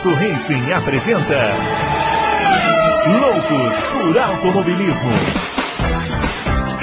[0.00, 1.56] Adalto Racing apresenta
[3.20, 5.10] Loucos por Automobilismo.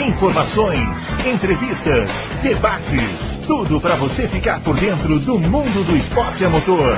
[0.07, 0.87] Informações,
[1.25, 2.11] entrevistas,
[2.43, 6.95] debates, tudo para você ficar por dentro do mundo do esporte a motor.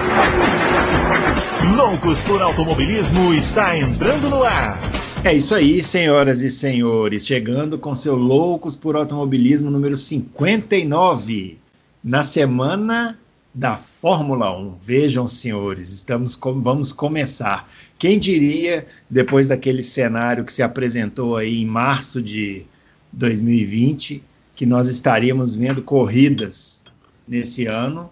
[1.78, 4.78] Loucos por Automobilismo está entrando no ar.
[5.24, 11.58] É isso aí, senhoras e senhores, chegando com seu Loucos por Automobilismo número 59,
[12.04, 13.19] na semana
[13.54, 14.78] da Fórmula 1.
[14.82, 17.70] Vejam, senhores, estamos com, vamos começar.
[17.98, 22.66] Quem diria, depois daquele cenário que se apresentou aí em março de
[23.12, 24.24] 2020,
[24.56, 26.84] que nós estaríamos vendo corridas
[27.28, 28.12] nesse ano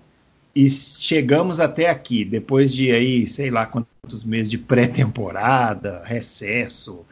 [0.55, 7.05] e chegamos até aqui, depois de aí, sei lá quantos meses de pré-temporada, recesso,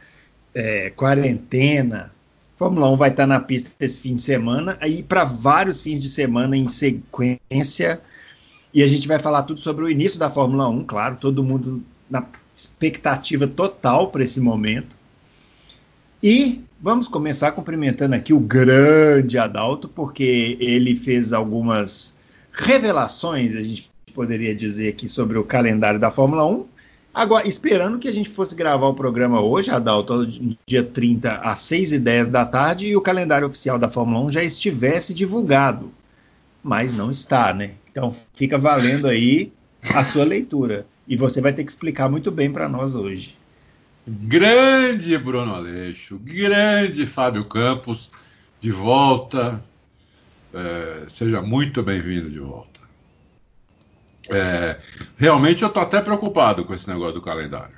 [0.52, 2.12] é, quarentena.
[2.56, 6.08] Fórmula 1 vai estar na pista esse fim de semana, aí para vários fins de
[6.08, 8.00] semana em sequência
[8.76, 11.82] e a gente vai falar tudo sobre o início da Fórmula 1, claro, todo mundo
[12.10, 12.22] na
[12.54, 14.98] expectativa total para esse momento.
[16.22, 22.18] E vamos começar cumprimentando aqui o grande Adalto, porque ele fez algumas
[22.52, 26.66] revelações, a gente poderia dizer aqui, sobre o calendário da Fórmula 1.
[27.14, 30.26] Agora, esperando que a gente fosse gravar o programa hoje, Adalto,
[30.66, 34.32] dia 30 às 6 e 10 da tarde, e o calendário oficial da Fórmula 1
[34.32, 35.90] já estivesse divulgado.
[36.62, 37.70] Mas não está, né?
[37.96, 39.50] Então fica valendo aí
[39.94, 40.86] a sua leitura.
[41.08, 43.34] E você vai ter que explicar muito bem para nós hoje.
[44.06, 48.10] Grande Bruno Aleixo, grande Fábio Campos,
[48.60, 49.64] de volta.
[50.52, 52.80] É, seja muito bem-vindo de volta.
[54.28, 54.78] É,
[55.16, 57.76] realmente eu tô até preocupado com esse negócio do calendário.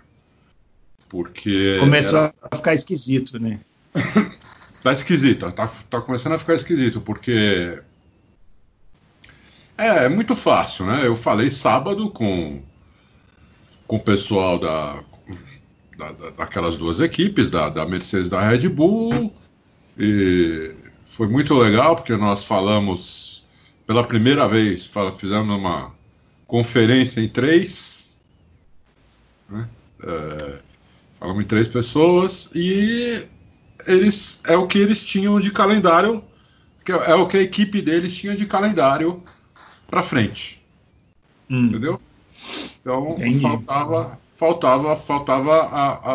[1.08, 1.76] Porque.
[1.78, 2.34] Começou era...
[2.50, 3.60] a ficar esquisito, né?
[4.82, 7.80] tá esquisito, tá, tá começando a ficar esquisito, porque
[9.78, 11.06] é, é muito fácil, né?
[11.06, 12.60] Eu falei sábado com,
[13.86, 15.04] com o pessoal da,
[15.96, 19.32] da, daquelas duas equipes, da, da Mercedes da Red Bull,
[19.96, 23.46] e foi muito legal porque nós falamos
[23.86, 25.94] pela primeira vez, fizemos uma
[26.46, 28.18] conferência em três,
[29.48, 29.68] né?
[30.02, 30.58] é,
[31.18, 33.26] falamos em três pessoas e
[33.86, 36.22] eles é o que eles tinham de calendário,
[37.06, 39.22] é o que a equipe deles tinha de calendário
[39.88, 40.62] para frente.
[41.50, 41.66] Hum.
[41.66, 42.00] Entendeu?
[42.80, 43.40] Então Entendi.
[43.40, 46.14] faltava, faltava, faltava a, a,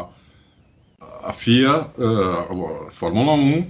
[0.00, 0.08] a,
[1.24, 3.66] a FIA, uh, a Fórmula 1, uh,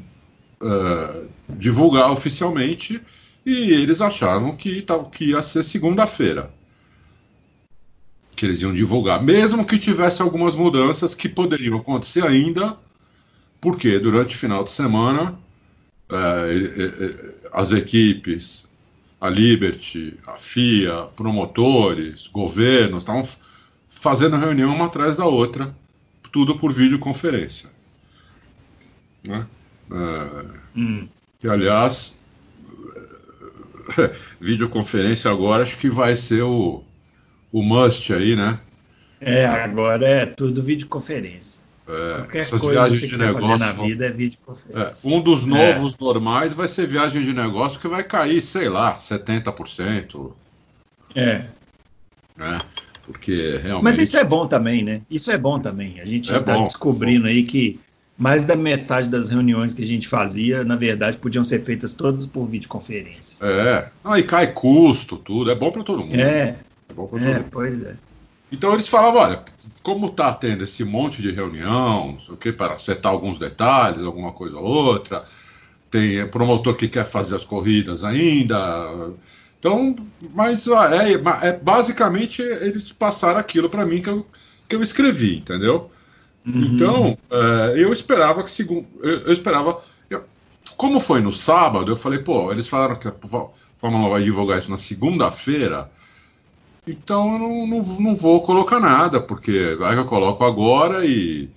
[0.60, 3.00] eh, divulgar oficialmente
[3.44, 6.50] e eles achavam que, que ia ser segunda-feira.
[8.36, 12.76] Que eles iam divulgar, mesmo que tivesse algumas mudanças que poderiam acontecer ainda,
[13.60, 15.32] porque durante o final de semana
[16.10, 18.67] uh, as equipes
[19.20, 23.26] a Liberty, a FIA, promotores, governos, estavam
[23.88, 25.74] fazendo reunião uma atrás da outra,
[26.30, 27.70] tudo por videoconferência.
[29.26, 29.46] Né?
[29.90, 30.44] É,
[30.76, 31.08] hum.
[31.38, 32.18] Que, aliás,
[34.40, 36.82] videoconferência agora acho que vai ser o,
[37.52, 38.60] o must aí, né?
[39.20, 41.60] É, agora é tudo videoconferência.
[41.88, 43.58] É, essas viagens de negócio.
[43.58, 44.82] Na vida é videoconferência.
[44.82, 45.46] É, um dos é.
[45.46, 45.96] novos é.
[46.04, 50.30] normais vai ser viagem de negócio que vai cair, sei lá, 70%.
[51.14, 51.46] É.
[52.36, 52.58] Né?
[53.04, 53.84] Porque realmente.
[53.84, 55.00] Mas isso é bom também, né?
[55.10, 55.98] Isso é bom também.
[55.98, 57.80] A gente está é descobrindo aí que
[58.18, 62.26] mais da metade das reuniões que a gente fazia, na verdade, podiam ser feitas todas
[62.26, 63.38] por videoconferência.
[63.40, 63.88] É.
[64.04, 65.50] Aí cai custo, tudo.
[65.50, 66.20] É bom para todo mundo.
[66.20, 66.56] É.
[66.88, 67.48] É bom para todo é, mundo.
[67.50, 67.94] Pois é.
[68.50, 69.44] Então eles falavam, olha,
[69.82, 74.56] como está tendo esse monte de reunião, o que para acertar alguns detalhes, alguma coisa
[74.56, 75.24] ou outra,
[75.90, 79.10] tem promotor que quer fazer as corridas ainda.
[79.58, 79.96] Então,
[80.34, 84.26] mas é, é basicamente eles passaram aquilo para mim que eu,
[84.68, 85.90] que eu escrevi, entendeu?
[86.46, 86.62] Uhum.
[86.62, 90.24] Então, é, eu esperava que segundo, eu, eu esperava, eu,
[90.76, 93.14] como foi no sábado, eu falei, pô, eles falaram que a
[93.76, 95.90] Fórmula vai divulgar isso na segunda-feira.
[96.88, 101.50] Então eu não, não, não vou colocar nada, porque vai que eu coloco agora e.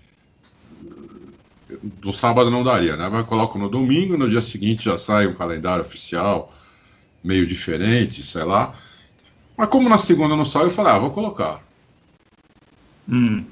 [2.04, 3.10] No sábado não daria, né?
[3.10, 6.54] Vai coloco no domingo, no dia seguinte já sai um calendário oficial
[7.24, 8.75] meio diferente, sei lá.
[9.57, 11.63] Mas como na segunda não sai, eu falei, ah, vou colocar.
[13.07, 13.45] Hum.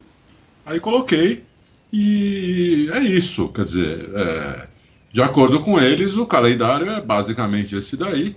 [0.66, 1.46] Aí coloquei
[1.94, 4.68] e é isso, quer dizer, é,
[5.12, 8.36] de acordo com eles, o calendário é basicamente esse daí.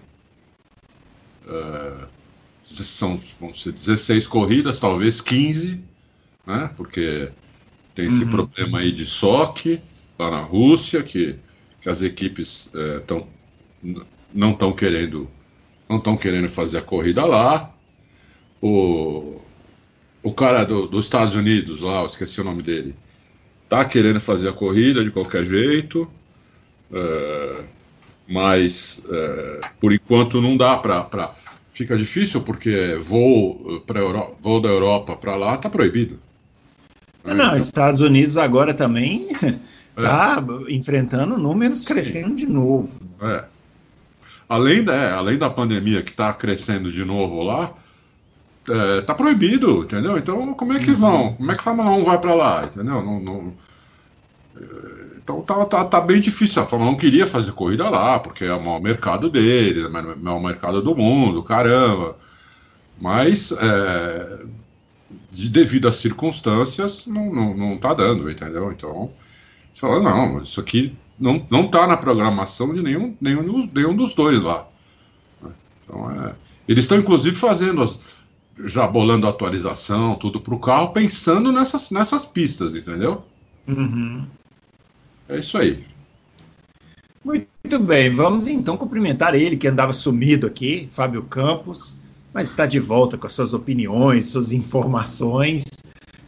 [1.47, 1.93] É,
[2.63, 5.81] são vão ser 16 corridas, talvez 15,
[6.47, 6.71] né?
[6.77, 7.31] Porque
[7.95, 8.31] tem esse uhum.
[8.31, 9.81] problema aí de soque
[10.19, 11.37] lá na Rússia, que,
[11.81, 13.27] que as equipes é, tão,
[14.33, 15.29] não estão querendo
[15.89, 17.71] não estão querendo fazer a corrida lá.
[18.63, 19.41] o,
[20.23, 22.95] o cara do, dos Estados Unidos lá, esqueci o nome dele,
[23.69, 26.09] tá querendo fazer a corrida de qualquer jeito,
[26.93, 27.65] é,
[28.29, 31.35] mas é, por enquanto não dá para.
[31.73, 36.19] Fica difícil porque voo, pra Euro, voo da Europa para lá está proibido.
[37.25, 39.29] Não, não, Estados Unidos agora também
[39.97, 40.37] está
[40.69, 40.73] é.
[40.73, 43.01] enfrentando números crescendo de novo.
[43.23, 43.45] É.
[44.49, 47.73] Além, da, é, além da pandemia que está crescendo de novo lá,
[48.69, 50.19] é, tá proibido, entendeu?
[50.19, 50.97] Então, como é que uhum.
[50.97, 51.33] vão?
[51.35, 53.03] Como é que a Fórmula 1 vai para lá, entendeu?
[53.03, 53.55] Não, não,
[55.17, 56.63] então tá, tá, tá, bem difícil.
[56.63, 59.91] A Fórmula 1 queria fazer corrida lá, porque é o maior mercado dele, é o
[59.91, 62.17] maior mercado do mundo, caramba.
[63.01, 64.39] Mas, é,
[65.31, 68.71] de, devido às circunstâncias, não, não, não tá dando, entendeu?
[68.73, 69.11] Então,
[69.73, 74.15] você fala, não, isso aqui não, não tá na programação de nenhum, nenhum, nenhum dos
[74.15, 74.67] dois lá.
[75.85, 76.35] Então, é,
[76.69, 77.99] eles estão, inclusive, fazendo as
[78.65, 83.25] já bolando atualização, tudo para o carro, pensando nessas, nessas pistas, entendeu?
[83.67, 84.27] Uhum.
[85.33, 85.83] É isso aí.
[87.25, 91.99] Muito bem, vamos então cumprimentar ele que andava sumido aqui, Fábio Campos,
[92.35, 95.65] mas está de volta com as suas opiniões, suas informações.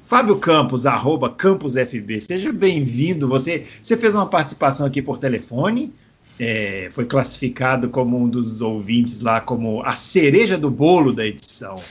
[0.04, 3.28] Fábio Campos, arroba CamposFB, seja bem-vindo.
[3.28, 5.92] Você, você fez uma participação aqui por telefone,
[6.38, 11.82] é, foi classificado como um dos ouvintes lá como a cereja do bolo da edição.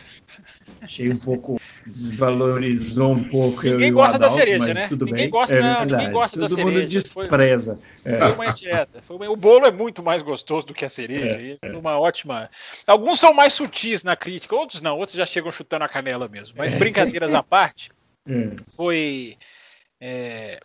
[0.81, 1.59] Achei um pouco.
[1.85, 3.63] Desvalorizou um pouco.
[3.63, 4.87] Ninguém gosta Adalto, da cereja, né?
[4.87, 5.29] Tudo ninguém bem.
[5.29, 6.69] Gosta, é não, ninguém gosta Todo da cereja.
[6.69, 7.79] Todo mundo despreza.
[8.01, 8.17] Foi, é.
[8.17, 9.01] foi uma dieta.
[9.01, 11.39] Foi uma, o bolo é muito mais gostoso do que a cereja.
[11.41, 11.71] É, é.
[11.77, 12.49] Uma ótima.
[12.87, 14.97] Alguns são mais sutis na crítica, outros não.
[14.97, 16.55] Outros já chegam chutando a canela mesmo.
[16.57, 17.91] Mas brincadeiras à parte,
[18.27, 18.55] é.
[18.75, 19.37] foi.
[19.99, 20.59] É,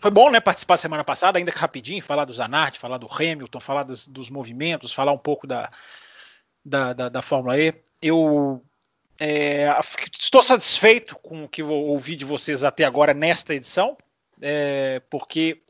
[0.00, 3.58] foi bom, né, participar semana passada, ainda que rapidinho, falar do Zanardi, falar do Hamilton,
[3.58, 5.70] falar dos, dos movimentos, falar um pouco da,
[6.64, 7.74] da, da, da Fórmula E.
[8.00, 8.62] Eu
[9.18, 9.68] é,
[10.18, 13.96] estou satisfeito com o que ouvi de vocês até agora nesta edição,
[14.40, 15.60] é, porque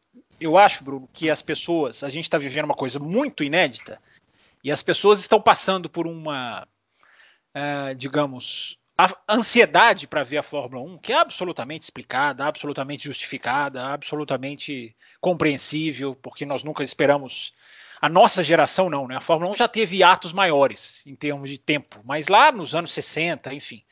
[0.41, 4.01] eu acho, Bruno, que as pessoas, a gente está vivendo uma coisa muito inédita
[4.63, 6.69] e as pessoas estão passando por uma,
[7.55, 8.79] é, digamos,
[9.29, 16.45] ansiedade para ver a Fórmula 1, que é absolutamente explicada, absolutamente justificada, absolutamente compreensível, porque
[16.45, 17.55] nós nunca esperamos
[18.01, 19.17] a nossa geração não, né?
[19.17, 22.93] A Fórmula 1 já teve atos maiores em termos de tempo, mas lá nos anos
[22.93, 23.83] 60, enfim,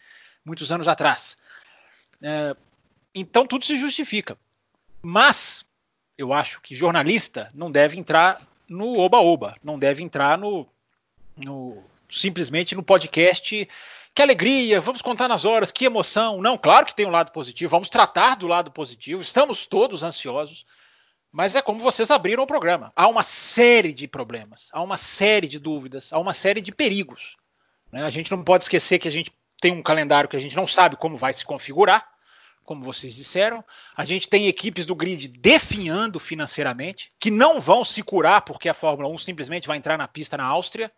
[0.44, 1.36] muitos anos atrás.
[2.22, 2.56] É,
[3.14, 4.38] então tudo se justifica.
[5.02, 5.64] Mas
[6.16, 10.66] eu acho que jornalista não deve entrar no oba-oba, não deve entrar no,
[11.36, 13.68] no simplesmente no podcast.
[14.14, 16.40] Que alegria, vamos contar nas horas, que emoção.
[16.40, 20.64] Não, claro que tem um lado positivo, vamos tratar do lado positivo, estamos todos ansiosos.
[21.36, 22.90] Mas é como vocês abriram o programa.
[22.96, 27.36] Há uma série de problemas, há uma série de dúvidas, há uma série de perigos.
[27.92, 28.02] Né?
[28.04, 29.30] A gente não pode esquecer que a gente
[29.60, 32.08] tem um calendário que a gente não sabe como vai se configurar,
[32.64, 33.62] como vocês disseram.
[33.94, 38.74] A gente tem equipes do grid definhando financeiramente, que não vão se curar porque a
[38.74, 40.90] Fórmula 1 simplesmente vai entrar na pista na Áustria.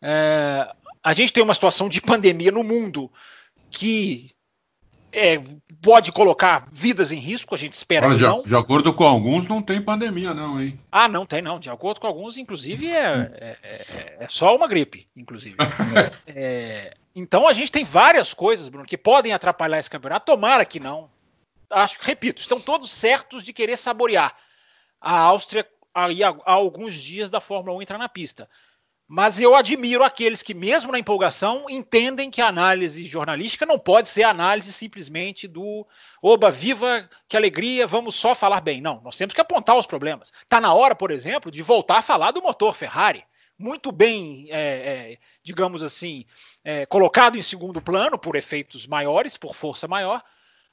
[0.00, 0.72] É,
[1.02, 3.10] a gente tem uma situação de pandemia no mundo
[3.68, 4.30] que
[5.16, 5.42] é,
[5.80, 8.42] pode colocar vidas em risco, a gente espera Olha, que não.
[8.42, 10.76] De, de, acordo com alguns, não tem pandemia, não, hein?
[10.92, 11.58] Ah, não tem, não.
[11.58, 15.56] De acordo com alguns, inclusive, é, é, é, é só uma gripe, inclusive.
[16.26, 20.26] É, então a gente tem várias coisas, Bruno, que podem atrapalhar esse campeonato.
[20.26, 21.08] Tomara que não.
[21.70, 24.34] Acho, repito, estão todos certos de querer saborear
[25.00, 28.48] a Áustria aí há, há alguns dias da Fórmula 1 entrar na pista.
[29.08, 34.08] Mas eu admiro aqueles que, mesmo na empolgação, entendem que a análise jornalística não pode
[34.08, 35.86] ser análise simplesmente do
[36.20, 38.80] oba, viva, que alegria, vamos só falar bem.
[38.80, 40.32] Não, nós temos que apontar os problemas.
[40.42, 43.24] Está na hora, por exemplo, de voltar a falar do motor Ferrari.
[43.56, 46.26] Muito bem, é, é, digamos assim,
[46.64, 50.22] é, colocado em segundo plano por efeitos maiores, por força maior,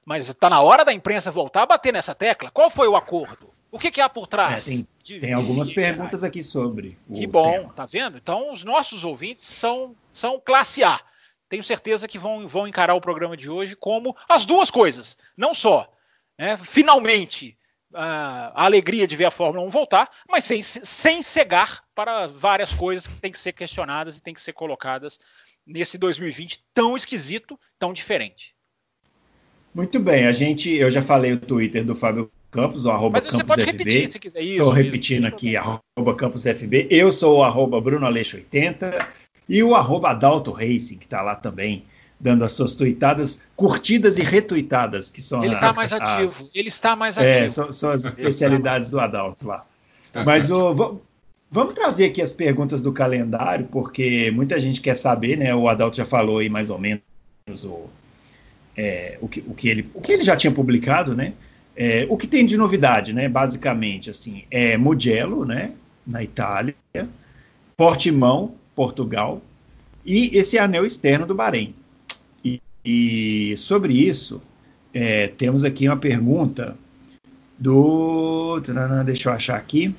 [0.05, 2.49] mas está na hora da imprensa voltar a bater nessa tecla.
[2.51, 3.53] Qual foi o acordo?
[3.71, 4.67] O que, que há por trás?
[4.67, 6.97] É, de, tem algumas perguntas aqui sobre.
[7.13, 7.73] Que bom, tema.
[7.73, 8.17] tá vendo?
[8.17, 10.99] Então, os nossos ouvintes são, são classe A.
[11.49, 15.17] Tenho certeza que vão, vão encarar o programa de hoje como as duas coisas.
[15.35, 15.91] Não só,
[16.39, 17.57] né, finalmente,
[17.93, 22.73] a, a alegria de ver a Fórmula 1 voltar, mas sem, sem cegar para várias
[22.73, 25.19] coisas que têm que ser questionadas e têm que ser colocadas
[25.67, 28.55] nesse 2020 tão esquisito, tão diferente.
[29.73, 33.43] Muito bem, a gente, eu já falei o Twitter do Fábio Campos, arroba Mas você
[33.43, 34.41] pode repetir se quiser.
[34.43, 35.35] Estou repetindo isso.
[35.35, 36.87] aqui, arroba Campos FB.
[36.89, 38.97] Eu sou o arroba Bruno Aleixo 80
[39.49, 41.83] e o arroba Adalto Racing, que está lá também,
[42.19, 46.49] dando as suas tuitadas, curtidas e retuitadas, que são Ele está mais as, ativo.
[46.53, 47.45] Ele está mais é, ativo.
[47.45, 49.65] É, são, são as especialidades do Adalto lá.
[50.23, 51.01] Mas o,
[51.53, 55.53] Vamos trazer aqui as perguntas do calendário, porque muita gente quer saber, né?
[55.53, 57.03] O Adalto já falou aí mais ou menos
[57.63, 57.85] o,
[58.75, 61.33] é, o, que, o, que, ele, o que ele já tinha publicado, né?
[61.75, 63.27] É, o que tem de novidade, né?
[63.27, 65.71] Basicamente, assim, é Mugello, né?
[66.05, 66.75] Na Itália,
[67.75, 69.41] Portimão, Portugal,
[70.05, 71.73] e esse anel externo do Bahrein.
[72.43, 74.41] E, e sobre isso,
[74.93, 76.77] é, temos aqui uma pergunta
[77.57, 78.59] do.
[79.05, 79.95] Deixa eu achar aqui.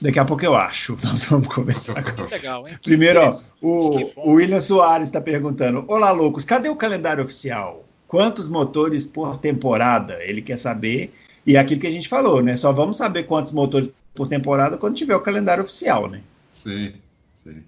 [0.00, 0.96] Daqui a pouco eu acho.
[1.04, 2.02] Nós vamos começar.
[2.30, 2.74] Legal, hein?
[2.82, 7.84] Primeiro, ó, o, o William Soares está perguntando: Olá, loucos, cadê o calendário oficial?
[8.10, 10.18] Quantos motores por temporada?
[10.24, 11.14] Ele quer saber.
[11.46, 12.56] E é aquilo que a gente falou, né?
[12.56, 16.20] Só vamos saber quantos motores por temporada quando tiver o calendário oficial, né?
[16.50, 16.92] Sim,
[17.36, 17.62] sim.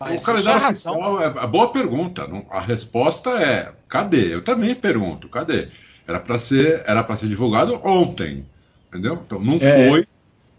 [0.00, 2.28] Mas o calendário oficial é, é boa pergunta.
[2.50, 4.34] A resposta é: cadê?
[4.34, 5.68] Eu também pergunto: cadê?
[6.08, 8.44] Era para ser, era para ser divulgado ontem,
[8.88, 9.22] entendeu?
[9.24, 9.88] Então não é.
[9.88, 10.08] foi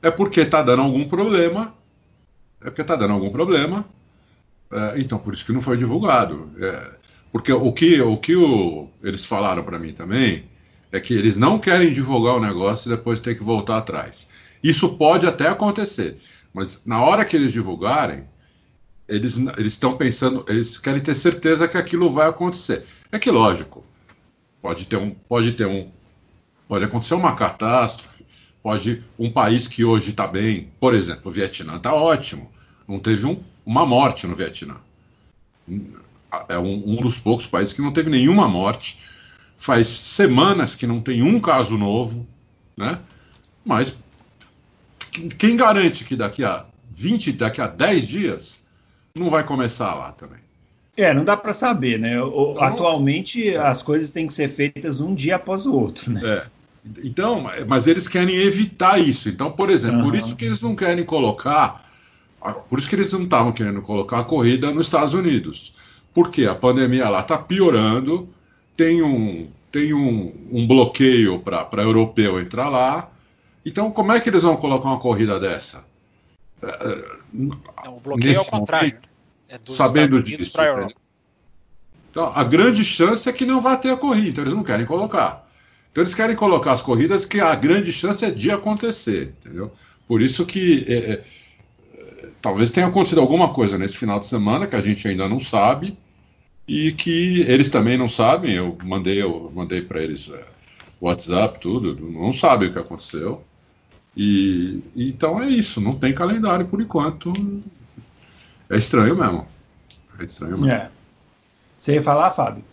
[0.02, 1.76] é porque está dando algum problema.
[2.62, 3.86] É porque está dando algum problema.
[4.72, 6.50] É, então, por isso que não foi divulgado.
[6.58, 7.05] É,
[7.36, 10.46] porque o que, o que o, eles falaram para mim também
[10.90, 14.30] é que eles não querem divulgar o negócio e depois ter que voltar atrás.
[14.64, 16.16] Isso pode até acontecer,
[16.54, 18.24] mas na hora que eles divulgarem,
[19.06, 22.86] eles estão pensando, eles querem ter certeza que aquilo vai acontecer.
[23.12, 23.84] É que lógico,
[24.62, 25.92] pode ter um, pode ter um,
[26.70, 28.24] pode acontecer uma catástrofe
[28.64, 32.50] Pode um país que hoje está bem, por exemplo, o Vietnã está ótimo,
[32.88, 34.78] não teve um, uma morte no Vietnã.
[36.50, 39.04] É um, um dos poucos países que não teve nenhuma morte.
[39.58, 42.28] Faz semanas que não tem um caso novo,
[42.76, 43.00] né?
[43.64, 43.98] Mas
[45.38, 48.64] quem garante que daqui a 20, daqui a 10 dias
[49.16, 50.40] não vai começar lá também?
[50.98, 52.22] É, não dá para saber, né?
[52.22, 56.22] O, então, atualmente as coisas têm que ser feitas um dia após o outro, né?
[56.24, 56.46] É.
[57.04, 59.28] Então, mas eles querem evitar isso.
[59.28, 60.06] Então, por exemplo, uhum.
[60.06, 61.84] por isso que eles não querem colocar,
[62.70, 65.74] por isso que eles não estavam querendo colocar a corrida nos Estados Unidos.
[66.16, 68.30] Porque a pandemia lá está piorando,
[68.78, 73.12] tem um, tem um, um bloqueio para europeu entrar lá.
[73.66, 75.86] Então, como é que eles vão colocar uma corrida dessa?
[76.64, 77.60] É, é, não,
[77.98, 78.98] o bloqueio é o contrário.
[79.50, 80.58] É sabendo disso.
[82.10, 84.86] Então, a grande chance é que não vai ter a corrida, então eles não querem
[84.86, 85.46] colocar.
[85.92, 89.70] Então eles querem colocar as corridas que a grande chance é de acontecer, entendeu?
[90.08, 91.24] Por isso que é, é,
[92.42, 95.98] talvez tenha acontecido alguma coisa nesse final de semana que a gente ainda não sabe
[96.68, 98.54] e que eles também não sabem.
[98.54, 100.46] Eu mandei, eu mandei para eles é,
[101.00, 103.44] WhatsApp, tudo, não sabem o que aconteceu.
[104.16, 107.34] E então é isso, não tem calendário por enquanto.
[108.70, 109.46] É estranho mesmo.
[110.20, 110.72] É estranho mesmo.
[110.72, 110.90] É.
[111.78, 112.64] Você ia falar, Fábio?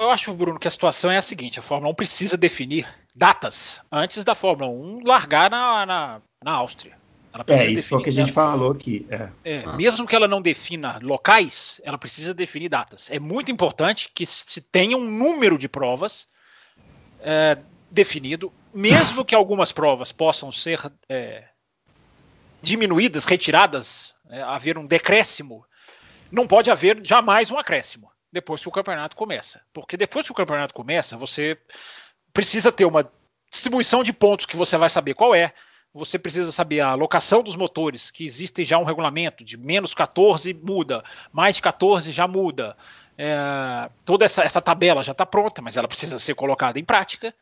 [0.00, 3.80] eu acho, Bruno, que a situação é a seguinte: a Fórmula 1 precisa definir datas
[3.92, 6.96] antes da Fórmula 1 largar na, na, na Áustria.
[7.46, 9.06] É, isso foi o que a gente falou aqui.
[9.08, 9.30] É.
[9.44, 13.08] É, mesmo que ela não defina locais, ela precisa definir datas.
[13.10, 16.28] É muito importante que se tenha um número de provas
[17.20, 17.58] é,
[17.90, 21.44] definido, mesmo que algumas provas possam ser é,
[22.60, 25.64] diminuídas, retiradas, é, haver um decréscimo,
[26.30, 29.60] não pode haver jamais um acréscimo depois que o campeonato começa.
[29.72, 31.58] Porque depois que o campeonato começa, você
[32.32, 33.10] precisa ter uma
[33.50, 35.52] distribuição de pontos que você vai saber qual é.
[35.92, 40.54] Você precisa saber a alocação dos motores, que existe já um regulamento de menos 14
[40.54, 42.76] muda, mais de 14 já muda.
[43.18, 47.34] É, toda essa, essa tabela já está pronta, mas ela precisa ser colocada em prática.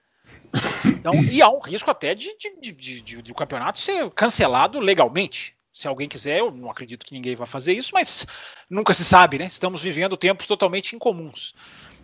[0.85, 4.81] Então, e há um risco até de, de, de, de, de o campeonato ser cancelado
[4.81, 8.27] legalmente se alguém quiser, eu não acredito que ninguém vai fazer isso, mas
[8.69, 9.47] nunca se sabe, né?
[9.47, 11.55] Estamos vivendo tempos totalmente incomuns.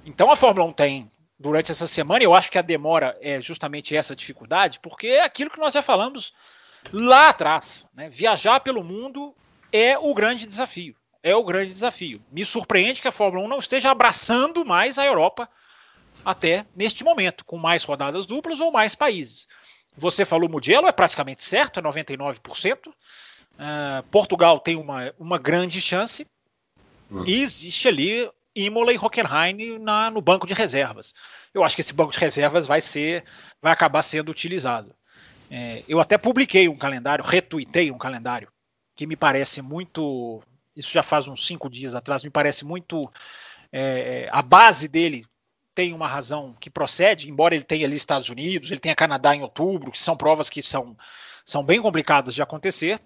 [0.06, 3.96] Então a Fórmula 1 tem, durante essa semana, eu acho que a demora é justamente
[3.96, 6.32] essa dificuldade, porque é aquilo que nós já falamos
[6.92, 7.86] lá atrás.
[7.94, 8.08] Né?
[8.08, 9.34] Viajar pelo mundo
[9.72, 10.94] é o grande desafio.
[11.22, 12.22] É o grande desafio.
[12.30, 15.48] Me surpreende que a Fórmula 1 não esteja abraçando mais a Europa
[16.24, 19.48] até neste momento, com mais rodadas duplas ou mais países.
[19.96, 22.88] Você falou Mugello, é praticamente certo, é 99%.
[22.88, 26.26] Uh, Portugal tem uma, uma grande chance
[27.10, 27.24] uhum.
[27.24, 31.12] e existe ali Imola e Hockenheim na, no banco de reservas.
[31.52, 33.24] Eu acho que esse banco de reservas vai ser,
[33.60, 34.94] vai acabar sendo utilizado.
[35.50, 38.48] É, eu até publiquei um calendário, retuitei um calendário
[38.96, 40.42] que me parece muito,
[40.74, 43.10] isso já faz uns cinco dias atrás, me parece muito
[43.72, 45.26] é, a base dele
[45.74, 49.42] tem uma razão que procede, embora ele tenha ali Estados Unidos, ele tenha Canadá em
[49.42, 50.96] outubro, que são provas que são,
[51.44, 53.00] são bem complicadas de acontecer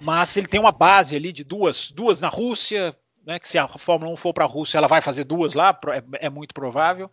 [0.00, 3.66] mas ele tem uma base ali de duas, duas na Rússia, né, que se a
[3.66, 7.10] Fórmula 1 for para a Rússia, ela vai fazer duas lá, é, é muito provável.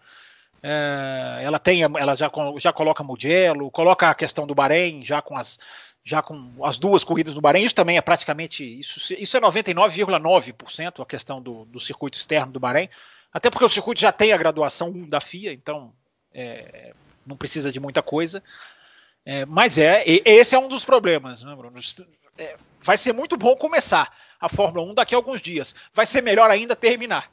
[0.62, 5.36] É, ela tem, ela já, já coloca Mugello, coloca a questão do Bahrein, já com
[5.36, 5.60] as
[6.06, 7.64] já com as duas corridas no Bahrein.
[7.64, 8.64] Isso também é praticamente.
[8.80, 12.90] Isso, isso é 99,9% a questão do, do circuito externo do Bahrein.
[13.32, 15.94] Até porque o circuito já tem a graduação da FIA, então
[16.34, 16.94] é,
[17.26, 18.44] não precisa de muita coisa.
[19.26, 21.80] É, mas é, esse é um dos problemas, né, Bruno?
[22.38, 25.74] É, vai ser muito bom começar a Fórmula 1 daqui a alguns dias.
[25.94, 27.32] Vai ser melhor ainda terminar.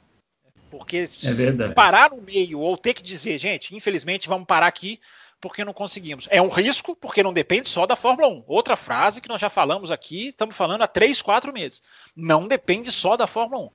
[0.69, 4.97] Porque é se parar no meio ou ter que dizer, gente, infelizmente vamos parar aqui
[5.41, 6.25] porque não conseguimos.
[6.31, 8.45] É um risco porque não depende só da Fórmula 1.
[8.47, 11.81] Outra frase que nós já falamos aqui, estamos falando há três, quatro meses.
[12.15, 13.69] Não depende só da Fórmula 1.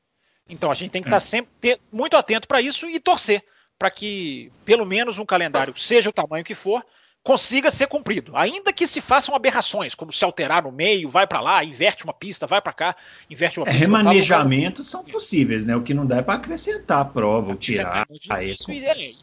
[0.49, 1.21] Então a gente tem que estar é.
[1.21, 3.45] sempre ter, muito atento para isso e torcer
[3.79, 6.83] para que pelo menos um calendário, seja o tamanho que for,
[7.27, 8.37] consiga ser cumprido.
[8.37, 12.13] Ainda que se façam aberrações, como se alterar no meio, vai para lá, inverte uma
[12.13, 12.97] pista, vai para cá,
[13.29, 13.85] inverte uma é, pista.
[13.85, 15.75] Remanejamentos são possíveis, né?
[15.75, 18.07] O que não dá é para acrescentar a prova, ou tirar.
[18.31, 18.55] É, é,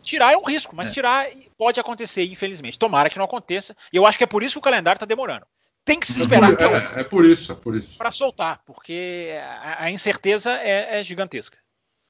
[0.04, 0.92] tirar é um risco, mas é.
[0.92, 2.78] tirar pode acontecer, infelizmente.
[2.78, 3.74] Tomara que não aconteça.
[3.92, 5.46] E eu acho que é por isso que o calendário está demorando.
[5.86, 6.52] Tem que se é esperar.
[6.52, 7.98] É, é, por isso, é por isso.
[7.98, 9.32] Para soltar, porque
[9.62, 11.58] a, a incerteza é, é, gigantesca.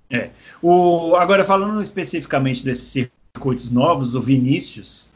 [0.09, 0.31] É.
[0.59, 5.12] O, agora, falando especificamente desses circuitos novos, o Vinícius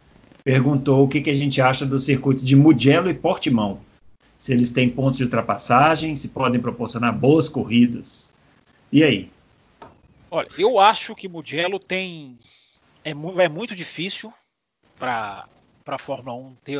[0.48, 3.82] perguntou o que, que a gente acha do circuito de Mugello e Portimão.
[4.38, 8.34] Se eles têm pontos de ultrapassagem, se podem proporcionar boas corridas.
[8.89, 9.30] E aí?
[10.32, 12.39] Olha, eu acho que Mugello tem.
[13.04, 14.34] É, é muito difícil
[14.98, 15.50] para
[15.86, 16.80] a Fórmula 1 ter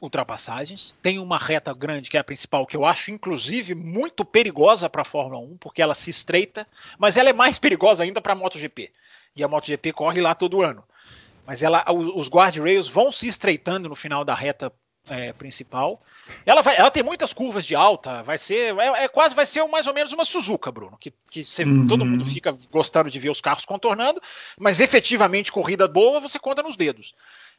[0.00, 0.96] ultrapassagens.
[1.00, 5.02] Tem uma reta grande, que é a principal, que eu acho, inclusive, muito perigosa para
[5.02, 6.66] a Fórmula 1, porque ela se estreita,
[6.98, 8.90] mas ela é mais perigosa ainda para a MotoGP.
[9.36, 10.82] E a MotoGP corre lá todo ano
[11.46, 14.72] mas ela, os guardrails vão se estreitando no final da reta
[15.10, 16.02] é, principal.
[16.44, 19.64] Ela, vai, ela tem muitas curvas de alta, vai ser, é, é quase vai ser
[19.66, 21.86] mais ou menos uma Suzuka, Bruno, que, que você, uhum.
[21.86, 24.20] todo mundo fica gostando de ver os carros contornando,
[24.58, 27.14] mas efetivamente corrida boa você conta nos dedos.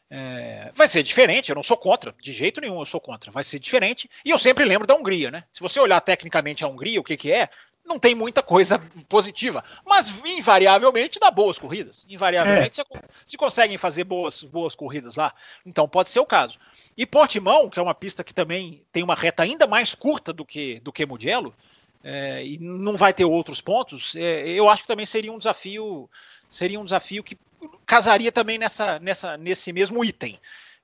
[0.10, 3.44] É, vai ser diferente, eu não sou contra, de jeito nenhum eu sou contra, vai
[3.44, 4.10] ser diferente.
[4.24, 5.44] E eu sempre lembro da Hungria, né?
[5.51, 7.50] Se você olhar tecnicamente a Hungria, o que, que é,
[7.88, 12.05] não tem muita coisa positiva, mas invariavelmente dá boas corridas.
[12.09, 12.85] Invariavelmente é.
[13.25, 15.33] se conseguem fazer boas, boas corridas lá.
[15.66, 16.59] Então pode ser o caso.
[16.98, 20.46] E Portimão, que é uma pista que também tem uma reta ainda mais curta do
[20.46, 21.55] que do que Mugello,
[22.03, 26.09] é, e não vai ter outros pontos, é, eu acho que também seria um desafio,
[26.50, 27.38] seria um desafio que
[27.85, 30.40] casaria também nessa, nessa, nesse mesmo item.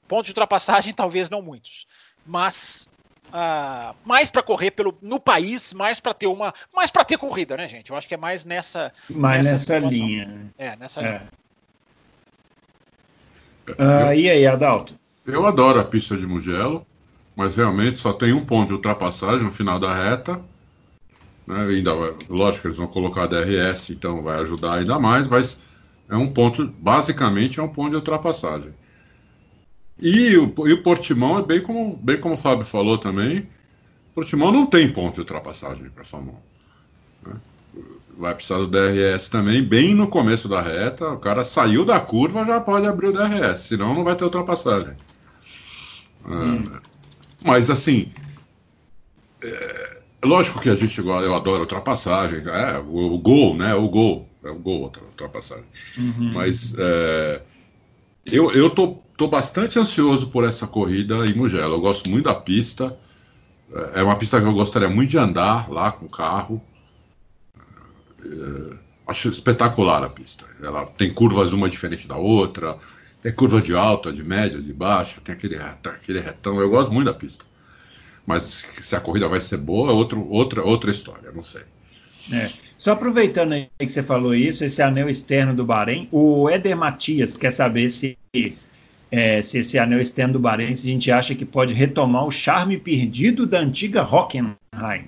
[0.08, 1.86] Pontos de ultrapassagem, talvez não muitos.
[2.25, 2.89] Mas
[3.34, 6.54] uh, mais para correr pelo, no país, mais para ter uma.
[6.74, 7.89] Mais para ter corrida, né, gente?
[7.89, 8.93] Eu acho que é mais nessa.
[9.10, 10.54] Mais nessa, nessa linha.
[10.58, 11.04] É, nessa é.
[11.04, 11.30] linha.
[13.69, 14.96] Uh, e aí, Adalto?
[15.26, 16.86] Eu adoro a pista de Mugello,
[17.36, 20.39] mas realmente só tem um ponto de ultrapassagem no final da reta.
[21.48, 21.62] Né?
[21.62, 21.93] Ainda,
[22.30, 25.60] lógico que eles vão colocar a DRS, então vai ajudar ainda mais, mas
[26.10, 28.74] é um ponto, basicamente é um ponto de ultrapassagem.
[29.99, 33.39] E o, e o Portimão é bem como, bem como o Fábio falou também.
[34.12, 36.38] O Portimão não tem ponto de ultrapassagem para Fórmula
[37.25, 37.29] 1.
[37.29, 37.36] Né?
[38.17, 41.10] Vai precisar do DRS também, bem no começo da reta.
[41.10, 44.93] O cara saiu da curva, já pode abrir o DRS, senão não vai ter ultrapassagem.
[46.25, 46.63] Hum.
[46.75, 46.79] É,
[47.43, 48.12] mas assim,
[49.43, 53.73] é, lógico que a gente eu adoro ultrapassagem, é, o, o, gol, né?
[53.73, 55.65] O gol, é o gol ultrapassagem.
[55.97, 56.34] Uhum.
[56.34, 57.41] Mas é,
[58.25, 61.76] eu, eu tô Estou bastante ansioso por essa corrida em Mugello.
[61.76, 62.97] Eu gosto muito da pista.
[63.93, 66.60] É uma pista que eu gostaria muito de andar lá com o carro.
[68.26, 70.45] É, acho espetacular a pista.
[70.62, 72.76] Ela tem curvas uma diferente da outra.
[73.21, 75.21] Tem curva de alta, de média, de baixa.
[75.21, 76.60] Tem aquele, aquele retão.
[76.60, 77.45] Eu gosto muito da pista.
[78.26, 81.32] Mas se a corrida vai ser boa, é outro, outra, outra história.
[81.32, 81.62] Não sei.
[82.32, 82.49] É.
[82.80, 87.38] Só aproveitando aí que você falou isso, esse anel externo do Bahrein, o Éder Matias
[87.38, 88.17] quer saber se
[89.13, 92.32] é, se esse anel externo do Bahrein, se a gente acha que pode retomar o
[92.32, 95.08] charme perdido da antiga Hockenheim.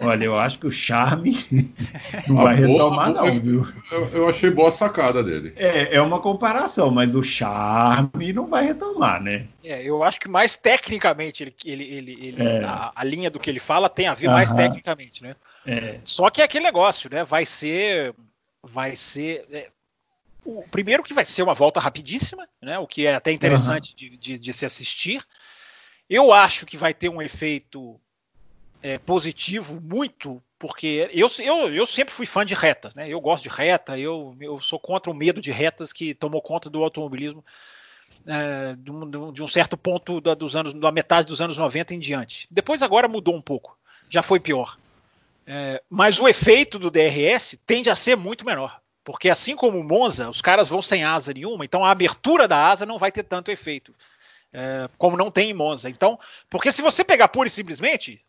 [0.00, 1.36] Olha, eu acho que o charme
[2.28, 3.66] não vai boa, retomar, boa, não, viu?
[3.90, 5.52] Eu, eu, achei boa a sacada dele.
[5.56, 9.48] É, é uma comparação, mas o charme não vai retomar, né?
[9.64, 12.64] É, eu acho que mais tecnicamente ele, ele, ele, ele é.
[12.64, 15.34] a, a, linha do que ele fala tem a ver mais tecnicamente, né?
[15.66, 15.98] É.
[16.04, 17.24] Só que é aquele negócio, né?
[17.24, 18.14] Vai ser.
[18.62, 19.44] Vai ser.
[20.44, 22.78] O primeiro que vai ser uma volta rapidíssima, né?
[22.78, 23.96] O que é até interessante uhum.
[23.96, 25.24] de, de, de, se assistir.
[26.08, 28.00] Eu acho que vai ter um efeito
[28.82, 33.08] é, positivo muito, porque eu, eu, eu sempre fui fã de retas, né?
[33.08, 36.68] Eu gosto de reta, eu, eu sou contra o medo de retas que tomou conta
[36.68, 37.44] do automobilismo
[38.26, 41.94] é, de, um, de, um, certo ponto da, dos anos, da metade dos anos 90
[41.94, 42.46] em diante.
[42.50, 44.78] Depois agora mudou um pouco, já foi pior.
[45.46, 48.80] É, mas o efeito do DRS tende a ser muito menor.
[49.04, 52.68] Porque assim como o Monza, os caras vão sem asa nenhuma, então a abertura da
[52.68, 53.94] asa não vai ter tanto efeito.
[54.52, 55.88] é, como não tem em Monza.
[55.88, 58.20] Então, porque se você pegar pura e simplesmente,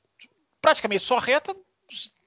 [0.62, 1.56] praticamente só reta,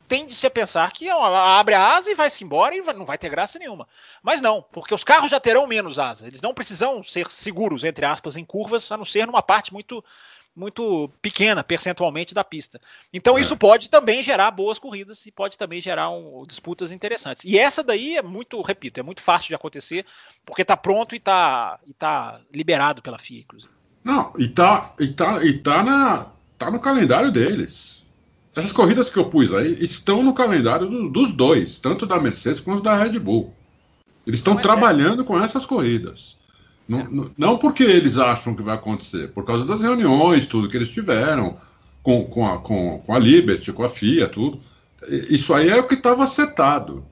[0.07, 3.31] tende-se a pensar que ela abre a asa e vai-se embora e não vai ter
[3.31, 3.89] graça nenhuma.
[4.23, 6.27] Mas não, porque os carros já terão menos asa.
[6.27, 10.05] Eles não precisam ser seguros, entre aspas, em curvas, a não ser numa parte muito
[10.55, 12.81] muito pequena percentualmente da pista.
[13.12, 13.40] Então é.
[13.40, 17.45] isso pode também gerar boas corridas e pode também gerar um, disputas interessantes.
[17.45, 20.07] E essa daí é muito, repito, é muito fácil de acontecer
[20.45, 23.73] porque está pronto e está e tá liberado pela FIA, inclusive.
[24.03, 28.05] Não, e tá, e tá, e tá, na, tá no calendário deles.
[28.55, 32.61] Essas corridas que eu pus aí estão no calendário do, dos dois, tanto da Mercedes
[32.61, 33.53] quanto da Red Bull.
[34.27, 35.27] Eles estão é trabalhando é.
[35.27, 36.38] com essas corridas.
[36.87, 40.90] Não, não porque eles acham que vai acontecer, por causa das reuniões, tudo que eles
[40.90, 41.57] tiveram
[42.03, 44.61] com, com, a, com, com a Liberty, com a FIA, tudo.
[45.09, 47.05] Isso aí é o que estava setado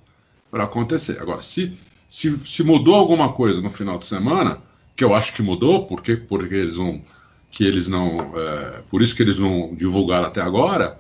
[0.51, 1.19] para acontecer.
[1.21, 1.77] Agora, se,
[2.09, 4.61] se, se mudou alguma coisa no final de semana,
[4.95, 7.01] que eu acho que mudou, porque, porque eles não.
[7.51, 10.99] Que eles não é, por isso que eles não divulgaram até agora,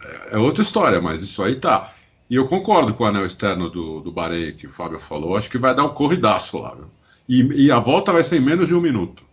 [0.00, 1.92] é, é outra história, mas isso aí tá.
[2.30, 5.50] E eu concordo com o anel externo do, do Bahrein que o Fábio falou, acho
[5.50, 6.74] que vai dar um corridaço lá.
[6.74, 6.86] Viu?
[7.28, 9.24] E, e a volta vai ser em menos de um minuto.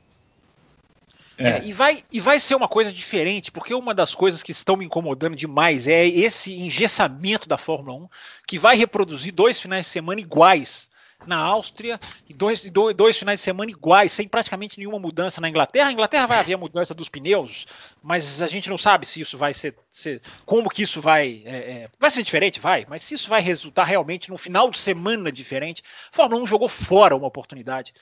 [1.37, 1.49] É.
[1.49, 4.77] É, e, vai, e vai ser uma coisa diferente, porque uma das coisas que estão
[4.77, 8.09] me incomodando demais é esse engessamento da Fórmula 1,
[8.47, 10.89] que vai reproduzir dois finais de semana iguais
[11.27, 15.49] na Áustria e dois, dois, dois, finais de semana iguais, sem praticamente nenhuma mudança na
[15.49, 15.89] Inglaterra.
[15.89, 17.65] A Inglaterra vai haver mudança dos pneus,
[18.01, 19.75] mas a gente não sabe se isso vai ser.
[19.91, 21.41] ser como que isso vai.
[21.45, 22.59] É, é, vai ser diferente?
[22.59, 25.83] Vai, mas se isso vai resultar realmente num final de semana diferente.
[26.11, 27.93] A Fórmula 1 jogou fora uma oportunidade.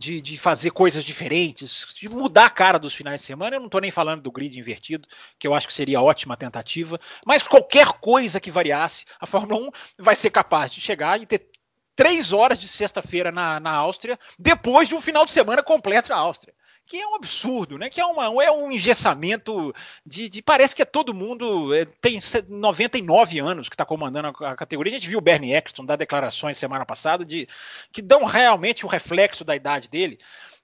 [0.00, 3.56] De, de, fazer coisas diferentes, de mudar a cara dos finais de semana.
[3.56, 7.00] Eu não estou nem falando do grid invertido, que eu acho que seria ótima tentativa,
[7.26, 11.50] mas qualquer coisa que variasse, a Fórmula 1 vai ser capaz de chegar e ter
[11.98, 16.16] três horas de sexta-feira na, na Áustria, depois de um final de semana completo na
[16.16, 16.54] Áustria.
[16.86, 17.90] Que é um absurdo, né?
[17.90, 19.74] Que é, uma, é um engessamento
[20.06, 21.74] de, de Parece que é todo mundo.
[21.74, 24.92] É, tem 99 anos que está comandando a, a, categoria.
[24.92, 27.48] A gente viu o Bernie Eccleston dar declarações semana passada de
[27.92, 30.20] que dão realmente o reflexo da idade dele.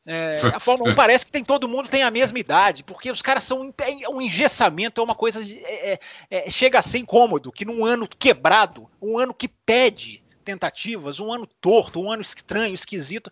[0.06, 3.20] É, a Fórmula 1 parece que tem todo mundo tem a mesma idade, porque os
[3.20, 5.98] caras são é, um engessamento, é uma coisa de, é,
[6.30, 11.32] é, chega a ser incômodo, que num ano quebrado, um ano que pede tentativas, um
[11.32, 13.30] ano torto, um ano estranho, esquisito,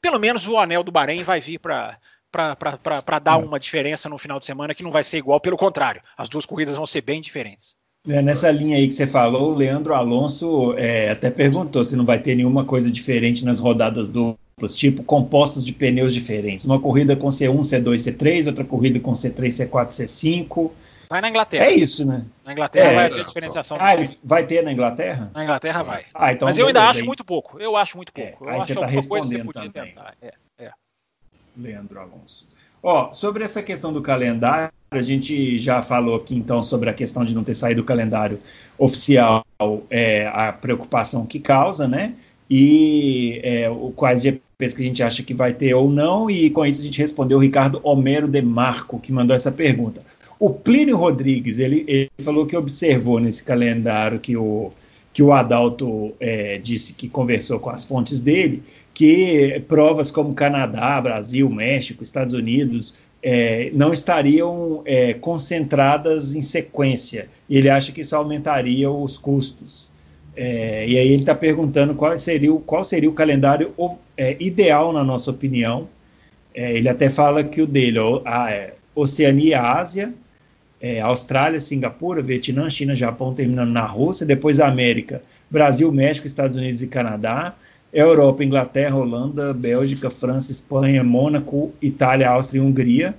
[0.00, 1.98] pelo menos o anel do Bahrein vai vir para
[2.30, 6.00] para dar uma diferença no final de semana que não vai ser igual, pelo contrário,
[6.16, 7.74] as duas corridas vão ser bem diferentes.
[8.08, 12.04] É, nessa linha aí que você falou, o Leandro Alonso é, até perguntou se não
[12.04, 16.64] vai ter nenhuma coisa diferente nas rodadas duplas, tipo compostos de pneus diferentes.
[16.64, 20.70] Uma corrida com C1, C2, C3, outra corrida com C3, C4, C5.
[21.10, 21.64] Vai na Inglaterra.
[21.64, 22.24] É isso, né?
[22.44, 23.76] Na Inglaterra é, vai ter diferenciação.
[23.80, 25.28] Ah, ele vai ter na Inglaterra?
[25.34, 26.04] Na Inglaterra vai.
[26.14, 27.60] Ah, então Mas eu ainda acho muito pouco.
[27.60, 28.48] Eu acho muito é, pouco.
[28.48, 29.92] É, aí você está respondendo também.
[30.22, 30.70] É, é.
[31.56, 32.46] Leandro Alonso.
[32.80, 37.24] Ó, sobre essa questão do calendário, a gente já falou aqui então sobre a questão
[37.24, 38.40] de não ter saído do calendário
[38.78, 39.44] oficial,
[39.90, 42.14] é, a preocupação que causa, né?
[42.48, 46.64] E é, quais GPs que a gente acha que vai ter ou não, e com
[46.64, 50.02] isso a gente respondeu o Ricardo Homero de Marco, que mandou essa pergunta.
[50.40, 54.72] O Plínio Rodrigues, ele, ele falou que observou nesse calendário que o,
[55.12, 58.62] que o Adalto é, disse que conversou com as fontes dele,
[58.94, 67.28] que provas como Canadá, Brasil, México, Estados Unidos é, não estariam é, concentradas em sequência.
[67.48, 69.92] Ele acha que isso aumentaria os custos.
[70.34, 73.74] É, e aí ele está perguntando qual seria, o, qual seria o calendário
[74.16, 75.86] é, ideal, na nossa opinião.
[76.54, 80.14] É, ele até fala que o dele, a, Oceania Ásia,
[80.80, 86.56] é, Austrália, Singapura, Vietnã, China, Japão, terminando na Rússia, depois a América, Brasil, México, Estados
[86.56, 87.54] Unidos e Canadá,
[87.92, 93.14] Europa, Inglaterra, Holanda, Bélgica, França, Espanha, Mônaco, Itália, Áustria e Hungria,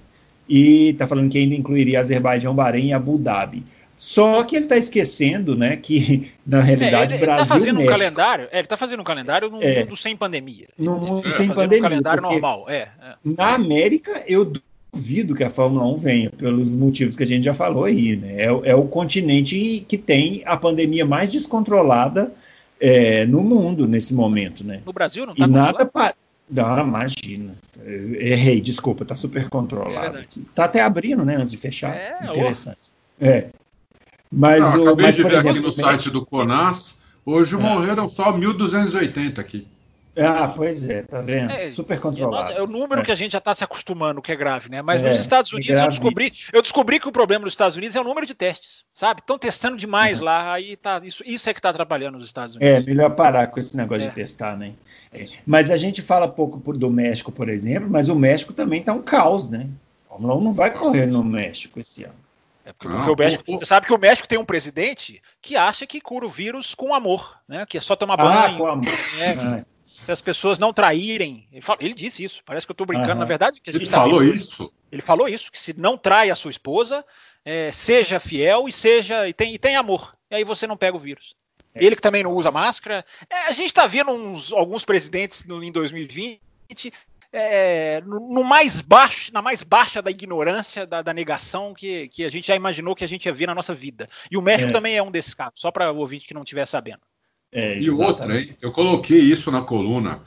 [0.49, 3.63] e está falando que ainda incluiria Azerbaijão, Bahrein e Abu Dhabi.
[3.95, 7.75] Só que ele está esquecendo, né, que na realidade é, ele, Brasil, ele tá fazendo
[7.75, 10.67] México, um calendário, é, ele está fazendo um calendário no é, mundo sem pandemia.
[10.75, 11.85] No mundo sem pandemia.
[11.85, 13.13] Um calendário normal, é, é.
[13.23, 14.51] Na América, eu
[14.93, 18.15] duvido que a Fórmula 1 venha, pelos motivos que a gente já falou aí.
[18.15, 18.43] Né?
[18.43, 22.33] É, é o continente que tem a pandemia mais descontrolada
[22.79, 24.63] é, no mundo nesse momento.
[24.63, 24.81] Né?
[24.85, 26.13] No Brasil não está E nada para.
[26.49, 27.53] Não, imagina.
[27.85, 30.17] Errei, desculpa, está super controlado.
[30.17, 31.95] É tá até abrindo, né, antes de fechar.
[31.95, 32.91] É, Interessante.
[33.19, 33.47] É.
[34.29, 37.57] Mas não, o, acabei mas, de ver exemplo, aqui no site do CONAS, hoje é.
[37.57, 39.67] morreram só 1.280 aqui.
[40.17, 41.51] Ah, pois é, tá vendo?
[41.51, 42.51] É, Super controlado.
[42.51, 43.05] É o número é.
[43.05, 44.81] que a gente já está se acostumando, que é grave, né?
[44.81, 47.95] Mas é, nos Estados Unidos eu descobri, eu descobri que o problema nos Estados Unidos
[47.95, 49.21] é o número de testes, sabe?
[49.21, 50.25] Estão testando demais uhum.
[50.25, 52.77] lá, aí tá, isso, isso é que está atrapalhando os Estados Unidos.
[52.77, 54.11] É, melhor parar com esse negócio de é.
[54.11, 54.73] testar, né?
[55.13, 55.27] É.
[55.45, 59.01] Mas a gente fala pouco do México, por exemplo, mas o México também está um
[59.01, 59.69] caos, né?
[60.07, 62.15] O Fórmula 1 não vai correr no México esse ano.
[62.65, 65.87] É porque, porque o México, você sabe que o México tem um presidente que acha
[65.87, 67.65] que cura o vírus com amor, né?
[67.65, 68.29] Que é só tomar banho.
[68.29, 68.83] Ah, com amor.
[69.17, 69.35] Né?
[69.39, 69.70] Ah
[70.05, 71.47] se as pessoas não traírem.
[71.51, 73.19] Ele, fala, ele disse isso, parece que eu estou brincando, uhum.
[73.19, 73.61] na verdade.
[73.65, 74.71] ele tá falou isso?
[74.91, 77.05] Ele falou isso, que se não trai a sua esposa,
[77.45, 80.15] é, seja fiel e seja e tem, e tem amor.
[80.29, 81.35] E aí você não pega o vírus.
[81.73, 81.85] É.
[81.85, 83.05] Ele que também não usa máscara.
[83.29, 86.41] É, a gente está vendo uns, alguns presidentes no, em 2020
[87.33, 92.25] é, no, no, mais baixo, na mais baixa da ignorância, da, da, negação que, que
[92.25, 94.09] a gente já imaginou que a gente ia ver na nossa vida.
[94.29, 94.73] E o México é.
[94.73, 97.01] também é um desses casos, só para o ouvinte que não estiver sabendo.
[97.53, 98.55] É, e outra, hein?
[98.61, 100.21] eu coloquei isso na coluna.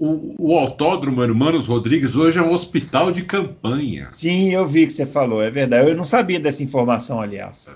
[0.00, 4.04] O, o, Autódromo Hermanos Rodrigues hoje é um hospital de campanha.
[4.04, 5.88] Sim, eu vi que você falou, é verdade.
[5.88, 7.72] Eu não sabia dessa informação, aliás.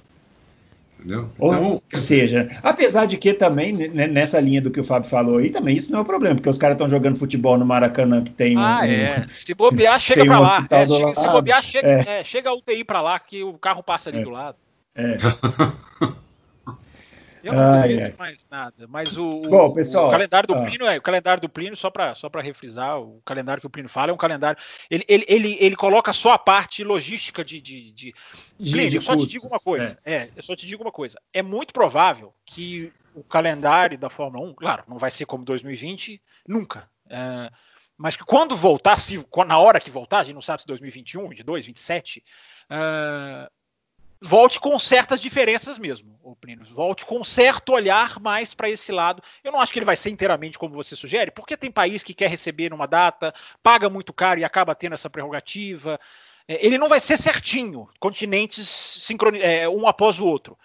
[0.98, 1.30] Entendeu?
[1.36, 5.38] Então, Ou seja, apesar de que também, né, nessa linha do que o Fábio falou
[5.38, 8.22] aí, também isso não é um problema, porque os caras estão jogando futebol no Maracanã
[8.22, 8.84] que tem ah, um.
[8.84, 9.26] é.
[9.30, 10.66] Se bobear, chega para um lá.
[10.68, 12.20] É, chega, se bobear, chega, é.
[12.20, 14.24] É, chega a UTI para lá, que o carro passa ali é.
[14.24, 14.56] do lado.
[14.94, 15.16] É.
[17.42, 20.64] Eu não ai, mais nada, mas o, Bom, pessoal, o calendário do ah.
[20.64, 23.88] Plínio é o calendário do Plínio só para só refrisar, o calendário que o Plínio
[23.88, 24.60] fala é um calendário.
[24.90, 28.14] Ele, ele, ele, ele coloca só a parte logística de, de, de...
[28.58, 29.98] Plínio, eu só te digo uma coisa.
[30.04, 30.14] É.
[30.14, 31.20] é, eu só te digo uma coisa.
[31.32, 36.20] É muito provável que o calendário da Fórmula 1, claro, não vai ser como 2020,
[36.46, 36.88] nunca.
[37.08, 37.50] É,
[37.96, 41.28] mas que quando voltar, se, na hora que voltar, a gente não sabe se 2021,
[41.28, 42.24] 22, 27,
[42.70, 43.50] uh,
[44.20, 46.36] volte com certas diferenças mesmo, o.
[46.74, 49.22] Volte com certo olhar mais para esse lado.
[49.42, 52.14] Eu não acho que ele vai ser inteiramente como você sugere, porque tem país que
[52.14, 55.98] quer receber numa data, paga muito caro e acaba tendo essa prerrogativa.
[56.46, 60.56] É, ele não vai ser certinho, continentes sincroni é, um após o outro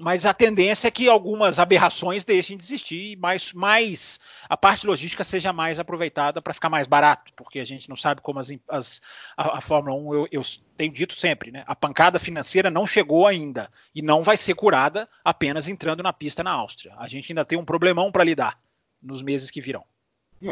[0.00, 4.86] mas a tendência é que algumas aberrações deixem de existir e mais, mais a parte
[4.86, 8.52] logística seja mais aproveitada para ficar mais barato, porque a gente não sabe como as,
[8.68, 9.00] as
[9.36, 10.42] a, a, Fórmula 1, eu, eu,
[10.76, 11.62] tenho dito sempre, né?
[11.66, 16.42] A pancada financeira não chegou ainda e não vai ser curada apenas entrando na pista
[16.42, 16.94] na Áustria.
[16.98, 18.58] A gente ainda tem um problemão para lidar
[19.00, 19.84] nos meses que virão.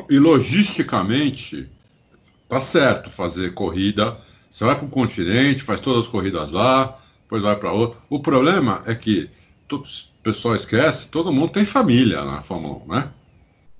[0.08, 1.68] E logisticamente,
[2.48, 4.16] tá certo fazer corrida.
[4.48, 7.01] Você vai para o continente, faz todas as corridas lá,
[7.32, 7.98] depois vai para outro.
[8.10, 9.30] O problema é que
[9.66, 13.10] todo, o pessoal esquece, todo mundo tem família na Fórmula 1, né?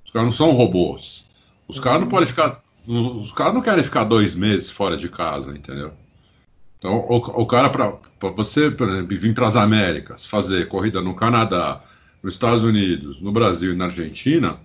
[0.07, 1.27] Os caras não são robôs.
[1.69, 2.63] Os caras não podem ficar.
[2.89, 5.93] Os caras não querem ficar dois meses fora de casa, entendeu?
[6.79, 11.15] Então, o, o cara, para você, por exemplo, vir para as Américas, fazer corrida no
[11.15, 11.81] Canadá,
[12.23, 14.59] nos Estados Unidos, no Brasil e na Argentina,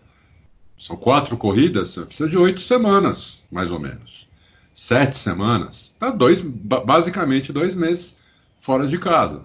[0.77, 4.27] são quatro corridas, você precisa de oito semanas, mais ou menos.
[4.73, 8.17] Sete semanas, tá dois, basicamente dois meses
[8.57, 9.43] fora de casa.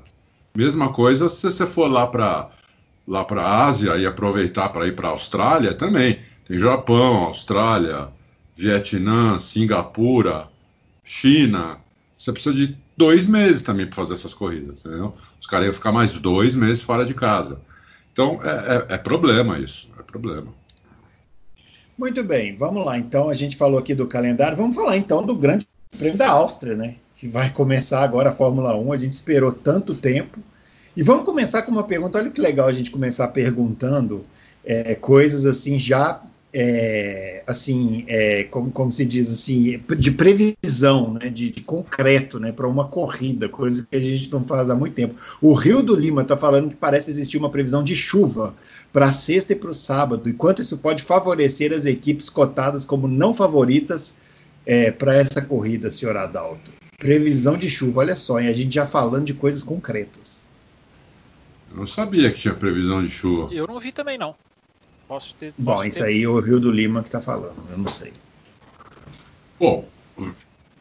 [0.54, 2.50] Mesma coisa se você for lá para
[3.06, 6.20] lá para a Ásia e aproveitar para ir para a Austrália também.
[6.46, 8.08] Tem Japão, Austrália,
[8.56, 10.48] Vietnã, Singapura,
[11.02, 11.78] China.
[12.16, 15.14] Você precisa de dois meses também para fazer essas corridas, entendeu?
[15.40, 17.60] Os caras iam ficar mais dois meses fora de casa.
[18.12, 20.52] Então é, é, é problema isso, é problema.
[21.96, 22.98] Muito bem, vamos lá.
[22.98, 25.66] Então a gente falou aqui do calendário, vamos falar então do Grande
[25.98, 26.96] Prêmio da Áustria, né?
[27.22, 28.92] Que vai começar agora a Fórmula 1.
[28.92, 30.40] A gente esperou tanto tempo.
[30.96, 32.18] E vamos começar com uma pergunta.
[32.18, 34.24] Olha que legal a gente começar perguntando
[34.64, 36.20] é, coisas assim já
[36.52, 42.50] é, assim, é, como, como se diz assim, de previsão, né, de, de concreto, né,
[42.50, 45.14] para uma corrida, coisa que a gente não faz há muito tempo.
[45.40, 48.52] O Rio do Lima está falando que parece existir uma previsão de chuva
[48.92, 53.06] para sexta e para o sábado, e quanto isso pode favorecer as equipes cotadas como
[53.06, 54.16] não favoritas
[54.66, 56.81] é, para essa corrida, senhor Adalto.
[57.02, 60.44] Previsão de chuva, olha só, e a gente já falando de coisas concretas.
[61.68, 63.52] Eu não sabia que tinha previsão de chuva.
[63.52, 64.36] Eu não vi também, não.
[65.08, 65.52] Posso ter.
[65.58, 66.04] Bom, posso isso ter...
[66.04, 68.12] aí é o Rio do Lima que está falando, eu não sei.
[69.58, 69.88] Bom,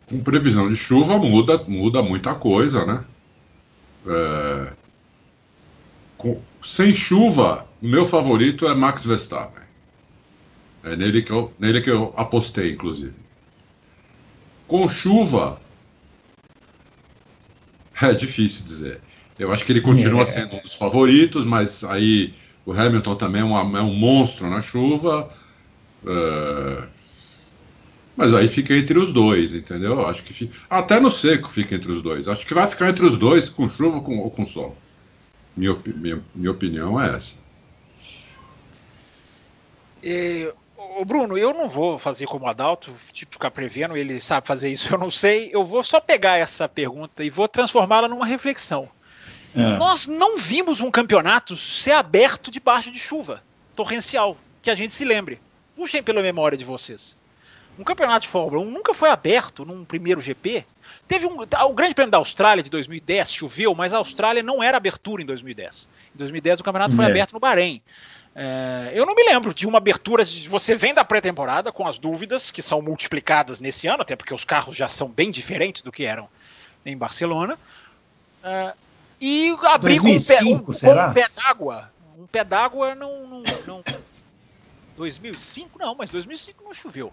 [0.05, 3.03] com previsão de chuva muda, muda muita coisa, né?
[4.05, 4.73] É...
[6.17, 6.39] Com...
[6.61, 9.63] Sem chuva, o meu favorito é Max Verstappen.
[10.83, 13.15] É nele que eu, nele que eu apostei, inclusive.
[14.67, 15.59] Com chuva,
[18.09, 18.99] É difícil dizer.
[19.37, 20.25] Eu acho que ele continua é.
[20.25, 22.33] sendo um dos favoritos, mas aí
[22.65, 25.29] o Hamilton também é, uma, é um monstro na chuva.
[26.03, 26.87] Uh,
[28.15, 30.05] mas aí fica entre os dois, entendeu?
[30.05, 32.27] Acho que fica, até no seco fica entre os dois.
[32.27, 34.77] Acho que vai ficar entre os dois, com chuva ou com, ou com sol.
[35.55, 37.43] Minha, minha, minha opinião é essa.
[40.03, 40.51] E,
[41.01, 44.93] Ô, Bruno, eu não vou fazer como Adalto, tipo, ficar prevendo, ele sabe fazer isso,
[44.93, 45.49] eu não sei.
[45.51, 48.87] Eu vou só pegar essa pergunta e vou transformá-la numa reflexão.
[49.57, 49.77] É.
[49.77, 53.41] Nós não vimos um campeonato ser aberto debaixo de chuva
[53.75, 55.39] torrencial, que a gente se lembre.
[55.75, 57.17] Puxem pela memória de vocês.
[57.79, 60.63] Um campeonato de Fórmula 1 nunca foi aberto num primeiro GP.
[61.07, 64.77] Teve um, o Grande Prêmio da Austrália de 2010 choveu, mas a Austrália não era
[64.77, 65.89] abertura em 2010.
[66.13, 67.07] Em 2010 o campeonato foi é.
[67.07, 67.81] aberto no Bahrein.
[68.33, 70.23] É, eu não me lembro de uma abertura.
[70.23, 74.33] De, você vem da pré-temporada com as dúvidas que são multiplicadas nesse ano, até porque
[74.33, 76.29] os carros já são bem diferentes do que eram
[76.85, 77.57] em Barcelona.
[78.43, 78.73] É,
[79.19, 81.91] e abrir 2005, com um pé, um, um pé d'água.
[82.17, 83.83] Um pé d'água não, não, não.
[84.95, 87.11] 2005 não, mas 2005 não choveu.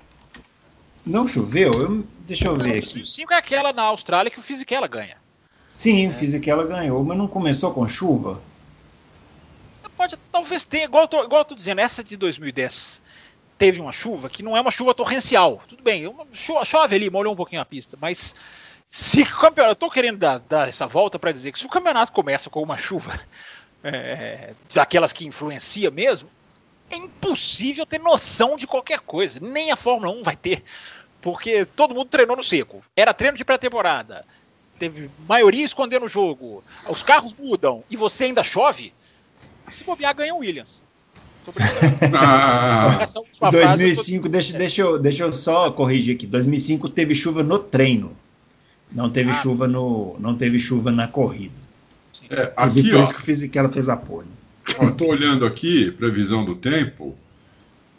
[1.04, 1.72] Não choveu?
[1.72, 2.92] Eu, deixa eu não, ver aqui.
[2.94, 5.16] 2005 é aquela na Austrália que o Fisichella ganha.
[5.72, 6.10] Sim, é.
[6.10, 8.40] o Fisichella ganhou, mas não começou com chuva?
[9.98, 13.02] Pode, talvez tenha, igual eu, tô, igual eu tô dizendo, essa de 2010
[13.58, 15.60] teve uma chuva que não é uma chuva torrencial.
[15.66, 18.32] Tudo bem, uma, chove ali, molhou um pouquinho a pista, mas
[18.88, 19.72] se o campeonato.
[19.72, 22.62] Eu tô querendo dar, dar essa volta para dizer que se o campeonato começa com
[22.62, 23.18] uma chuva
[23.82, 26.30] é, daquelas que influencia mesmo,
[26.88, 29.40] é impossível ter noção de qualquer coisa.
[29.40, 30.62] Nem a Fórmula 1 vai ter.
[31.20, 32.80] Porque todo mundo treinou no seco.
[32.94, 34.24] Era treino de pré-temporada.
[34.78, 36.62] Teve maioria escondendo o jogo.
[36.88, 38.94] Os carros mudam e você ainda chove.
[39.70, 40.82] Se bobear, ganha o Williams.
[42.14, 43.04] Ah,
[43.50, 46.26] 2005, deixa, deixa, eu, deixa eu só corrigir aqui.
[46.26, 48.14] 2005 teve chuva no treino.
[48.92, 49.34] Não teve ah.
[49.34, 51.54] chuva no, não teve chuva na corrida.
[52.30, 54.28] É, aqui, ó, que, fiz, que ela fez apoio.
[54.66, 57.16] Estou olhando aqui, previsão do tempo.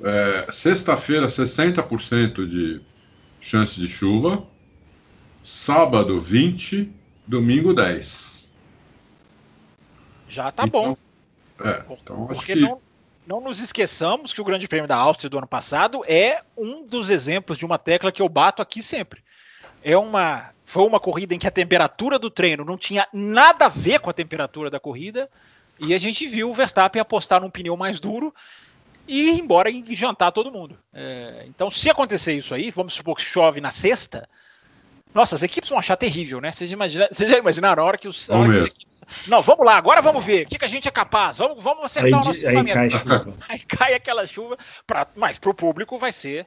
[0.02, 2.82] É, Sexta-feira, 60% de
[3.40, 4.44] chance de chuva.
[5.44, 6.92] Sábado, 20.
[7.26, 8.52] Domingo, 10.
[10.28, 10.98] Já tá então, bom.
[11.62, 12.60] É, então Porque que...
[12.60, 12.82] não,
[13.28, 17.10] não nos esqueçamos que o Grande Prêmio da Áustria do ano passado é um dos
[17.10, 19.24] exemplos de uma tecla que eu bato aqui sempre.
[19.84, 23.70] É uma foi uma corrida em que a temperatura do treino não tinha nada a
[23.70, 25.28] ver com a temperatura da corrida
[25.80, 28.34] e a gente viu o Verstappen apostar num pneu mais duro
[29.08, 30.78] e ir embora e jantar todo mundo.
[30.94, 34.30] É, então, se acontecer isso aí, vamos supor que chove na sexta,
[35.14, 36.52] nossa, as equipes vão achar terrível, né?
[36.52, 38.28] Vocês, imagina, vocês já imaginaram a hora que os.
[38.28, 38.90] Vamos hora que
[39.28, 41.38] não, vamos lá, agora vamos ver o que, que a gente é capaz.
[41.38, 42.90] Vamos, vamos acertar aí, o nosso aí cai,
[43.50, 46.46] aí cai aquela chuva, pra, mas para o público vai ser.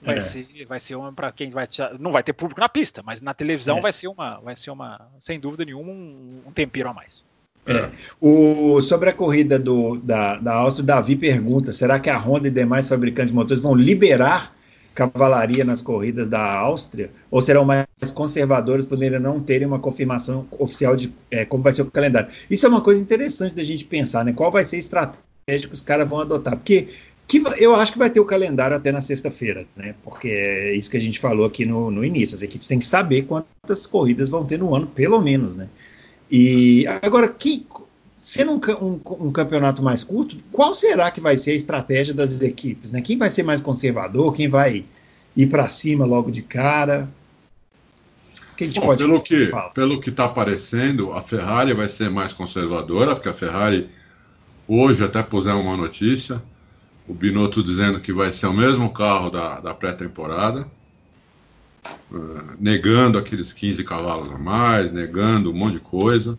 [0.00, 0.20] Vai, é.
[0.20, 1.66] ser, vai ser uma para quem vai
[1.98, 3.80] não vai ter público na pista, mas na televisão é.
[3.80, 7.24] vai ser uma, vai ser uma, sem dúvida nenhuma, um, um tempero a mais.
[7.66, 7.90] É.
[8.20, 12.46] O, sobre a corrida do, da, da Áustria, o Davi pergunta: será que a Honda
[12.46, 14.56] e demais fabricantes de motores vão liberar
[14.98, 17.10] cavalaria nas corridas da Áustria?
[17.30, 21.72] Ou serão mais conservadores por ainda não terem uma confirmação oficial de é, como vai
[21.72, 22.28] ser o calendário?
[22.50, 24.32] Isso é uma coisa interessante da gente pensar, né?
[24.32, 26.56] Qual vai ser a estratégia que os caras vão adotar?
[26.56, 26.88] Porque
[27.28, 29.94] que, eu acho que vai ter o calendário até na sexta-feira, né?
[30.02, 32.34] Porque é isso que a gente falou aqui no, no início.
[32.34, 35.68] As equipes têm que saber quantas corridas vão ter no ano, pelo menos, né?
[36.30, 37.66] E agora, que,
[38.28, 42.42] sendo um, um, um, campeonato mais curto, qual será que vai ser a estratégia das
[42.42, 42.92] equipes?
[42.92, 43.00] Né?
[43.00, 44.34] Quem vai ser mais conservador?
[44.34, 44.84] Quem vai
[45.34, 47.08] ir para cima logo de cara?
[48.54, 53.30] Que Bom, pelo, que, pelo que está aparecendo, a Ferrari vai ser mais conservadora, porque
[53.30, 53.88] a Ferrari,
[54.66, 56.42] hoje até pusemos uma notícia,
[57.08, 60.68] o Binotto dizendo que vai ser o mesmo carro da, da pré-temporada.
[62.12, 66.38] Uh, negando aqueles 15 cavalos a mais, negando um monte de coisa.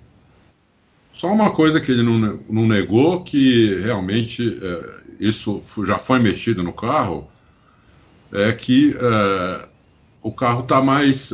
[1.19, 6.63] Só uma coisa que ele não, não negou, que realmente uh, isso já foi mexido
[6.63, 7.27] no carro,
[8.31, 9.67] é que uh,
[10.21, 11.33] o carro está mais.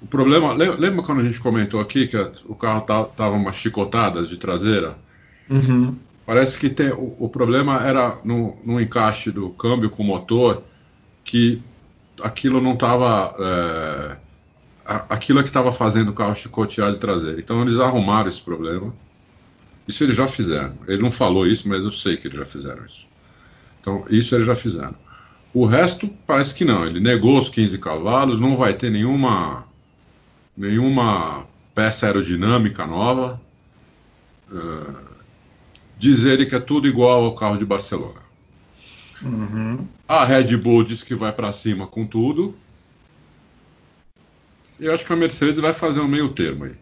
[0.00, 0.54] o problema.
[0.54, 4.96] Lembra quando a gente comentou aqui que o carro estava tá, umas chicotadas de traseira?
[5.50, 5.94] Uhum.
[6.24, 10.62] Parece que tem, o, o problema era no, no encaixe do câmbio com o motor,
[11.22, 11.60] que
[12.22, 14.18] aquilo não estava.
[15.08, 17.40] Aquilo é que estava fazendo o carro chicotear de traseiro.
[17.40, 18.94] Então eles arrumaram esse problema.
[19.86, 20.76] Isso eles já fizeram.
[20.86, 23.06] Ele não falou isso, mas eu sei que eles já fizeram isso.
[23.80, 24.94] Então, isso eles já fizeram.
[25.54, 26.84] O resto parece que não.
[26.84, 29.64] Ele negou os 15 cavalos, não vai ter nenhuma
[30.56, 33.40] nenhuma peça aerodinâmica nova.
[34.50, 34.94] Uh,
[35.98, 38.20] diz ele que é tudo igual ao carro de Barcelona.
[39.22, 39.86] Uhum.
[40.08, 42.54] A Red Bull diz que vai para cima com tudo.
[44.78, 46.74] Eu acho que a Mercedes vai fazer um meio termo aí.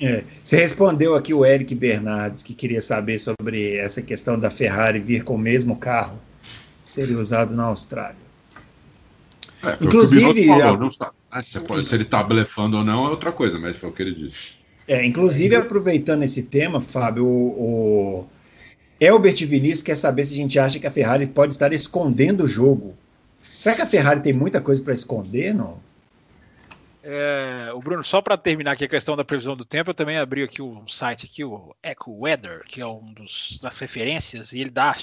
[0.00, 4.98] É, você respondeu aqui o Eric Bernardes, que queria saber sobre essa questão da Ferrari
[4.98, 6.18] vir com o mesmo carro
[6.86, 8.16] que seria usado na Austrália.
[9.62, 11.12] É, Inclusive, falou, não sabe.
[11.30, 13.92] Ah, se, pode, se ele está blefando ou não é outra coisa, mas foi o
[13.92, 14.52] que ele disse.
[14.88, 18.26] É, inclusive, aproveitando esse tema, Fábio, o, o
[18.98, 22.48] Elbert Vinícius quer saber se a gente acha que a Ferrari pode estar escondendo o
[22.48, 22.96] jogo.
[23.56, 25.78] Será que a Ferrari tem muita coisa para esconder, não?
[27.02, 30.18] É, o Bruno, só para terminar aqui a questão da previsão do tempo, eu também
[30.18, 34.60] abri aqui um site aqui, o Eco Weather, que é um dos, das referências, e
[34.60, 34.94] ele dá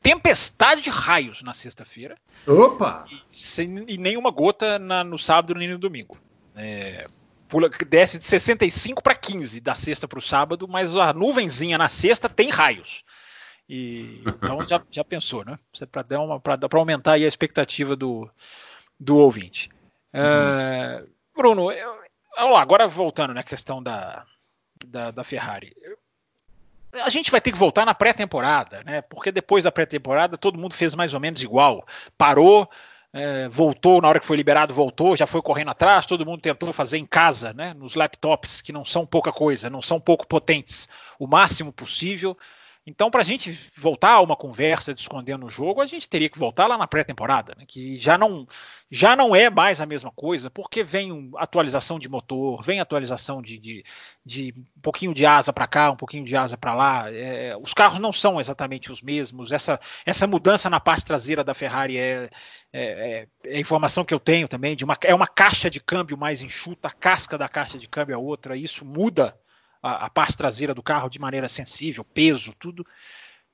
[0.00, 2.16] tempestade de raios na sexta-feira.
[2.46, 3.04] Opa!
[3.10, 6.18] E, sem, e nenhuma gota na, no sábado nem no domingo.
[6.56, 7.06] É,
[7.48, 11.88] pula, desce de 65 para 15 da sexta para o sábado, mas a nuvenzinha na
[11.88, 13.04] sexta tem raios.
[13.68, 15.58] E, então já, já pensou, né?
[15.90, 18.28] Para aumentar a expectativa do,
[18.98, 19.70] do ouvinte.
[20.14, 21.04] Uhum.
[21.04, 21.94] Uh, Bruno, eu,
[22.36, 24.24] lá, agora voltando na né, questão da,
[24.86, 25.74] da, da Ferrari.
[27.04, 29.00] A gente vai ter que voltar na pré-temporada, né?
[29.00, 31.86] Porque depois da pré-temporada todo mundo fez mais ou menos igual.
[32.18, 32.68] Parou,
[33.14, 36.70] é, voltou, na hora que foi liberado, voltou, já foi correndo atrás, todo mundo tentou
[36.72, 40.88] fazer em casa, né, nos laptops, que não são pouca coisa, não são pouco potentes,
[41.18, 42.36] o máximo possível.
[42.84, 46.28] Então, para a gente voltar a uma conversa de escondendo o jogo, a gente teria
[46.28, 48.44] que voltar lá na pré-temporada, né, que já não,
[48.90, 53.56] já não é mais a mesma coisa, porque vem atualização de motor, vem atualização de,
[53.56, 53.84] de,
[54.26, 57.12] de um pouquinho de asa para cá, um pouquinho de asa para lá.
[57.12, 59.52] É, os carros não são exatamente os mesmos.
[59.52, 62.30] Essa, essa mudança na parte traseira da Ferrari é,
[62.72, 64.74] é, é, informação que eu tenho também.
[64.74, 68.14] De uma, é uma caixa de câmbio mais enxuta, a casca da caixa de câmbio
[68.14, 68.56] é outra.
[68.56, 69.36] Isso muda
[69.82, 72.86] a, a parte traseira do carro de maneira sensível, peso, tudo.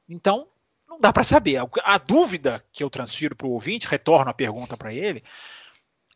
[0.09, 0.47] Então,
[0.89, 1.61] não dá para saber.
[1.83, 5.23] A, dúvida que eu transfiro para o ouvinte, retorno a pergunta para ele,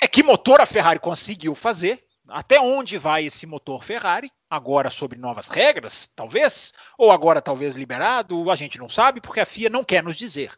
[0.00, 5.18] é que motor a Ferrari conseguiu fazer, até onde vai esse motor Ferrari, agora sobre
[5.18, 9.84] novas regras, talvez, ou agora talvez liberado, a gente não sabe, porque a FIA não
[9.84, 10.52] quer nos dizer.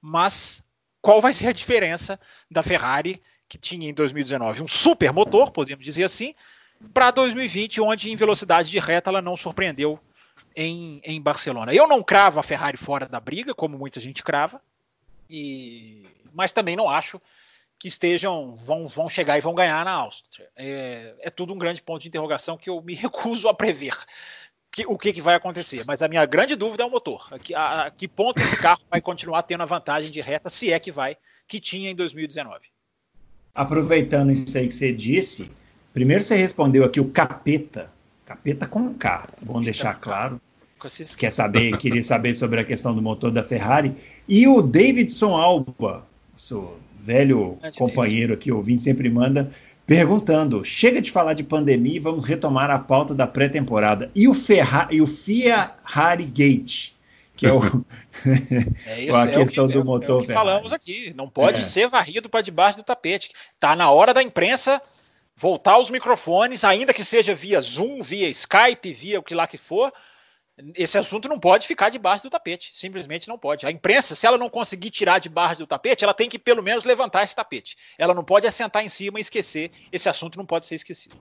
[0.00, 0.62] Mas
[1.00, 5.84] qual vai ser a diferença da Ferrari, que tinha em 2019 um super motor, podemos
[5.84, 6.34] dizer assim,
[6.92, 9.98] para 2020, onde em velocidade de reta ela não surpreendeu
[10.54, 11.74] em, em Barcelona.
[11.74, 14.60] Eu não cravo a Ferrari fora da briga, como muita gente crava,
[15.28, 17.20] e, mas também não acho
[17.78, 20.48] que estejam vão, vão chegar e vão ganhar na Áustria.
[20.56, 23.96] É, é tudo um grande ponto de interrogação que eu me recuso a prever
[24.70, 25.82] que, o que, que, vai acontecer.
[25.86, 27.26] Mas a minha grande dúvida é o motor.
[27.30, 30.48] A que, a, a que ponto esse carro vai continuar tendo a vantagem de reta,
[30.48, 31.16] se é que vai,
[31.48, 32.60] que tinha em 2019.
[33.54, 35.50] Aproveitando isso aí que você disse,
[35.92, 37.90] Primeiro você respondeu aqui o capeta.
[38.24, 39.28] Capeta com K.
[39.42, 40.40] Bom deixar claro.
[41.18, 43.94] Quer saber, queria saber sobre a questão do motor da Ferrari.
[44.28, 49.50] E o Davidson Alba, seu velho companheiro aqui, ouvinte, sempre manda,
[49.84, 54.10] perguntando: chega de falar de pandemia e vamos retomar a pauta da pré-temporada.
[54.14, 56.92] E o Ferrari, e o Ferrari Gate,
[57.36, 57.60] que é, o,
[58.86, 60.20] é isso, a questão é que, do motor.
[60.20, 61.64] É o que falamos aqui, não pode é.
[61.64, 63.30] ser varrido para debaixo do tapete.
[63.58, 64.80] Tá na hora da imprensa
[65.40, 69.56] voltar os microfones, ainda que seja via Zoom, via Skype, via o que lá que
[69.56, 69.90] for,
[70.74, 72.70] esse assunto não pode ficar debaixo do tapete.
[72.74, 73.64] Simplesmente não pode.
[73.64, 76.84] A imprensa, se ela não conseguir tirar debaixo do tapete, ela tem que pelo menos
[76.84, 77.74] levantar esse tapete.
[77.96, 79.70] Ela não pode assentar em cima e esquecer.
[79.90, 81.16] Esse assunto não pode ser esquecido.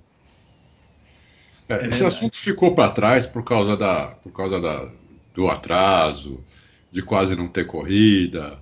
[1.69, 4.91] É, esse assunto ficou para trás por causa, da, por causa da,
[5.33, 6.43] do atraso,
[6.91, 8.59] de quase não ter corrida,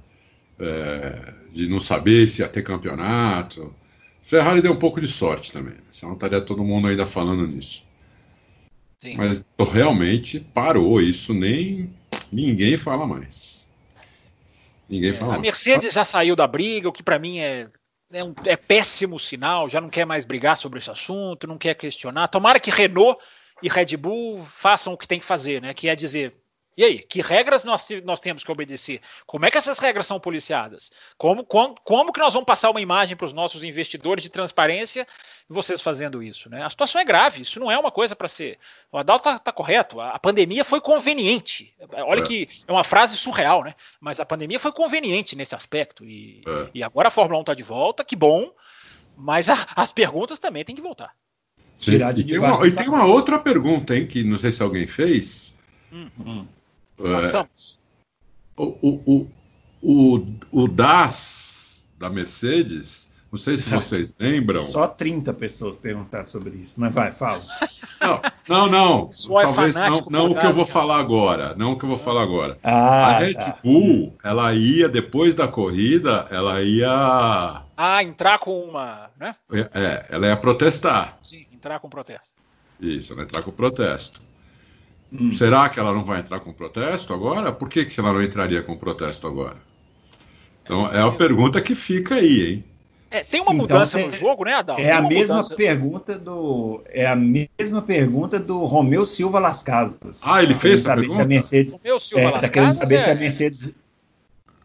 [0.59, 3.73] é, de não saber se ia ter campeonato.
[4.27, 5.83] Ferrari deu um pouco de sorte também, né?
[5.89, 7.87] senão estaria todo mundo ainda falando nisso.
[8.99, 9.15] Sim.
[9.15, 11.89] Mas realmente parou isso, nem
[12.29, 13.65] ninguém fala mais.
[14.89, 17.69] Ninguém é, fala a Mercedes já saiu da briga, o que para mim é,
[18.11, 21.75] é, um, é péssimo sinal, já não quer mais brigar sobre esse assunto, não quer
[21.75, 22.27] questionar.
[22.27, 23.17] Tomara que Renault
[23.63, 25.73] e Red Bull façam o que tem que fazer, né?
[25.73, 26.33] Que é dizer,
[26.77, 29.01] e aí, que regras nós, nós temos que obedecer?
[29.25, 30.91] Como é que essas regras são policiadas?
[31.17, 35.07] Como, como, como que nós vamos passar uma imagem para os nossos investidores de transparência
[35.49, 36.51] vocês fazendo isso?
[36.51, 36.61] Né?
[36.61, 38.59] A situação é grave, isso não é uma coisa para ser.
[38.91, 41.73] O Adalto está tá correto, a, a, pandemia foi conveniente.
[41.93, 42.23] Olha é.
[42.23, 43.73] que é uma frase surreal, né?
[43.99, 46.05] Mas a pandemia foi conveniente nesse aspecto.
[46.05, 46.69] E, é.
[46.75, 48.51] e agora a Fórmula 1 está de volta, que bom,
[49.17, 51.11] mas a, as perguntas também têm que voltar.
[51.75, 51.95] Sim.
[51.95, 55.57] E, tem uma, e tem uma outra pergunta, hein, que não sei se alguém fez.
[55.91, 56.09] Hum.
[56.19, 56.47] Hum.
[56.99, 57.45] É,
[58.57, 59.27] o, o,
[59.81, 64.61] o, o DAS da Mercedes, não sei se vocês lembram.
[64.61, 67.41] Só 30 pessoas perguntaram sobre isso, mas vai, fala.
[68.01, 69.09] Não, não, não.
[69.39, 71.55] É talvez não, não o que eu vou falar agora.
[71.55, 72.57] Não o que eu vou falar agora.
[72.63, 73.59] Ah, a Red tá.
[73.63, 77.63] Bull, ela ia, depois da corrida, ela ia.
[77.75, 79.09] Ah, entrar com uma.
[79.19, 79.35] Né?
[79.51, 81.17] É, é ela ia protestar.
[81.21, 82.33] Sim, entrar com protesto.
[82.79, 84.21] Isso, ela ia entrar com protesto.
[85.11, 85.31] Hum.
[85.31, 87.51] Será que ela não vai entrar com protesto agora?
[87.51, 89.57] Por que, que ela não entraria com protesto agora?
[90.63, 92.65] Então é a pergunta que fica aí, hein?
[93.09, 94.77] É, tem uma mudança então, no jogo, né, Adal?
[94.77, 95.55] É a mesma mudança.
[95.55, 100.21] pergunta do é a mesma pergunta do Romeu Silva Las Casas.
[100.25, 101.15] Ah, ele fez essa pergunta?
[101.15, 103.73] Se a Mercedes, Romeu Silva é, Las tá querendo saber é, se a Mercedes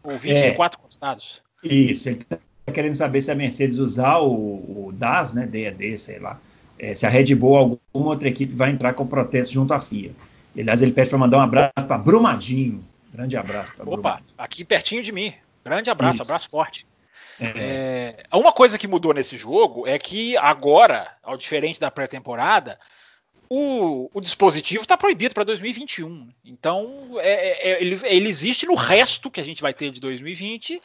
[0.03, 1.41] o 24 é, costados.
[1.63, 2.37] Isso, ele está
[2.73, 6.37] querendo saber se a Mercedes usar o, o DAS, né, DED, sei lá,
[6.77, 9.79] é, se a Red Bull ou alguma outra equipe vai entrar com protesto junto à
[9.79, 10.11] FIA.
[10.57, 12.85] Aliás, ele pede para mandar um abraço para Brumadinho.
[13.11, 14.33] Grande abraço para Opa, Brumadinho.
[14.37, 15.33] aqui pertinho de mim.
[15.63, 16.23] Grande abraço, Isso.
[16.23, 16.87] abraço forte.
[17.39, 18.25] É.
[18.31, 22.79] É, uma coisa que mudou nesse jogo é que agora, ao diferente da pré-temporada,
[23.49, 26.29] o, o, dispositivo está proibido para 2021.
[26.43, 29.99] Então, é, é, é, ele, ele, existe no resto que a gente vai ter de
[29.99, 30.81] 2020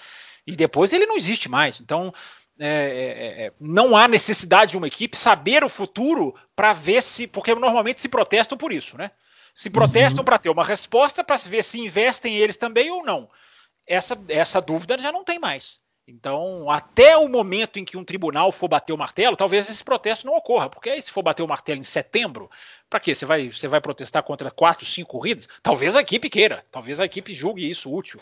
[0.46, 1.80] e depois ele não existe mais.
[1.80, 2.12] Então,
[2.58, 7.26] é, é, não há necessidade de uma equipe saber o futuro para ver se.
[7.26, 9.10] Porque normalmente se protestam por isso, né?
[9.58, 10.24] Se protestam uhum.
[10.24, 13.28] para ter uma resposta para ver se investem eles também ou não.
[13.84, 15.80] Essa, essa dúvida já não tem mais.
[16.06, 20.28] Então, até o momento em que um tribunal for bater o martelo, talvez esse protesto
[20.28, 22.48] não ocorra, porque aí se for bater o martelo em setembro,
[22.88, 23.16] para quê?
[23.16, 25.48] Você vai, você vai protestar contra quatro, cinco corridas?
[25.60, 28.20] Talvez a equipe queira, talvez a equipe julgue isso útil.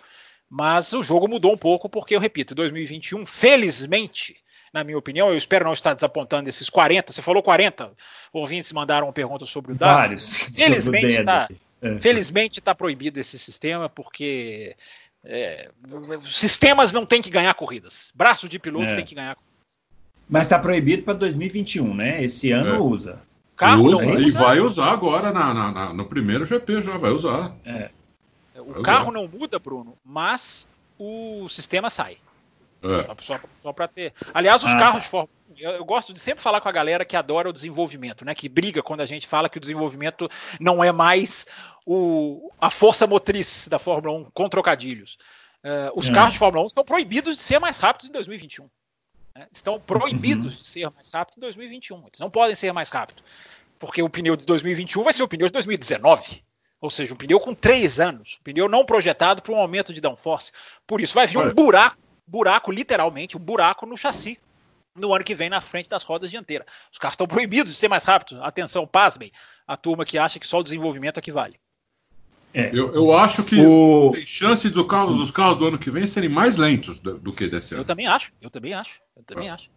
[0.49, 5.37] Mas o jogo mudou um pouco, porque eu repito, 2021, felizmente, na minha opinião, eu
[5.37, 7.13] espero não estar desapontando esses 40.
[7.13, 7.93] Você falou 40
[8.33, 9.97] ouvintes mandaram uma pergunta sobre o dado.
[9.97, 10.51] Vários.
[10.57, 11.49] Felizmente está
[11.83, 11.99] é.
[11.99, 14.77] felizmente tá proibido esse sistema, porque
[15.25, 15.71] é,
[16.23, 18.13] sistemas não tem que ganhar corridas.
[18.15, 18.97] Braço de piloto é.
[18.97, 19.37] tem que ganhar
[20.29, 22.23] Mas está proibido para 2021, né?
[22.23, 22.79] Esse ano é.
[22.79, 23.23] usa.
[23.57, 27.11] Carro usa, usa, E vai usar agora na, na, na, no primeiro GP, já vai
[27.11, 27.57] usar.
[27.65, 27.91] É.
[28.55, 29.13] O vai carro usar.
[29.13, 30.67] não muda, Bruno, mas
[30.99, 32.19] o sistema sai.
[32.83, 33.23] É.
[33.23, 34.13] Só, só para ter.
[34.33, 35.01] Aliás, os ah, carros tá.
[35.01, 38.25] de Fórmula eu, eu, gosto de sempre falar com a galera que adora o desenvolvimento,
[38.25, 38.35] né?
[38.35, 40.29] Que briga quando a gente fala que o desenvolvimento
[40.61, 41.47] não é mais
[41.87, 45.17] o, a força motriz da Fórmula 1 com trocadilhos.
[45.65, 46.13] Uh, os é.
[46.13, 48.69] carros de Fórmula 1 estão proibidos de ser mais rápidos em 2021.
[49.35, 49.47] Né?
[49.53, 50.61] Estão proibidos uhum.
[50.61, 51.99] de ser mais rápidos em 2021.
[52.07, 53.25] Eles não podem ser mais rápidos.
[53.79, 56.43] Porque o pneu de 2021 vai ser o pneu de 2019.
[56.81, 58.39] Ou seja, um pneu com três anos.
[58.41, 60.53] Um pneu não projetado para um aumento de downforce.
[60.87, 61.97] Por isso vai vir um buraco,
[62.27, 64.39] buraco, literalmente, um buraco no chassi
[64.95, 66.67] no ano que vem na frente das rodas dianteiras.
[66.91, 68.41] Os carros estão proibidos de ser mais rápidos.
[68.43, 69.31] Atenção, pasmem,
[69.67, 71.61] a turma que acha que só o desenvolvimento é que vale.
[72.55, 72.71] É.
[72.73, 74.13] Eu, eu acho que o...
[74.13, 77.31] tem chance do carro, dos carros do ano que vem serem mais lentos do, do
[77.31, 77.83] que desse ano.
[77.83, 79.51] Eu também acho, eu também acho, eu também é.
[79.51, 79.69] acho.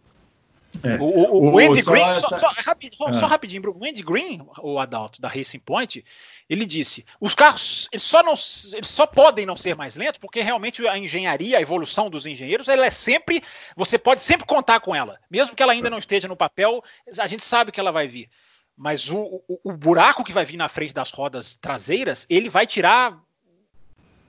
[0.82, 0.96] É.
[0.96, 2.38] O, o, o, Andy Green, só, essa...
[2.38, 3.28] só, rapidinho, só, só, ah.
[3.28, 6.04] rapidinho, o Andy Green, o Adalto da Racing Point,
[6.48, 10.40] ele disse: os carros eles só, não, eles só podem não ser mais lentos porque
[10.40, 13.42] realmente a engenharia, a evolução dos engenheiros, ela é sempre,
[13.76, 16.82] você pode sempre contar com ela, mesmo que ela ainda não esteja no papel,
[17.18, 18.30] a gente sabe que ela vai vir.
[18.76, 22.66] Mas o, o, o buraco que vai vir na frente das rodas traseiras, ele vai
[22.66, 23.20] tirar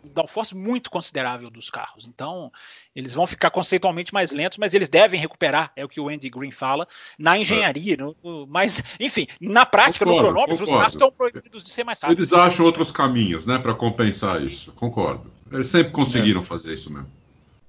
[0.03, 2.05] downforce muito considerável dos carros.
[2.07, 2.51] Então,
[2.95, 6.29] eles vão ficar conceitualmente mais lentos, mas eles devem recuperar, é o que o Andy
[6.29, 6.87] Green fala,
[7.17, 7.97] na engenharia.
[7.97, 10.73] No, no, mas, enfim, na prática, concordo, no cronômetro, concordo.
[10.73, 12.31] os carros estão proibidos de ser mais rápidos.
[12.31, 14.71] Eles acham outros caminhos, né, para compensar isso.
[14.73, 15.31] Concordo.
[15.51, 16.43] Eles sempre conseguiram é.
[16.43, 17.09] fazer isso mesmo.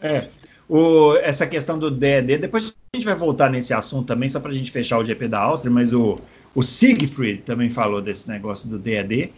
[0.01, 0.29] É.
[0.69, 4.51] O, essa questão do DED, depois a gente vai voltar nesse assunto também, só para
[4.51, 6.17] a gente fechar o GP da Áustria, mas o,
[6.55, 9.33] o Siegfried também falou desse negócio do DED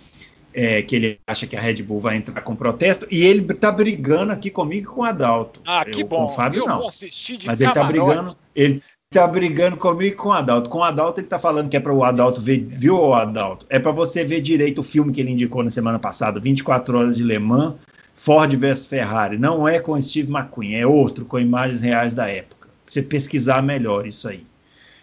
[0.54, 3.72] é, que ele acha que a Red Bull vai entrar com protesto, e ele tá
[3.72, 5.60] brigando aqui comigo com o Adalto.
[5.66, 6.18] Ah, que eu, bom.
[6.18, 6.84] Com o Fábio, eu não.
[7.44, 8.36] Mas ele tá brigando.
[8.54, 8.80] Ele
[9.10, 10.70] tá brigando comigo com o Adalto.
[10.70, 13.66] Com o Adalto, ele tá falando que é para o Adalto ver, viu, o Adalto?
[13.68, 17.16] É para você ver direito o filme que ele indicou na semana passada, 24 Horas
[17.16, 17.74] de Le Mans,
[18.14, 19.36] Ford versus Ferrari.
[19.36, 22.68] Não é com Steve McQueen, é outro, com imagens reais da época.
[22.68, 24.46] Pra você pesquisar melhor isso aí.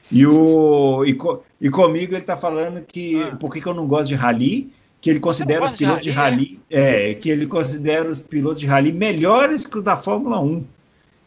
[0.09, 1.17] E, o, e,
[1.59, 3.35] e comigo ele tá falando que ah.
[3.37, 4.71] por que, que eu não gosto de rally?
[5.01, 8.93] Que ele considera os pilotos de rally, é, que ele considera os pilotos de rally
[8.93, 10.63] melhores que os da Fórmula 1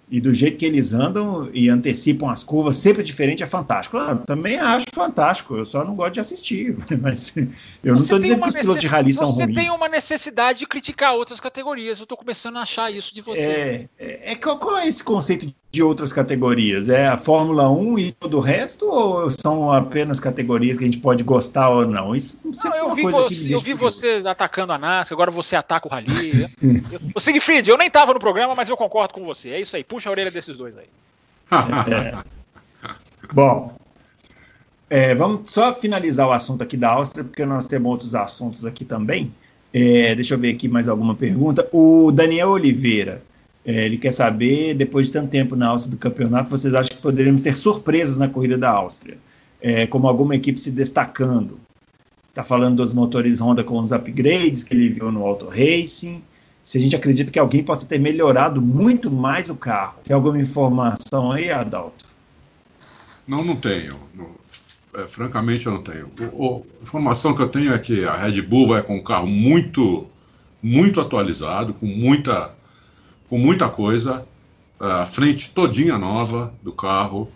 [0.09, 3.97] e do jeito que eles andam e antecipam as curvas, sempre diferente, é fantástico.
[3.97, 6.77] Eu também acho fantástico, eu só não gosto de assistir.
[7.01, 7.35] Mas
[7.83, 9.47] eu não estou dizendo que os pilotos de rally são ruins.
[9.47, 13.23] Você tem uma necessidade de criticar outras categorias, eu estou começando a achar isso de
[13.23, 13.41] você.
[13.41, 16.89] É, é, é qual, qual, é esse conceito de outras categorias?
[16.89, 20.99] É a Fórmula 1 e todo o resto, ou são apenas categorias que a gente
[20.99, 22.15] pode gostar ou não?
[22.15, 25.91] Isso não, eu, vi você, eu vi você atacando a NASCAR, agora você ataca o
[25.91, 26.47] Rally.
[27.15, 29.51] o Siegfried, eu nem estava no programa, mas eu concordo com você.
[29.51, 30.87] É isso aí, puxa a orelha desses dois aí.
[31.93, 32.17] é.
[33.33, 33.77] Bom,
[34.89, 38.85] é, vamos só finalizar o assunto aqui da Áustria, porque nós temos outros assuntos aqui
[38.85, 39.35] também.
[39.73, 41.69] É, deixa eu ver aqui mais alguma pergunta.
[41.73, 43.21] O Daniel Oliveira,
[43.65, 47.03] é, ele quer saber, depois de tanto tempo na Áustria do campeonato, vocês acham que
[47.03, 49.17] poderíamos ter surpresas na corrida da Áustria?
[49.61, 51.59] É, como alguma equipe se destacando?
[52.29, 56.23] Está falando dos motores Honda com os upgrades que ele viu no Auto Racing.
[56.63, 59.95] se a gente acredita que alguém possa ter melhorado muito mais o carro.
[60.03, 62.05] Tem alguma informação aí, Adalto?
[63.27, 63.97] Não, não tenho.
[64.15, 64.27] Não,
[64.97, 66.11] é, francamente, eu não tenho.
[66.33, 69.27] O, a informação que eu tenho é que a Red Bull vai com um carro
[69.27, 70.07] muito,
[70.63, 72.55] muito atualizado, com muita,
[73.29, 74.27] com muita coisa.
[74.79, 77.31] A frente todinha nova do carro,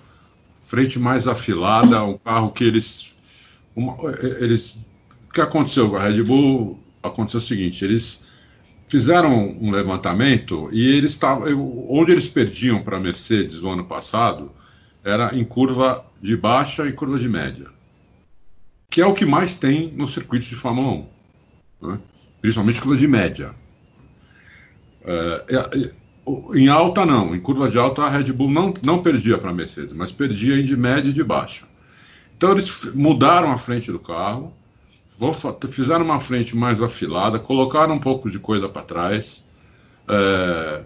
[0.59, 3.17] frente mais afilada, um carro que eles,
[3.75, 3.97] uma,
[4.41, 4.79] eles,
[5.29, 6.79] o que aconteceu com a Red Bull?
[7.03, 8.27] Aconteceu o seguinte, eles
[8.89, 11.47] fizeram um levantamento e eles estavam,
[11.89, 14.51] onde eles perdiam para a Mercedes no ano passado,
[15.05, 17.67] era em curva de baixa e curva de média,
[18.91, 21.07] que é o que mais tem no circuito de Fórmula
[21.83, 21.99] 1, né?
[22.41, 23.55] principalmente curva de média.
[25.09, 25.91] É, é,
[26.55, 27.35] em alta, não.
[27.35, 30.63] Em curva de alta, a Red Bull não, não perdia para a Mercedes, mas perdia
[30.63, 31.67] de média e de baixa.
[32.37, 34.53] Então, eles mudaram a frente do carro,
[35.71, 39.51] fizeram uma frente mais afilada, colocaram um pouco de coisa para trás,
[40.07, 40.83] é,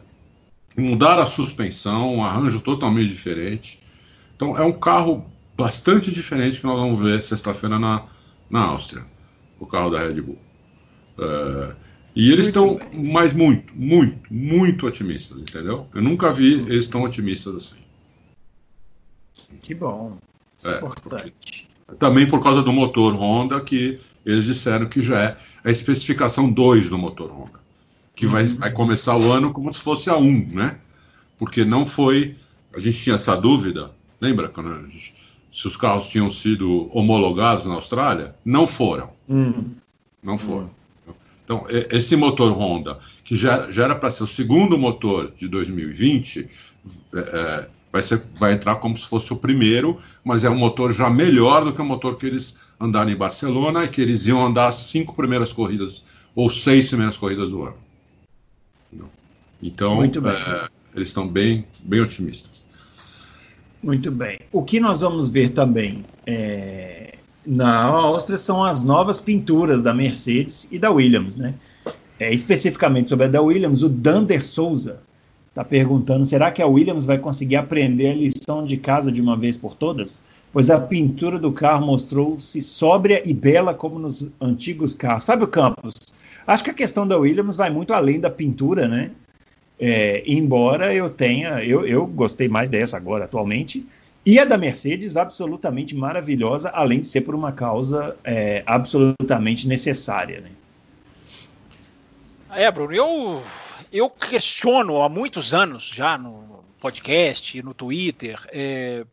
[0.77, 3.83] mudaram a suspensão, um arranjo totalmente diferente.
[4.35, 5.25] Então é um carro
[5.57, 8.05] bastante diferente que nós vamos ver sexta-feira na,
[8.51, 9.05] na Áustria,
[9.61, 10.39] o carro da Red Bull.
[11.19, 11.77] É,
[12.15, 15.87] e eles estão, mas muito, muito, muito otimistas, entendeu?
[15.95, 17.81] Eu nunca vi eles tão otimistas assim.
[19.61, 20.19] Que bom.
[20.59, 21.69] Isso é, é importante.
[21.99, 26.89] Também por causa do motor Honda, que eles disseram que já é a especificação 2
[26.89, 27.61] do motor Honda.
[28.15, 28.57] Que vai, uhum.
[28.57, 30.79] vai começar o ano como se fosse a 1, né?
[31.39, 32.37] Porque não foi.
[32.75, 33.91] A gente tinha essa dúvida
[34.23, 35.17] Lembra quando gente,
[35.53, 38.37] se os carros tinham sido homologados na Austrália?
[38.45, 39.11] Não foram.
[39.29, 39.73] Hum.
[40.23, 40.67] Não foram.
[40.67, 40.71] Hum.
[41.53, 46.49] Então, esse motor Honda, que já, já era para ser o segundo motor de 2020,
[47.15, 50.95] é, é, vai, ser, vai entrar como se fosse o primeiro, mas é um motor
[50.95, 54.45] já melhor do que o motor que eles andaram em Barcelona e que eles iam
[54.45, 56.03] andar as cinco primeiras corridas
[56.35, 57.77] ou seis primeiras corridas do ano.
[59.63, 62.67] Então, é, eles estão bem, bem otimistas.
[63.83, 64.41] Muito bem.
[64.51, 67.02] O que nós vamos ver também é,
[67.45, 71.55] na Áustria são as novas pinturas da Mercedes e da Williams, né?
[72.19, 75.01] É, especificamente sobre a da Williams, o Dander Souza
[75.49, 79.37] está perguntando: será que a Williams vai conseguir aprender a lição de casa de uma
[79.37, 80.23] vez por todas?
[80.53, 85.25] Pois a pintura do carro mostrou-se sóbria e bela como nos antigos carros.
[85.25, 85.95] Fábio Campos,
[86.47, 89.11] acho que a questão da Williams vai muito além da pintura, né?
[89.81, 93.85] É, embora eu tenha, eu, eu gostei mais dessa agora atualmente,
[94.25, 100.41] e a da Mercedes absolutamente maravilhosa, além de ser por uma causa é, absolutamente necessária.
[100.41, 100.51] Né?
[102.51, 103.43] É, Bruno, eu,
[103.93, 109.05] eu questiono há muitos anos já no podcast, no Twitter, é,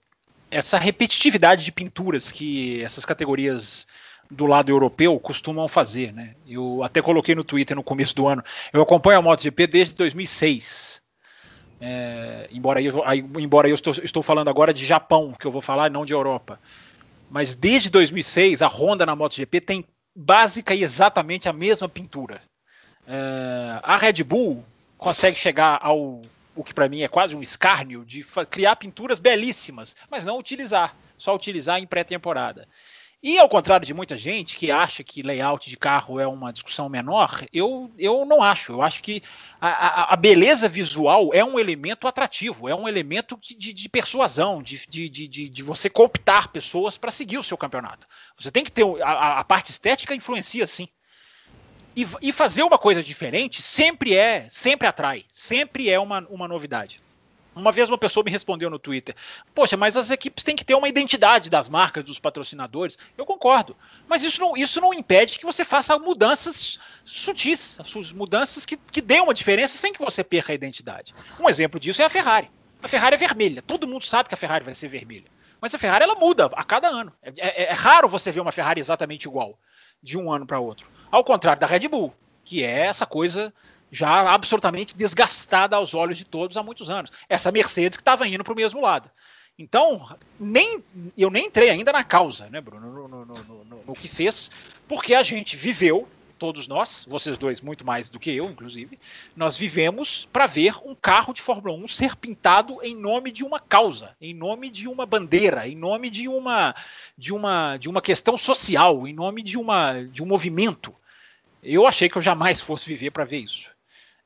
[0.51, 3.87] essa repetitividade de pinturas que essas categorias
[4.29, 6.35] do lado europeu costumam fazer, né?
[6.47, 8.43] Eu até coloquei no Twitter no começo do ano.
[8.71, 10.98] Eu acompanho a MotoGP desde 2006.
[11.81, 13.01] É, embora eu,
[13.39, 16.59] embora eu estou, estou falando agora de Japão, que eu vou falar, não de Europa.
[17.29, 22.41] Mas desde 2006, a Honda na MotoGP tem básica e exatamente a mesma pintura.
[23.07, 24.63] É, a Red Bull
[24.97, 26.21] consegue chegar ao
[26.55, 30.93] o que para mim é quase um escárnio de criar pinturas belíssimas, mas não utilizar,
[31.17, 32.67] só utilizar em pré-temporada.
[33.21, 36.87] E ao contrário de muita gente que acha que layout de carro é uma discussão
[36.87, 38.71] menor, eu, eu não acho.
[38.71, 39.21] Eu acho que
[39.59, 44.63] a, a, a beleza visual é um elemento atrativo, é um elemento de, de persuasão,
[44.63, 48.07] de, de, de, de, você cooptar pessoas para seguir o seu campeonato.
[48.37, 48.85] Você tem que ter.
[49.03, 50.87] A, a parte estética influencia sim.
[51.93, 57.01] E, e fazer uma coisa diferente sempre é, sempre atrai, sempre é uma, uma novidade.
[57.59, 59.15] Uma vez uma pessoa me respondeu no Twitter:
[59.53, 62.97] Poxa, mas as equipes têm que ter uma identidade das marcas, dos patrocinadores.
[63.17, 63.75] Eu concordo.
[64.07, 67.77] Mas isso não, isso não impede que você faça mudanças sutis,
[68.15, 71.13] mudanças que, que dêem uma diferença sem que você perca a identidade.
[71.39, 72.49] Um exemplo disso é a Ferrari.
[72.81, 73.61] A Ferrari é vermelha.
[73.61, 75.25] Todo mundo sabe que a Ferrari vai ser vermelha.
[75.61, 77.11] Mas a Ferrari ela muda a cada ano.
[77.21, 79.59] É, é, é raro você ver uma Ferrari exatamente igual
[80.01, 80.89] de um ano para outro.
[81.11, 82.13] Ao contrário da Red Bull,
[82.45, 83.53] que é essa coisa
[83.91, 87.11] já absolutamente desgastada aos olhos de todos há muitos anos.
[87.27, 89.09] Essa Mercedes que estava indo para o mesmo lado.
[89.59, 90.07] Então,
[90.39, 90.81] nem
[91.17, 94.49] eu nem entrei ainda na causa, né, Bruno, no, no, no, no, que fez,
[94.87, 98.97] porque a gente viveu, todos nós, vocês dois muito mais do que eu, inclusive,
[99.35, 103.59] nós vivemos para ver um carro de Fórmula 1 ser pintado em nome de uma
[103.59, 106.73] causa, em nome de uma bandeira, em nome de uma
[107.17, 110.95] de uma de uma questão social, em nome de uma de um movimento.
[111.61, 113.69] Eu achei que eu jamais fosse viver para ver isso.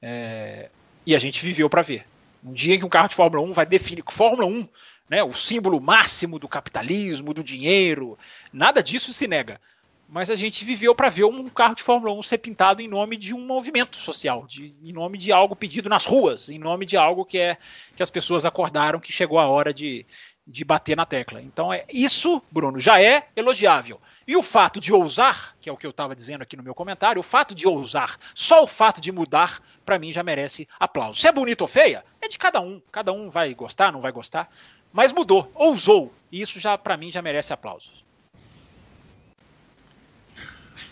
[0.06, 0.70] É,
[1.06, 2.06] e a gente viveu para ver.
[2.44, 4.04] Um dia em que um carro de Fórmula 1 vai definir.
[4.10, 4.68] Fórmula 1,
[5.10, 8.20] né, o símbolo máximo do capitalismo, do dinheiro,
[8.52, 9.62] nada disso se nega.
[10.10, 13.16] mas a gente viveu para ver um carro de Fórmula 1 ser pintado em nome
[13.16, 16.98] de um movimento social, de, em nome de algo pedido nas ruas, em nome de
[16.98, 17.58] algo que é
[17.96, 20.06] que as pessoas acordaram que chegou a hora de,
[20.46, 21.42] de bater na tecla.
[21.42, 24.00] Então é isso, Bruno, já é elogiável.
[24.28, 26.76] E o fato de ousar, que é o que eu estava dizendo aqui no meu
[26.76, 31.20] comentário, o fato de ousar, só o fato de mudar, para mim já merece aplauso.
[31.20, 32.82] Se é bonito ou feia, é de cada um.
[32.92, 34.50] Cada um vai gostar, não vai gostar,
[34.92, 36.14] mas mudou, ousou.
[36.32, 38.04] E isso já para mim já merece aplausos.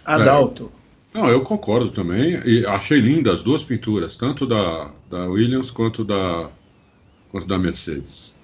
[0.05, 0.71] Adalto.
[1.13, 2.41] É, não, eu concordo também.
[2.45, 6.49] E achei lindas as duas pinturas, tanto da, da Williams quanto da,
[7.29, 8.40] quanto da Mercedes.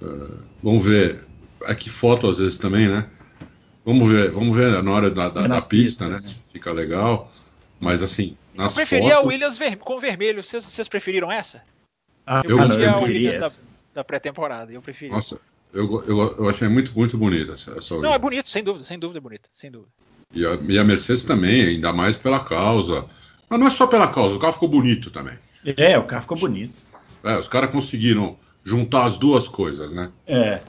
[0.00, 1.24] Uh, vamos ver.
[1.64, 3.08] É que foto às vezes também, né?
[3.84, 6.20] Vamos ver, vamos ver na hora da, da, é da pista, pista, né?
[6.20, 6.34] né?
[6.52, 7.32] Fica legal.
[7.80, 9.24] Mas assim, nas eu preferia fotos...
[9.24, 10.42] a Williams ver, com vermelho.
[10.42, 11.62] Vocês, vocês preferiram essa?
[12.26, 13.62] Ah, eu, eu preferia a Williams essa.
[13.62, 14.72] da, da pré-temporada.
[14.72, 15.12] Eu preferi.
[15.12, 15.38] Nossa,
[15.72, 18.98] eu, eu, eu achei muito, muito bonita essa, essa Não, é bonito, sem dúvida, sem
[18.98, 19.90] dúvida é bonita, sem dúvida.
[20.32, 23.04] E a, e a Mercedes também, ainda mais pela causa.
[23.48, 25.38] Mas não é só pela causa, o carro ficou bonito também.
[25.76, 26.74] É, o carro ficou bonito.
[27.22, 30.10] É, os caras conseguiram juntar as duas coisas, né?
[30.26, 30.60] É.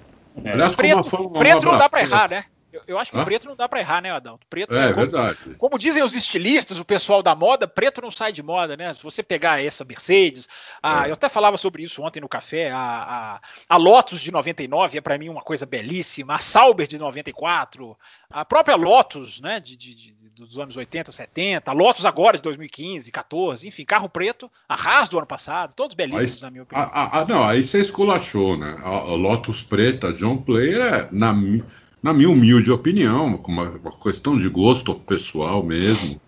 [0.43, 0.51] é.
[0.51, 2.45] Aliás, preto, como uma, preto não dá pra errar, né?
[2.71, 3.21] Eu, eu acho que Hã?
[3.21, 4.45] o preto não dá para errar, né, Adalto?
[4.47, 5.37] Preto é, é como, verdade.
[5.57, 8.93] Como dizem os estilistas, o pessoal da moda, preto não sai de moda, né?
[8.93, 10.47] Se você pegar essa Mercedes,
[10.83, 11.09] a, é.
[11.09, 15.01] eu até falava sobre isso ontem no café, a, a, a Lotus de 99 é
[15.01, 17.97] para mim uma coisa belíssima, a Sauber de 94,
[18.31, 22.43] a própria Lotus, né, de, de, de, dos anos 80, 70, a Lotus agora de
[22.43, 26.89] 2015, 14, enfim, carro preto, a Haas do ano passado, todos belíssimos, na minha opinião.
[26.93, 28.77] A, a, não, aí você esculachou, né?
[28.83, 31.65] A, Lotus preta, John Player, é, na minha
[32.01, 36.21] na minha humilde opinião, uma, uma questão de gosto pessoal mesmo,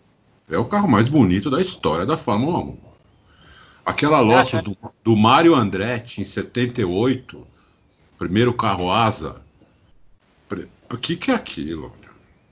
[0.50, 2.78] é o carro mais bonito da história da Fórmula 1.
[3.86, 7.48] Aquela Lotus do, do Mário Andretti em 78,
[8.18, 9.42] primeiro carro asa.
[10.92, 11.94] O que, que é aquilo?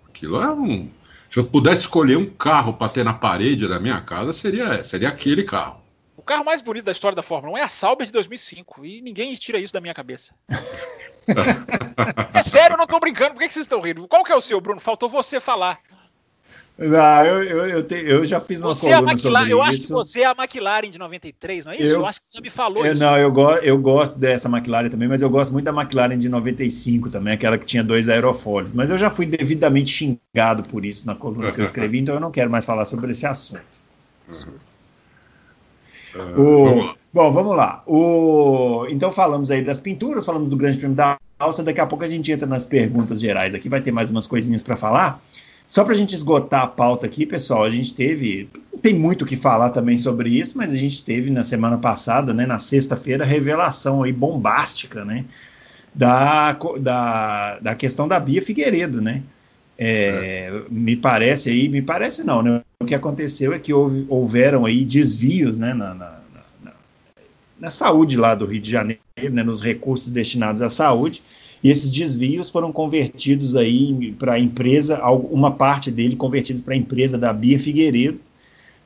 [0.08, 0.90] Aquilo é um.
[1.30, 5.10] Se eu pudesse escolher um carro para ter na parede da minha casa, seria, seria
[5.10, 5.82] aquele carro.
[6.16, 9.02] O carro mais bonito da história da Fórmula 1 é a Sauber de 2005 e
[9.02, 10.34] ninguém tira isso da minha cabeça.
[12.34, 13.34] é sério, eu não tô brincando.
[13.34, 14.08] Por que, que vocês estão rindo?
[14.08, 14.80] Qual que é o seu, Bruno?
[14.80, 15.78] Faltou você falar.
[16.78, 19.62] Não, eu, eu, eu, te, eu, já fiz uma você coluna é sobre eu isso.
[19.64, 21.86] acho que você é a McLaren de 93, não é isso?
[21.86, 23.02] Eu, eu acho que você me falou eu, isso.
[23.02, 26.30] Não, eu, go, eu gosto dessa McLaren também, mas eu gosto muito da McLaren de
[26.30, 28.74] 95 também, aquela que tinha dois aerofólios.
[28.74, 32.22] Mas eu já fui devidamente xingado por isso na coluna que eu escrevi, então eu
[32.22, 33.64] não quero mais falar sobre esse assunto.
[36.16, 36.92] Uhum.
[36.92, 37.82] O, Bom, vamos lá.
[37.88, 38.86] O...
[38.92, 41.66] Então falamos aí das pinturas, falamos do Grande Prêmio da Áustria.
[41.66, 44.62] Daqui a pouco a gente entra nas perguntas gerais aqui, vai ter mais umas coisinhas
[44.62, 45.20] para falar.
[45.68, 48.50] Só para a gente esgotar a pauta aqui, pessoal, a gente teve.
[48.82, 52.34] Tem muito o que falar também sobre isso, mas a gente teve na semana passada,
[52.34, 55.26] né, na sexta-feira, revelação aí bombástica, né,
[55.94, 59.24] da, da, da questão da Bia Figueiredo, né.
[59.78, 60.62] É, é.
[60.70, 62.62] Me parece aí, me parece não, né?
[62.80, 66.18] O que aconteceu é que houve, houveram aí desvios, né, na, na
[67.60, 69.02] na saúde lá do Rio de Janeiro,
[69.32, 71.22] né, nos recursos destinados à saúde,
[71.68, 76.78] e esses desvios foram convertidos aí para a empresa, uma parte dele convertidos para a
[76.78, 78.22] empresa da Bia Figueiredo.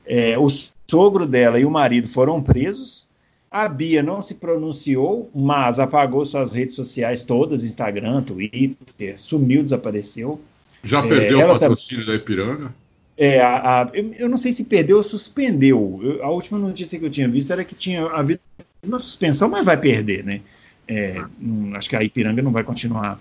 [0.04, 0.48] É, o
[0.90, 3.08] sogro dela e o marido foram presos.
[3.52, 10.42] A Bia não se pronunciou, mas apagou suas redes sociais todas, Instagram, Twitter, sumiu, desapareceu.
[10.82, 12.14] Já perdeu é, o patrocínio tá...
[12.14, 12.74] da Ipiranga?
[13.16, 16.00] É, a, a, eu, eu, não sei se perdeu ou suspendeu.
[16.02, 18.40] Eu, a última notícia que eu tinha visto era que tinha havido
[18.82, 20.42] uma suspensão, mas vai perder, né?
[20.88, 23.20] É, hum, acho que a Ipiranga não vai continuar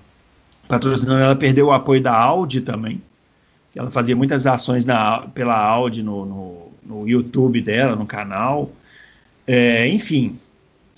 [0.69, 1.21] patrocinando.
[1.21, 3.01] Ela perdeu o apoio da Audi também.
[3.77, 8.71] Ela fazia muitas ações na, pela Audi no, no, no YouTube dela, no canal.
[9.47, 10.39] É, enfim,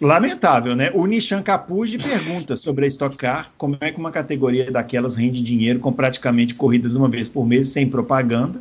[0.01, 0.91] lamentável, né?
[0.95, 5.41] O Nishan Capuji pergunta sobre a Stock Car, como é que uma categoria daquelas rende
[5.41, 8.61] dinheiro com praticamente corridas uma vez por mês sem propaganda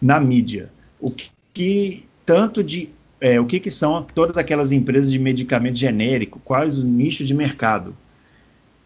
[0.00, 0.70] na mídia.
[1.00, 5.76] O que, que tanto de é, o que, que são todas aquelas empresas de medicamento
[5.76, 7.96] genérico, quais o nicho de mercado.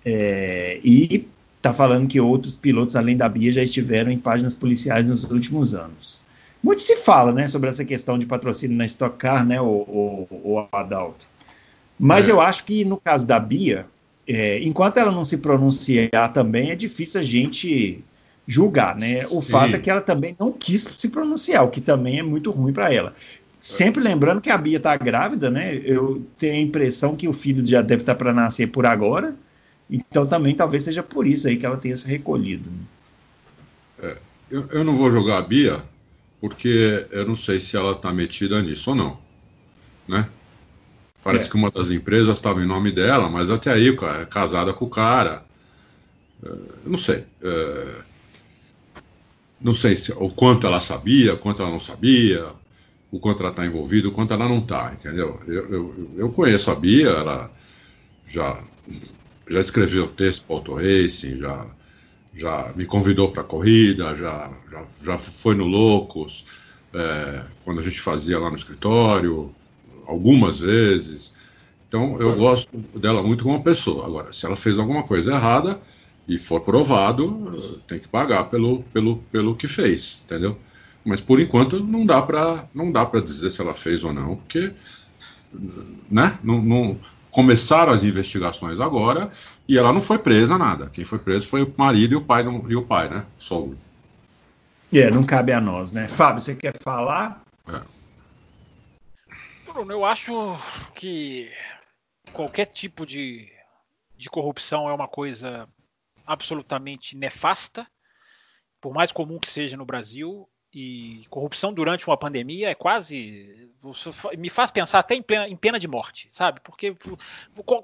[0.04, 5.06] É, e está falando que outros pilotos, além da Bia, já estiveram em páginas policiais
[5.06, 6.22] nos últimos anos.
[6.62, 10.28] Muito se fala né, sobre essa questão de patrocínio na Stock Car, né, o, o,
[10.30, 11.26] o Adalto.
[11.98, 12.32] Mas é.
[12.32, 13.86] eu acho que no caso da Bia,
[14.26, 18.02] é, enquanto ela não se pronunciar também, é difícil a gente
[18.46, 19.24] julgar, né?
[19.26, 19.50] O Sim.
[19.50, 22.72] fato é que ela também não quis se pronunciar, o que também é muito ruim
[22.72, 23.14] para ela.
[23.62, 25.76] Sempre lembrando que a Bia está grávida, né?
[25.84, 29.36] Eu tenho a impressão que o filho já deve estar tá para nascer por agora.
[29.88, 32.68] Então também talvez seja por isso aí que ela tenha se recolhido.
[32.68, 32.78] Né?
[34.02, 34.18] É,
[34.50, 35.80] eu, eu, não vou jogar a Bia,
[36.40, 39.18] porque eu não sei se ela está metida nisso ou não.
[40.08, 40.28] Né?
[41.22, 41.50] Parece é.
[41.50, 44.90] que uma das empresas estava em nome dela, mas até aí é casada com o
[44.90, 45.44] cara.
[46.42, 47.24] É, eu não sei.
[47.40, 47.94] É,
[49.60, 52.60] não sei se, o quanto ela sabia, o quanto ela não sabia,
[53.12, 55.38] o ela está envolvida, o quanto ela não está, entendeu?
[55.46, 57.52] Eu, eu, eu, conheço a Bia, ela
[58.26, 58.64] já,
[59.46, 61.66] já escreveu texto para Auto Racing, já,
[62.34, 66.46] já me convidou para a corrida, já, já, já foi no Loucos,
[66.94, 69.54] é, quando a gente fazia lá no escritório,
[70.06, 71.36] algumas vezes.
[71.86, 74.06] Então eu gosto dela muito como pessoa.
[74.06, 75.78] Agora, se ela fez alguma coisa errada
[76.26, 77.50] e for provado,
[77.86, 80.56] tem que pagar pelo, pelo, pelo que fez, entendeu?
[81.04, 84.36] Mas por enquanto não dá para não dá para dizer se ela fez ou não,
[84.36, 84.72] porque
[86.10, 86.38] né?
[86.42, 87.00] Não, não,
[87.30, 89.30] começaram as investigações agora
[89.66, 90.90] e ela não foi presa nada.
[90.90, 93.26] Quem foi preso foi o marido e o pai e o pai, né?
[93.36, 93.78] Sogro.
[94.92, 96.06] É, não cabe a nós, né?
[96.06, 97.42] Fábio, você quer falar?
[97.66, 97.80] É.
[99.64, 100.58] Bruno, eu acho
[100.94, 101.50] que
[102.32, 103.50] qualquer tipo de,
[104.18, 105.66] de corrupção é uma coisa
[106.26, 107.86] absolutamente nefasta,
[108.80, 113.68] por mais comum que seja no Brasil, e corrupção durante uma pandemia é quase.
[114.38, 116.60] me faz pensar até em pena, em pena de morte, sabe?
[116.60, 116.96] Porque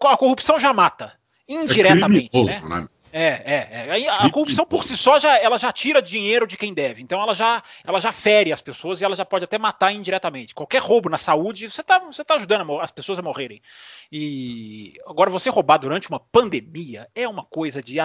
[0.06, 1.12] a corrupção já mata,
[1.48, 2.26] indiretamente.
[2.26, 2.80] É criminoso, né?
[2.80, 2.88] né?
[3.12, 4.08] É, é, é.
[4.08, 7.02] A corrupção por si só já, ela já tira dinheiro de quem deve.
[7.02, 10.54] Então ela já, ela já fere as pessoas e ela já pode até matar indiretamente.
[10.54, 13.62] Qualquer roubo na saúde, você está você tá ajudando as pessoas a morrerem.
[14.10, 17.96] E agora você roubar durante uma pandemia é uma coisa de.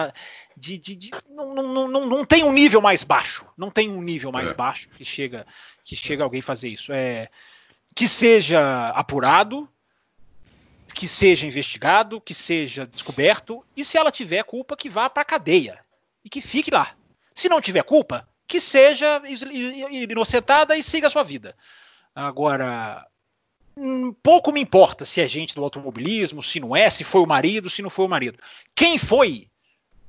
[0.56, 3.46] de, de, de não, não, não, não tem um nível mais baixo.
[3.56, 4.54] Não tem um nível mais é.
[4.54, 5.46] baixo que chega,
[5.84, 6.92] que chega alguém fazer isso.
[6.92, 7.28] É,
[7.94, 9.68] que seja apurado,
[10.94, 15.26] que seja investigado, que seja descoberto, e se ela tiver culpa, que vá para a
[15.26, 15.80] cadeia
[16.24, 16.94] e que fique lá.
[17.34, 19.20] Se não tiver culpa, que seja
[19.90, 21.56] inocentada e siga a sua vida.
[22.14, 23.04] Agora,
[23.76, 27.26] hum, pouco me importa se é gente do automobilismo, se não é, se foi o
[27.26, 28.38] marido, se não foi o marido.
[28.74, 29.48] Quem foi,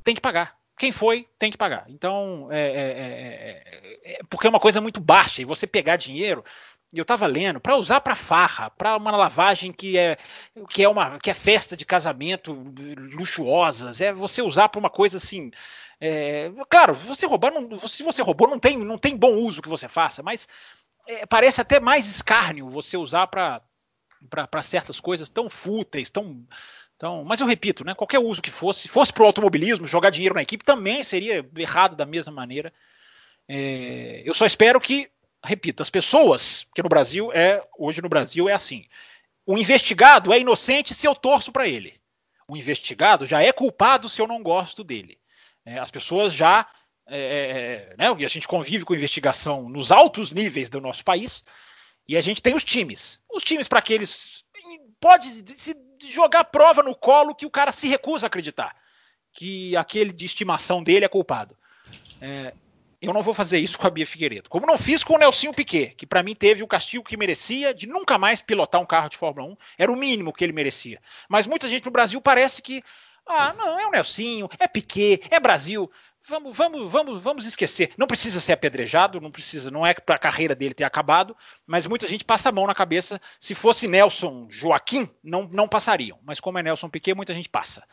[0.03, 0.55] tem que pagar.
[0.77, 1.85] Quem foi, tem que pagar.
[1.87, 6.43] Então, é, é, é, é porque é uma coisa muito baixa e você pegar dinheiro
[6.99, 10.17] eu estava lendo, para usar para farra, para uma lavagem que é
[10.69, 12.53] que é uma que é festa de casamento
[13.13, 15.51] luxuosas, é você usar para uma coisa assim.
[15.99, 19.69] É, claro, você roubar, não, se você roubou, não tem, não tem bom uso que
[19.69, 20.47] você faça, mas
[21.07, 23.61] é, parece até mais escárnio você usar para
[24.63, 26.45] certas coisas tão fúteis, tão,
[26.97, 27.23] tão.
[27.23, 30.41] Mas eu repito, né, qualquer uso que fosse, fosse para o automobilismo, jogar dinheiro na
[30.41, 32.73] equipe também seria errado da mesma maneira.
[33.47, 35.09] É, eu só espero que
[35.45, 38.85] repito, as pessoas, que no Brasil é, hoje no Brasil é assim.
[39.45, 41.99] O investigado é inocente se eu torço para ele.
[42.47, 45.17] O investigado já é culpado se eu não gosto dele.
[45.65, 46.67] É, as pessoas já.
[47.07, 51.45] É, é, é né, a gente convive com investigação nos altos níveis do nosso país
[52.07, 53.19] e a gente tem os times.
[53.31, 54.43] Os times para que eles.
[54.99, 55.29] Pode
[55.59, 55.75] se
[56.09, 58.75] jogar prova no colo que o cara se recusa a acreditar
[59.35, 61.55] que aquele de estimação dele é culpado.
[62.21, 62.53] É,
[63.05, 64.49] eu não vou fazer isso com a Bia Figueiredo.
[64.49, 67.73] Como não fiz com o Nelsinho Piquet, que para mim teve o castigo que merecia
[67.73, 69.57] de nunca mais pilotar um carro de Fórmula 1.
[69.77, 71.01] Era o mínimo que ele merecia.
[71.27, 72.83] Mas muita gente no Brasil parece que.
[73.27, 75.91] Ah, não, é o Nelsinho, é Piquet, é Brasil.
[76.27, 77.91] Vamos, vamos, vamos, vamos esquecer.
[77.97, 81.37] Não precisa ser apedrejado, não precisa, não é para a carreira dele ter acabado,
[81.67, 83.21] mas muita gente passa a mão na cabeça.
[83.39, 86.17] Se fosse Nelson Joaquim, não, não passariam.
[86.23, 87.83] Mas como é Nelson Piquet, muita gente passa.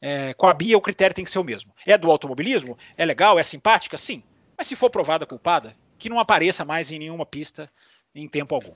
[0.00, 1.74] É, com a Bia, o critério tem que ser o mesmo.
[1.86, 2.76] É do automobilismo?
[2.96, 3.38] É legal?
[3.38, 3.96] É simpática?
[3.96, 4.22] Sim.
[4.58, 7.70] Mas se for provada culpada, que não apareça mais em nenhuma pista
[8.14, 8.74] em tempo algum.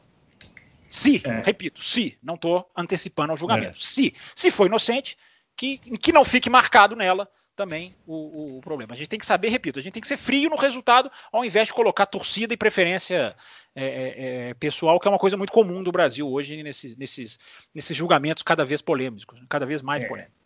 [0.89, 1.43] Se, é.
[1.43, 3.79] repito, se, não estou antecipando ao julgamento.
[3.79, 3.83] É.
[3.83, 5.17] Se, se for inocente,
[5.57, 8.95] que, que não fique marcado nela também o, o, problema.
[8.95, 11.45] A gente tem que saber, repito, a gente tem que ser frio no resultado, ao
[11.45, 13.37] invés de colocar torcida e preferência
[13.75, 17.39] é, é, é pessoal, que é uma coisa muito comum do Brasil hoje nesses, nesses,
[17.75, 20.09] nesses julgamentos cada vez polêmicos, cada vez mais é.
[20.09, 20.42] polêmicos.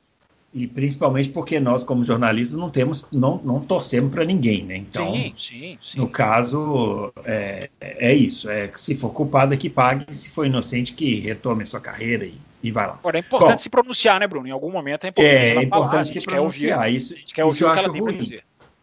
[0.57, 4.78] E principalmente porque nós, como jornalistas, não temos, não, não torcemos para ninguém, né?
[4.78, 5.98] Então, sim, sim, sim.
[5.98, 8.48] no caso, é, é isso.
[8.48, 10.07] É que se for culpado, é que pague.
[10.14, 12.94] Se for inocente, que retome a sua carreira e, e vai lá.
[12.94, 14.48] Agora, é importante Bom, se pronunciar, né, Bruno?
[14.48, 15.36] Em algum momento é importante.
[15.36, 16.78] É, é importante falar, se pronunciar.
[16.78, 18.38] Ouvir, isso, isso eu acho ruim.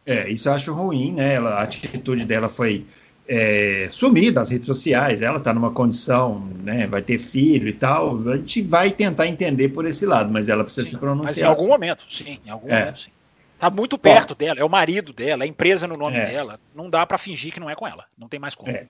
[0.05, 1.33] É, isso eu acho ruim, né?
[1.33, 2.85] Ela, a atitude dela foi
[3.27, 8.27] é, sumir das redes sociais, ela está numa condição, né, vai ter filho e tal,
[8.29, 11.37] a gente vai tentar entender por esse lado, mas ela precisa sim, se pronunciar.
[11.37, 11.71] Em algum assim.
[11.71, 12.79] momento, sim, em algum é.
[12.79, 13.11] momento, sim.
[13.59, 16.25] Tá muito perto Bom, dela, é o marido dela, é a empresa no nome é.
[16.31, 18.69] dela, não dá para fingir que não é com ela, não tem mais como.
[18.69, 18.87] É.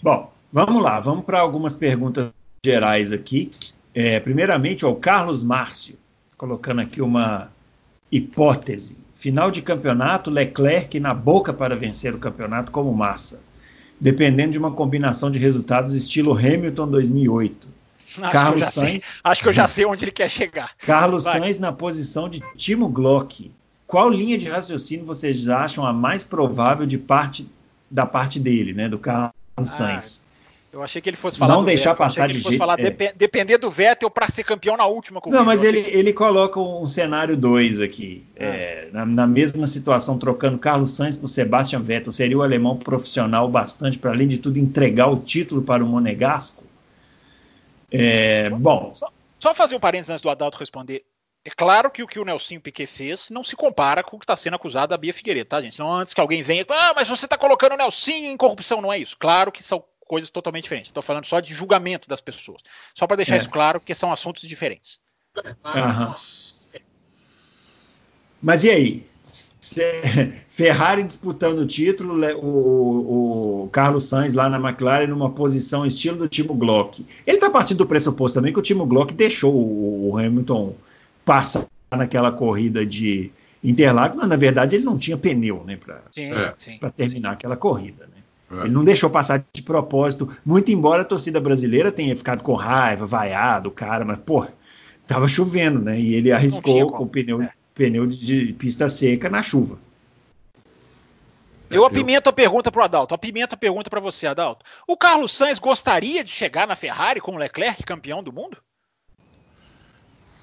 [0.00, 2.30] Bom, vamos lá, vamos para algumas perguntas
[2.64, 3.50] gerais aqui.
[3.94, 5.96] É, primeiramente, o Carlos Márcio,
[6.38, 7.52] colocando aqui uma
[8.10, 9.03] hipótese.
[9.24, 13.40] Final de campeonato, Leclerc na boca para vencer o campeonato como massa,
[13.98, 17.68] dependendo de uma combinação de resultados estilo Hamilton 2008.
[18.18, 19.02] Acho Carlos que Sainz.
[19.02, 19.20] Sei.
[19.24, 20.72] Acho que eu já sei onde ele quer chegar.
[20.76, 21.40] Carlos Vai.
[21.40, 23.50] Sainz na posição de Timo Glock.
[23.86, 27.48] qual linha de raciocínio vocês acham a mais provável de parte
[27.90, 30.23] da parte dele, né, do Carlos ah, Sainz?
[30.74, 31.54] Eu achei que ele fosse falar.
[31.54, 32.04] Não deixar Vettel.
[32.04, 32.58] passar de jeito.
[32.58, 32.90] Falar, é.
[33.14, 35.38] depender do Vettel para ser campeão na última corrida.
[35.38, 38.26] Não, mas ele, ele coloca um cenário 2 aqui.
[38.34, 38.46] É.
[38.46, 42.10] É, na, na, mesma situação, trocando Carlos Sainz por Sebastian Vettel.
[42.10, 46.64] Seria o alemão profissional bastante para, além de tudo, entregar o título para o Monegasco?
[47.92, 48.90] É, bom.
[48.94, 49.08] Só,
[49.38, 51.04] só fazer um parênteses antes do Adalto responder.
[51.44, 54.24] É claro que o que o Nelson Piquet fez não se compara com o que
[54.24, 55.78] está sendo acusado da Bia Figueiredo, tá, gente?
[55.78, 58.92] Não antes que alguém venha, ah, mas você está colocando o Nelson em corrupção, não
[58.92, 59.14] é isso.
[59.16, 60.90] Claro que são coisas totalmente diferentes.
[60.90, 62.62] Estou falando só de julgamento das pessoas.
[62.94, 63.38] Só para deixar é.
[63.38, 64.98] isso claro, porque são assuntos diferentes.
[68.42, 69.06] Mas e aí?
[70.48, 76.28] Ferrari disputando o título, o, o, Carlos Sainz lá na McLaren numa posição estilo do
[76.28, 77.04] Timo Glock.
[77.26, 80.74] Ele está partindo do pressuposto também que o Timo Glock deixou o Hamilton
[81.24, 83.32] passar naquela corrida de
[83.62, 87.34] Interlagos, mas na verdade ele não tinha pneu né, para terminar sim.
[87.34, 88.04] aquela corrida.
[88.06, 88.13] Né?
[88.58, 88.64] É.
[88.64, 93.06] Ele não deixou passar de propósito, muito embora a torcida brasileira tenha ficado com raiva,
[93.06, 94.46] vaiado cara, mas, pô,
[95.06, 95.98] tava chovendo, né?
[95.98, 97.52] E ele arriscou com o pneu, é.
[97.74, 99.78] pneu de pista seca na chuva.
[101.70, 103.14] Eu apimento a pergunta para o Adalto.
[103.14, 104.64] Apimento a pergunta para você, Adalto.
[104.86, 108.58] O Carlos Sainz gostaria de chegar na Ferrari com o Leclerc campeão do mundo?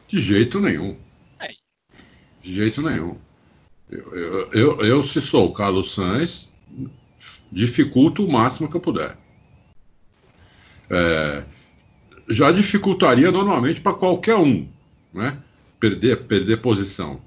[0.07, 0.97] De jeito nenhum.
[1.39, 1.49] É.
[2.41, 3.15] De jeito nenhum.
[3.89, 6.51] Eu, eu, eu, eu, se sou o Carlos Sainz,
[7.51, 9.17] dificulto o máximo que eu puder.
[10.89, 11.43] É,
[12.29, 14.67] já dificultaria normalmente para qualquer um,
[15.13, 15.41] né?
[15.79, 17.21] Perder, perder posição.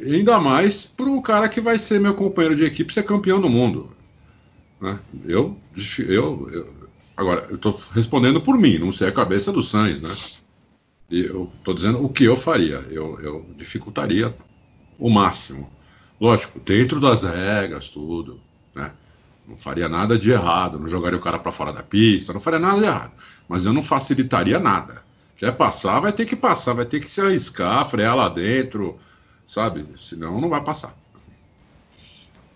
[0.00, 3.48] Ainda mais para o cara que vai ser meu companheiro de equipe ser campeão do
[3.48, 3.90] mundo.
[4.80, 4.98] Né?
[5.24, 5.56] Eu,
[5.98, 6.74] eu, eu,
[7.16, 10.10] agora, eu estou respondendo por mim, não sei a cabeça do Sainz, né?
[11.10, 12.84] eu estou dizendo o que eu faria.
[12.90, 14.34] Eu, eu dificultaria
[14.98, 15.70] o máximo.
[16.20, 18.40] Lógico, dentro das regras, tudo,
[18.74, 18.92] né?
[19.46, 22.58] Não faria nada de errado, não jogaria o cara para fora da pista, não faria
[22.58, 23.12] nada de errado.
[23.48, 25.02] Mas eu não facilitaria nada.
[25.36, 28.98] Quer passar, vai ter que passar, vai ter que se arriscar, frear lá dentro,
[29.48, 29.86] sabe?
[29.96, 30.94] Senão não vai passar.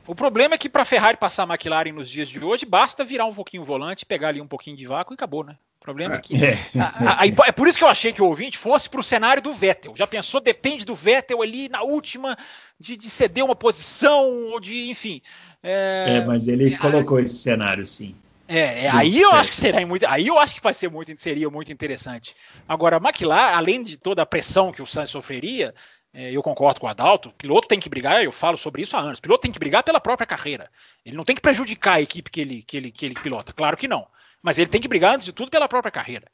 [0.07, 3.05] O problema é que para a Ferrari passar a McLaren nos dias de hoje, basta
[3.05, 5.57] virar um pouquinho o volante, pegar ali um pouquinho de vácuo e acabou, né?
[5.87, 6.35] problema é que.
[6.45, 6.59] É.
[6.81, 9.05] A, a, a, é por isso que eu achei que o ouvinte fosse para o
[9.05, 9.95] cenário do Vettel.
[9.95, 10.41] Já pensou?
[10.41, 12.37] Depende do Vettel ali na última,
[12.79, 15.23] de, de ceder uma posição, ou de, enfim.
[15.63, 18.15] É, é mas ele é, colocou esse cenário, sim.
[18.49, 21.13] É, é aí eu acho que seria muito, aí eu acho que vai ser muito,
[21.21, 22.35] seria muito interessante.
[22.69, 25.75] Agora, McLaren, além de toda a pressão que o Sainz sofreria,
[26.15, 28.97] é, eu concordo com o Adalto, o piloto tem que brigar, eu falo sobre isso
[28.97, 30.71] há anos, o piloto tem que brigar pela própria carreira.
[31.05, 33.77] Ele não tem que prejudicar a equipe que ele, que ele, que ele pilota, claro
[33.77, 34.07] que não.
[34.43, 36.27] Mas ele tem que brigar, antes de tudo, pela própria carreira.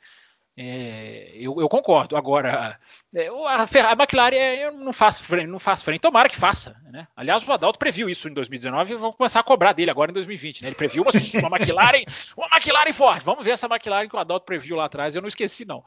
[0.54, 2.14] É, eu, eu, concordo.
[2.14, 2.78] Agora,
[3.14, 6.00] é, a, a McLaren é, não faz, frente, não faz frente.
[6.00, 6.76] Tomara que faça.
[6.90, 7.08] Né?
[7.16, 10.14] Aliás, o Adalto previu isso em 2019 e vou começar a cobrar dele agora em
[10.14, 10.60] 2020.
[10.60, 10.68] Né?
[10.68, 11.10] Ele previu uma,
[11.48, 12.04] uma McLaren,
[12.36, 13.24] uma McLaren forte.
[13.24, 15.16] Vamos ver essa McLaren que o Adalto previu lá atrás.
[15.16, 15.82] Eu não esqueci, não.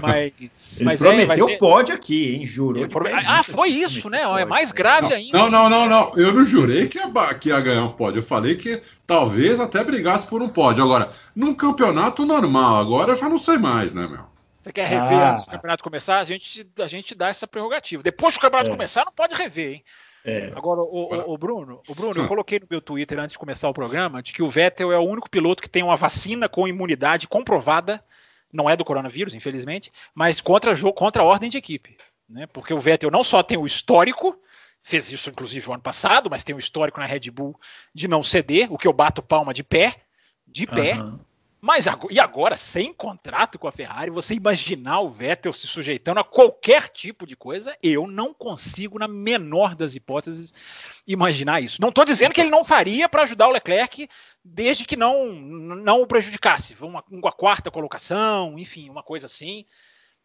[0.00, 0.32] Mas,
[0.80, 1.58] Ele mas é, prometeu é, ser...
[1.58, 2.46] pode aqui, hein?
[2.46, 2.84] Jurou.
[3.26, 4.22] Ah, foi isso, né?
[4.22, 5.38] É mais grave não, ainda.
[5.38, 6.12] Não, não, não, não.
[6.16, 8.18] Eu não jurei que ia, que ia ganhar um pódio.
[8.18, 10.82] Eu falei que talvez até brigasse por um pódio.
[10.82, 14.32] Agora, num campeonato normal, agora eu já não sei mais, né, meu?
[14.60, 15.32] Você quer rever ah.
[15.32, 16.20] antes do campeonato começar?
[16.20, 18.02] A gente, a gente dá essa prerrogativa.
[18.02, 18.72] Depois que o campeonato é.
[18.72, 19.84] começar, não pode rever, hein?
[20.24, 20.52] É.
[20.54, 23.68] Agora, o, o, o, Bruno, o Bruno, eu coloquei no meu Twitter antes de começar
[23.68, 26.68] o programa de que o Vettel é o único piloto que tem uma vacina com
[26.68, 28.02] imunidade comprovada,
[28.52, 31.96] não é do coronavírus, infelizmente, mas contra, contra a ordem de equipe.
[32.28, 32.46] Né?
[32.46, 34.38] Porque o Vettel não só tem o histórico,
[34.80, 37.58] fez isso inclusive o ano passado, mas tem o histórico na Red Bull
[37.92, 39.96] de não ceder, o que eu bato palma de pé,
[40.52, 40.94] de pé.
[40.94, 41.18] Uhum.
[41.64, 46.24] Mas e agora, sem contrato com a Ferrari, você imaginar o Vettel se sujeitando a
[46.24, 50.52] qualquer tipo de coisa, eu não consigo, na menor das hipóteses,
[51.06, 51.80] imaginar isso.
[51.80, 54.08] Não estou dizendo que ele não faria para ajudar o Leclerc,
[54.44, 56.76] desde que não, não o prejudicasse.
[56.80, 59.64] Uma, uma quarta colocação, enfim, uma coisa assim.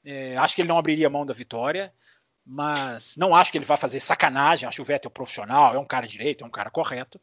[0.03, 1.93] É, acho que ele não abriria mão da vitória,
[2.43, 4.67] mas não acho que ele vai fazer sacanagem.
[4.67, 7.21] Acho que o Vettel é profissional, é um cara direito, é um cara correto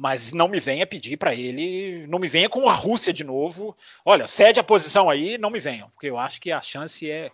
[0.00, 3.76] mas não me venha pedir para ele, não me venha com a Rússia de novo.
[4.02, 7.30] Olha, cede a posição aí, não me venham, porque eu acho que a chance é,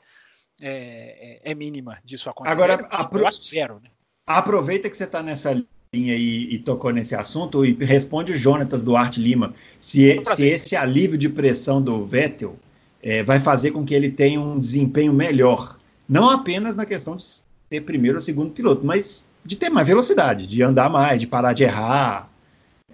[0.60, 2.52] é, é, é mínima disso acontecer.
[2.52, 3.80] Agora, apro eu acho zero.
[3.80, 3.88] Né?
[4.26, 8.82] Aproveita que você está nessa linha e, e, tocou nesse assunto e responde o Jonatas
[8.82, 12.58] Duarte Lima se, se esse alívio de pressão do Vettel
[13.00, 17.22] é, vai fazer com que ele tenha um desempenho melhor, não apenas na questão de
[17.22, 21.52] ser primeiro ou segundo piloto, mas de ter mais velocidade, de andar mais, de parar
[21.52, 22.28] de errar,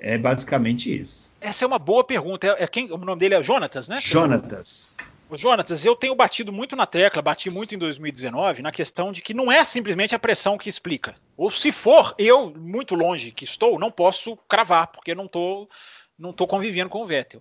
[0.02, 1.30] é basicamente isso.
[1.40, 2.46] Essa é uma boa pergunta.
[2.58, 3.96] É, é quem, o nome dele é Jonatas, né?
[4.00, 4.96] Jonatas.
[5.34, 9.32] Jonatas, eu tenho batido muito na tecla, bati muito em 2019, na questão de que
[9.32, 11.14] não é simplesmente a pressão que explica.
[11.38, 15.70] Ou se for, eu, muito longe que estou, não posso cravar, porque não estou
[16.18, 17.40] não tô convivendo com o Vettel.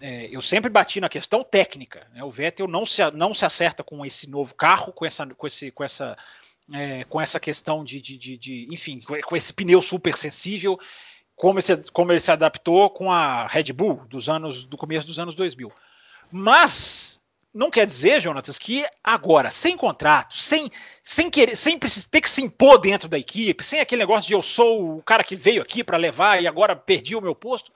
[0.00, 2.06] É, eu sempre bati na questão técnica.
[2.14, 2.24] Né?
[2.24, 5.70] O Vettel não se, não se acerta com esse novo carro, com essa, com esse,
[5.70, 6.16] com essa,
[6.72, 10.80] é, com essa questão de, de, de, de, enfim, com esse pneu super sensível,
[11.40, 15.18] como, esse, como ele se adaptou com a Red Bull dos anos do começo dos
[15.18, 15.72] anos 2000.
[16.30, 17.18] Mas
[17.52, 20.70] não quer dizer, Jonatas, que agora, sem contrato, sem,
[21.02, 24.42] sem querer, sem ter que se impor dentro da equipe, sem aquele negócio de eu
[24.42, 27.72] sou o cara que veio aqui para levar e agora perdi o meu posto.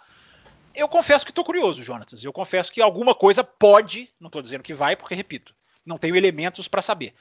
[0.75, 2.23] Eu confesso que estou curioso, Jonatas.
[2.23, 5.55] Eu confesso que alguma coisa pode, não estou dizendo que vai, porque repito,
[5.87, 7.15] não tenho elementos para saber.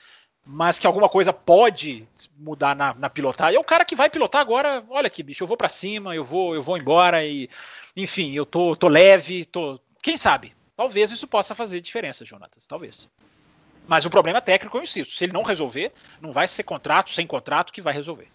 [0.45, 2.05] Mas que alguma coisa pode
[2.37, 3.55] mudar na, na pilotagem.
[3.55, 4.83] É o cara que vai pilotar agora.
[4.89, 7.49] Olha aqui, bicho, eu vou para cima, eu vou, eu vou embora e,
[7.95, 9.79] enfim, eu tô, tô leve, tô.
[10.01, 10.53] Quem sabe?
[10.75, 12.67] Talvez isso possa fazer diferença, Jonatas.
[12.67, 13.09] Talvez.
[13.87, 17.27] Mas o problema técnico, eu insisto, se ele não resolver, não vai ser contrato sem
[17.27, 18.27] contrato que vai resolver.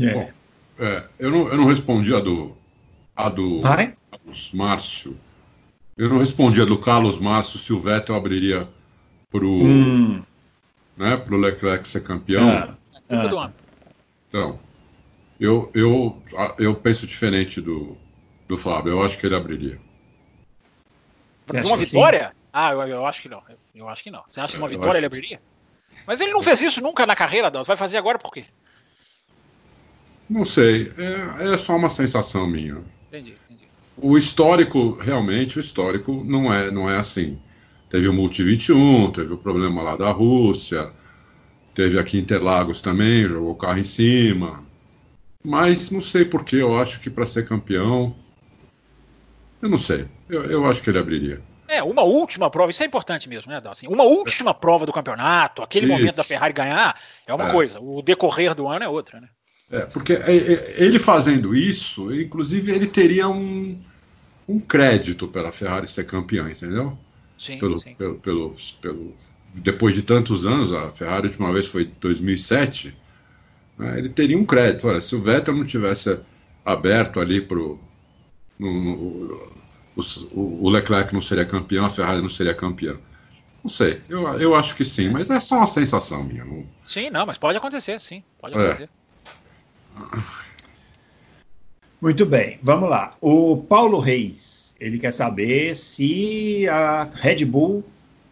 [0.00, 0.12] É.
[0.12, 0.30] Bom,
[0.78, 2.56] é, eu, não, eu não respondi a do,
[3.14, 3.94] a do vai?
[4.10, 5.18] Carlos Márcio.
[5.96, 8.68] Eu não respondi a do Carlos Márcio se o Vettel abriria
[9.34, 10.22] pro, hum.
[10.96, 12.48] né, pro Leclerc ser campeão.
[12.48, 12.74] É.
[13.08, 13.50] É.
[14.28, 14.60] Então,
[15.40, 16.22] eu, eu,
[16.56, 17.98] eu penso diferente do,
[18.46, 18.92] do Fábio.
[18.92, 19.80] Eu acho que ele abriria.
[21.52, 22.28] uma vitória?
[22.28, 22.36] Sim?
[22.52, 23.42] Ah, eu, eu, acho que não.
[23.74, 24.22] Eu acho que não.
[24.24, 25.40] Você acha que uma vitória ele abriria?
[26.06, 27.66] Mas ele não fez isso nunca na carreira, Dalton.
[27.66, 28.44] Vai fazer agora por quê?
[30.30, 30.92] Não sei.
[30.96, 32.82] É, é só uma sensação minha.
[33.08, 33.64] Entendi, entendi.
[33.96, 37.38] O histórico, realmente, o histórico não é, não é assim.
[37.94, 40.90] Teve o Multi 21, teve o problema lá da Rússia,
[41.72, 44.64] teve aqui Interlagos também, jogou o carro em cima.
[45.44, 48.12] Mas não sei porquê, eu acho que para ser campeão
[49.62, 50.08] eu não sei.
[50.28, 51.40] Eu, eu acho que ele abriria.
[51.68, 54.54] É, uma última prova, isso é importante mesmo, né, assim, Uma última é.
[54.54, 55.96] prova do campeonato, aquele isso.
[55.96, 57.52] momento da Ferrari ganhar, é uma é.
[57.52, 57.78] coisa.
[57.78, 59.28] O decorrer do ano é outra, né?
[59.70, 63.80] É, porque é, é, ele fazendo isso, inclusive ele teria um,
[64.48, 66.98] um crédito pela Ferrari ser campeã, entendeu?
[67.44, 67.94] Sim, pelo, sim.
[67.94, 69.14] Pelo, pelo, pelo,
[69.54, 72.96] depois de tantos anos, a Ferrari a última vez foi em 2007,
[73.78, 74.88] né, ele teria um crédito.
[74.88, 76.18] Olha, se o Vettel não tivesse
[76.64, 77.78] aberto ali para o,
[80.32, 82.96] o Leclerc não seria campeão, a Ferrari não seria campeã.
[83.62, 86.46] Não sei, eu, eu acho que sim, mas é só uma sensação minha.
[86.46, 86.66] Não...
[86.86, 88.24] Sim, não, mas pode acontecer, sim.
[88.40, 88.58] Pode é.
[88.58, 88.88] acontecer.
[89.96, 90.53] É.
[92.04, 93.16] Muito bem, vamos lá.
[93.18, 97.82] O Paulo Reis, ele quer saber se a Red Bull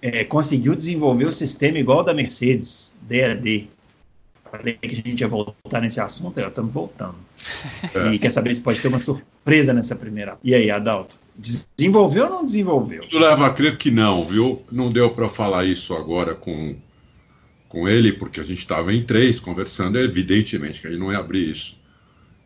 [0.02, 3.70] é, conseguiu desenvolver o sistema igual da Mercedes, DAD
[4.50, 7.16] falei que a gente ia voltar nesse assunto, estamos voltando.
[7.94, 8.12] É.
[8.12, 10.38] E quer saber se pode ter uma surpresa nessa primeira.
[10.44, 11.18] E aí, Adalto?
[11.34, 13.04] Desenvolveu ou não desenvolveu?
[13.08, 14.62] Tu leva a crer que não, viu?
[14.70, 16.76] Não deu para falar isso agora com,
[17.68, 21.50] com ele, porque a gente estava em três conversando, evidentemente que ele não ia abrir
[21.50, 21.81] isso.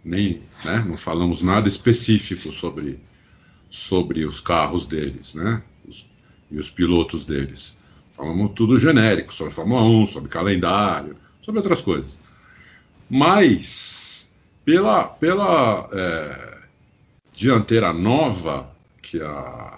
[0.06, 3.00] Nem, né, não falamos nada específico sobre,
[3.68, 5.60] sobre os carros deles, né?
[5.84, 6.08] Os,
[6.48, 7.82] e os pilotos deles.
[8.12, 12.20] Falamos tudo genérico, sobre Fórmula 1, sobre calendário, sobre outras coisas.
[13.10, 14.32] Mas,
[14.64, 16.58] pela, pela é,
[17.34, 18.70] dianteira nova
[19.02, 19.76] que a,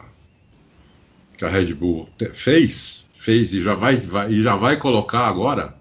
[1.38, 5.26] que a Red Bull te, fez, fez e já vai, vai, e já vai colocar
[5.26, 5.74] agora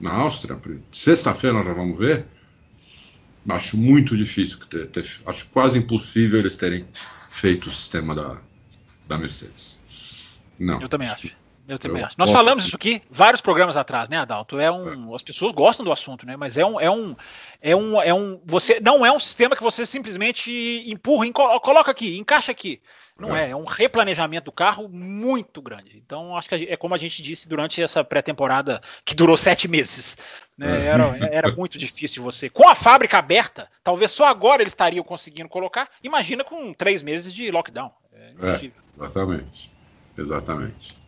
[0.00, 0.56] na Áustria,
[0.92, 2.26] sexta-feira nós já vamos ver.
[3.48, 6.84] Acho muito difícil, ter, ter, acho quase impossível eles terem
[7.30, 8.40] feito o sistema da,
[9.06, 9.82] da Mercedes.
[10.58, 10.80] Não.
[10.80, 11.30] Eu também acho.
[11.68, 12.16] Eu também eu acho.
[12.18, 14.58] Nós falamos isso aqui vários programas atrás, né, Adalto?
[14.58, 15.14] É um, é.
[15.14, 16.36] as pessoas gostam do assunto, né?
[16.36, 17.16] Mas é um, é um,
[17.60, 22.16] é um, é um, você não é um sistema que você simplesmente empurra, coloca aqui,
[22.16, 22.80] encaixa aqui.
[23.18, 23.46] Não é.
[23.46, 25.96] é, é um replanejamento do carro muito grande.
[26.04, 30.18] Então, acho que é como a gente disse durante essa pré-temporada que durou sete meses.
[30.56, 30.76] Né?
[30.82, 30.86] É.
[30.86, 32.48] Era, era muito difícil você.
[32.48, 35.88] Com a fábrica aberta, talvez só agora eles estariam conseguindo colocar.
[36.02, 37.90] Imagina com três meses de lockdown.
[38.12, 39.72] É, é exatamente.
[40.16, 41.05] Exatamente.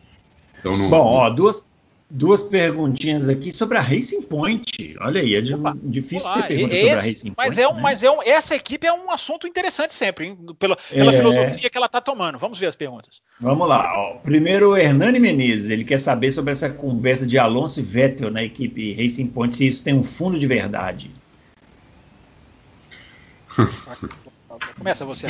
[0.59, 0.89] Então não...
[0.89, 1.65] Bom, ó, duas,
[2.09, 4.95] duas perguntinhas aqui sobre a Racing Point.
[4.99, 7.61] Olha aí, é Opa, difícil ter perguntas sobre a Racing mas Point.
[7.61, 7.81] É um, né?
[7.81, 10.37] Mas é um, essa equipe é um assunto interessante sempre, hein?
[10.57, 11.17] Pela, pela é...
[11.17, 12.37] filosofia que ela está tomando.
[12.39, 13.21] Vamos ver as perguntas.
[13.39, 13.91] Vamos lá.
[13.95, 14.15] Ó.
[14.17, 15.69] Primeiro, o Hernani Menezes.
[15.69, 19.67] Ele quer saber sobre essa conversa de Alonso e Vettel na equipe Racing Point, se
[19.67, 21.11] isso tem um fundo de verdade.
[24.77, 25.27] Começa você.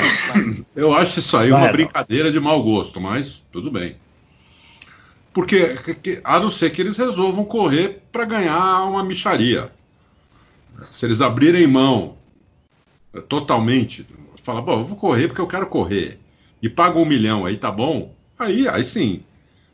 [0.76, 3.96] Eu acho isso aí Vai, uma brincadeira de mau gosto, mas tudo bem.
[5.34, 5.76] Porque,
[6.24, 9.72] a não ser que eles resolvam correr para ganhar uma micharia.
[10.84, 12.18] Se eles abrirem mão
[13.14, 14.06] é, totalmente,
[14.44, 16.20] fala, bom, eu vou correr porque eu quero correr.
[16.62, 18.14] e paga um milhão aí, tá bom?
[18.38, 19.24] Aí, aí sim.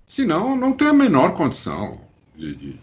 [0.06, 2.00] Senão, não tem a menor condição
[2.36, 2.56] de.
[2.56, 2.80] de...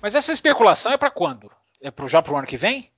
[0.00, 1.50] Mas essa especulação é para quando?
[1.80, 2.90] É pro, já pro ano que vem?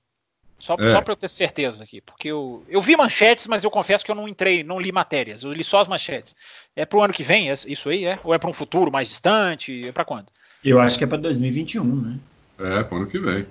[0.59, 0.91] Só, é.
[0.91, 4.09] só para eu ter certeza aqui, porque eu, eu vi manchetes, mas eu confesso que
[4.09, 6.35] eu não entrei, não li matérias, eu li só as manchetes.
[6.75, 8.19] É para o ano que vem, é isso aí, é?
[8.23, 9.87] Ou é para um futuro mais distante?
[9.87, 10.27] É para quando?
[10.65, 12.19] Eu acho que é para 2021, né?
[12.59, 13.45] É, para o ano que vem.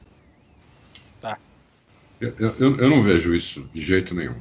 [1.20, 1.39] Tá.
[2.20, 4.35] Eu, eu, eu, não vejo isso de jeito nenhum.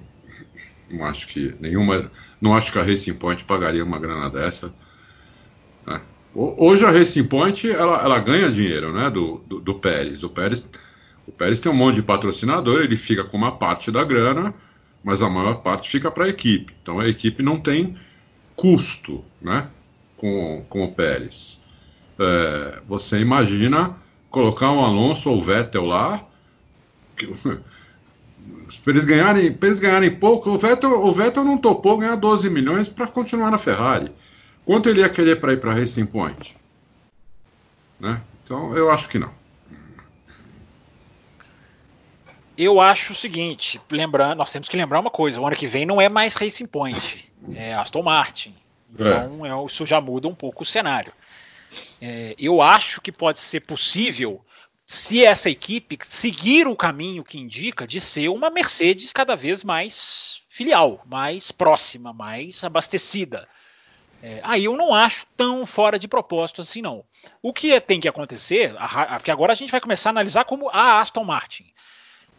[0.89, 2.11] Não acho que nenhuma.
[2.41, 4.73] Não acho que a Racing Point pagaria uma grana dessa.
[5.85, 6.01] Né?
[6.33, 10.23] Hoje a Racing Point ela, ela ganha dinheiro né, do, do, do Pérez.
[10.23, 10.67] O Pérez
[11.27, 14.53] o Pérez tem um monte de patrocinador, ele fica com uma parte da grana,
[15.03, 16.73] mas a maior parte fica para a equipe.
[16.81, 17.97] Então a equipe não tem
[18.55, 19.67] custo né,
[20.17, 21.63] com, com o Pérez.
[22.17, 23.95] É, você imagina
[24.29, 26.23] colocar um Alonso ou Vettel lá.
[27.15, 27.27] Que,
[28.83, 32.49] para eles ganharem, para eles ganharem pouco, o Vettel, o Vettel não topou ganhar 12
[32.49, 34.11] milhões para continuar na Ferrari.
[34.63, 36.57] Quanto ele ia querer para ir para Racing Point?
[37.99, 38.21] Né?
[38.43, 39.31] Então eu acho que não.
[42.57, 45.85] Eu acho o seguinte, lembrando, nós temos que lembrar uma coisa: o ano que vem
[45.85, 48.55] não é mais Racing Point, é Aston Martin.
[48.93, 49.49] Então é.
[49.49, 51.13] É, isso já muda um pouco o cenário.
[52.01, 54.43] É, eu acho que pode ser possível
[54.87, 60.41] se essa equipe seguir o caminho que indica de ser uma Mercedes cada vez mais
[60.47, 63.47] filial, mais próxima, mais abastecida.
[64.21, 67.03] É, aí eu não acho tão fora de propósito assim, não.
[67.41, 68.73] O que tem que acontecer,
[69.17, 71.65] porque agora a gente vai começar a analisar como a Aston Martin.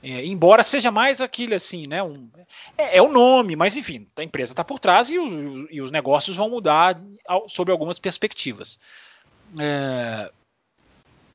[0.02, 2.02] É, embora seja mais aquilo assim, né?
[2.02, 2.28] Um,
[2.76, 5.90] é, é, o nome, mas enfim, a empresa está por trás e, o, e, os
[5.90, 7.00] negócios vão mudar
[7.48, 8.78] sob algumas perspectivas.
[9.58, 10.30] É,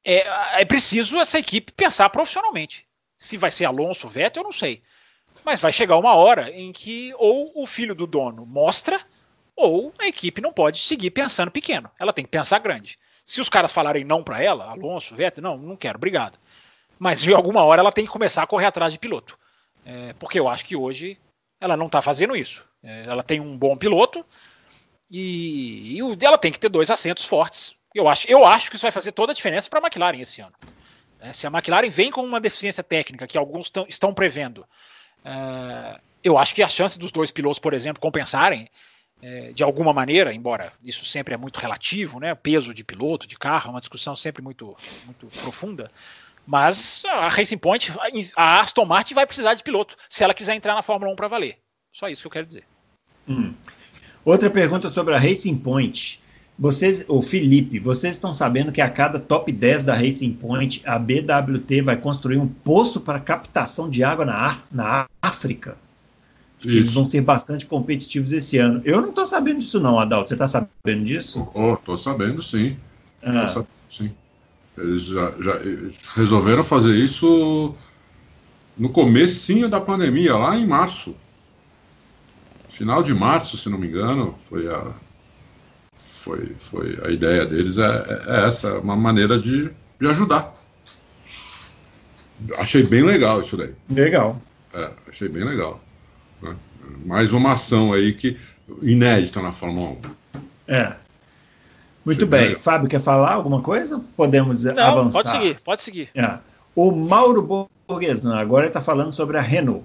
[0.03, 2.85] é, é, preciso essa equipe pensar profissionalmente.
[3.17, 4.81] Se vai ser Alonso, Vettel, eu não sei.
[5.43, 9.01] Mas vai chegar uma hora em que ou o filho do dono mostra,
[9.55, 11.89] ou a equipe não pode seguir pensando pequeno.
[11.99, 12.97] Ela tem que pensar grande.
[13.25, 16.39] Se os caras falarem não para ela, Alonso, Vettel, não, não quero, obrigado
[17.01, 19.35] mas de alguma hora ela tem que começar a correr atrás de piloto.
[19.83, 21.17] É, porque eu acho que hoje
[21.59, 22.63] ela não está fazendo isso.
[22.83, 24.23] É, ela tem um bom piloto
[25.09, 27.73] e, e, ela tem que ter dois assentos fortes.
[27.95, 30.41] Eu acho, eu acho que isso vai fazer toda a diferença para a McLaren esse
[30.41, 30.53] ano.
[31.19, 34.63] É, se a McLaren vem com uma deficiência técnica que alguns estão prevendo,
[35.25, 38.69] é, eu acho que a chance dos dois pilotos, por exemplo, compensarem
[39.23, 42.35] é, de alguma maneira, embora isso sempre é muito relativo, né?
[42.35, 44.75] Peso de piloto, de carro, é uma discussão sempre muito,
[45.05, 45.89] muito profunda.
[46.45, 47.93] Mas a Racing Point,
[48.35, 51.27] a Aston Martin vai precisar de piloto se ela quiser entrar na Fórmula 1 para
[51.27, 51.57] valer.
[51.93, 52.63] Só isso que eu quero dizer.
[53.27, 53.53] Hum.
[54.25, 56.19] Outra pergunta sobre a Racing Point.
[56.57, 60.99] Vocês, o Felipe, vocês estão sabendo que a cada top 10 da Racing Point, a
[60.99, 65.75] BWT vai construir um poço para captação de água na, na África?
[66.63, 68.81] eles vão ser bastante competitivos esse ano.
[68.85, 70.29] Eu não estou sabendo disso, não, Adalto.
[70.29, 71.39] Você está sabendo disso?
[71.39, 72.77] Estou oh, sabendo, sim.
[73.23, 73.47] Ah.
[73.47, 74.11] Sabendo, sim.
[74.77, 75.59] Eles já, já
[76.15, 77.73] resolveram fazer isso
[78.77, 81.15] no comecinho da pandemia, lá em março.
[82.69, 84.93] Final de março, se não me engano, foi a,
[85.93, 89.69] foi, foi a ideia deles é, é essa, uma maneira de,
[89.99, 90.53] de ajudar.
[92.57, 93.73] Achei bem legal isso daí.
[93.89, 94.41] Legal.
[94.73, 95.83] É, achei bem legal.
[96.41, 96.55] Né?
[97.05, 98.37] Mais uma ação aí que
[98.81, 100.01] inédita na Fórmula 1.
[100.67, 100.95] É.
[102.05, 102.55] Muito bem.
[102.55, 104.01] Fábio, quer falar alguma coisa?
[104.17, 105.23] Podemos Não, avançar?
[105.23, 106.09] Pode seguir, pode seguir.
[106.15, 106.39] É.
[106.75, 109.83] O Mauro Borgesan agora está falando sobre a Renault.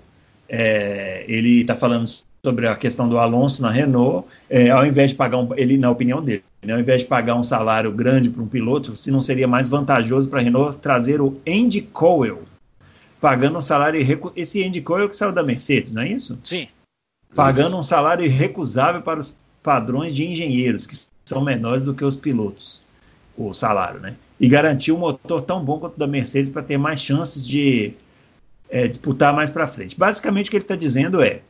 [0.49, 2.07] É, ele está falando
[2.47, 5.91] sobre a questão do Alonso na Renault, é, ao invés de pagar um, ele na
[5.91, 9.21] opinião dele, né, ao invés de pagar um salário grande para um piloto, se não
[9.21, 12.45] seria mais vantajoso para a Renault trazer o Andy Cowell,
[13.21, 14.01] pagando um salário
[14.37, 16.39] esse Andy Cowell que saiu da Mercedes, não é isso?
[16.45, 16.69] Sim.
[17.35, 20.95] Pagando um salário irrecusável para os padrões de engenheiros que
[21.27, 22.85] são menores do que os pilotos,
[23.37, 24.17] o salário, né?
[24.39, 27.95] E garantir um motor tão bom quanto o da Mercedes para ter mais chances de
[28.71, 29.99] é, disputar mais para frente.
[29.99, 31.43] Basicamente, o que ele está dizendo é: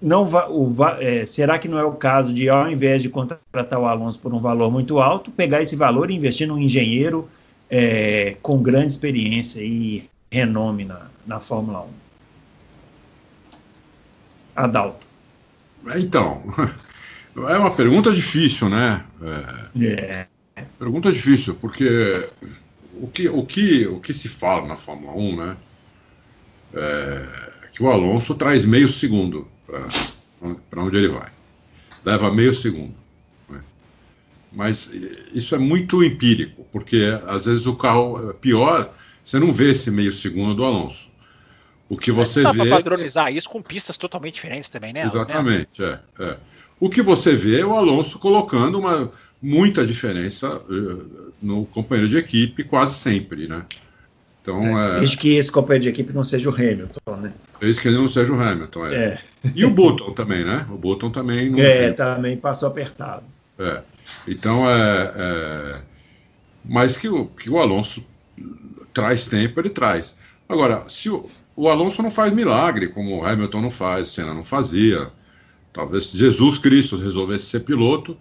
[0.00, 3.78] não va, o, é, será que não é o caso de, ao invés de contratar
[3.78, 7.28] o Alonso por um valor muito alto, pegar esse valor e investir num engenheiro
[7.68, 11.88] é, com grande experiência e renome na, na Fórmula 1?
[14.56, 15.06] Adalto.
[15.96, 16.42] Então,
[17.36, 19.04] É uma pergunta difícil, né?
[19.76, 19.84] É.
[19.84, 20.26] é.
[20.78, 22.28] Pergunta difícil, porque
[22.94, 25.56] o que, o, que, o que se fala na Fórmula 1, né?
[26.74, 27.50] É
[27.80, 29.48] que o Alonso traz meio segundo
[30.70, 31.30] para onde ele vai.
[32.04, 32.94] Leva meio segundo.
[33.48, 33.62] Né?
[34.52, 34.92] Mas
[35.32, 38.92] isso é muito empírico, porque às vezes o carro é pior,
[39.24, 41.10] você não vê esse meio segundo do Alonso.
[41.88, 42.68] O que você dá vê.
[42.68, 45.02] Dá padronizar isso com pistas totalmente diferentes também, né?
[45.02, 46.36] Exatamente, é, é.
[46.80, 52.16] O que você vê é o Alonso colocando uma, muita diferença uh, no companheiro de
[52.16, 53.64] equipe quase sempre, né?
[54.42, 55.00] Então, é, é...
[55.00, 57.32] Desde que esse companheiro de equipe não seja o Hamilton, né?
[57.60, 58.94] Desde que ele não seja o Hamilton, é.
[58.94, 59.20] é.
[59.54, 60.66] E o Button também, né?
[60.70, 61.50] O Button também.
[61.50, 61.94] Não é, tem...
[61.94, 63.24] também passou apertado.
[63.58, 63.82] É.
[64.26, 65.72] Então, é, é...
[66.64, 68.04] Mas que o, que o Alonso
[68.94, 70.18] traz tempo, ele traz.
[70.48, 74.42] Agora, se o, o Alonso não faz milagre, como o Hamilton não faz, Senna não
[74.42, 75.10] fazia.
[75.72, 78.16] Talvez Jesus Cristo resolvesse ser piloto,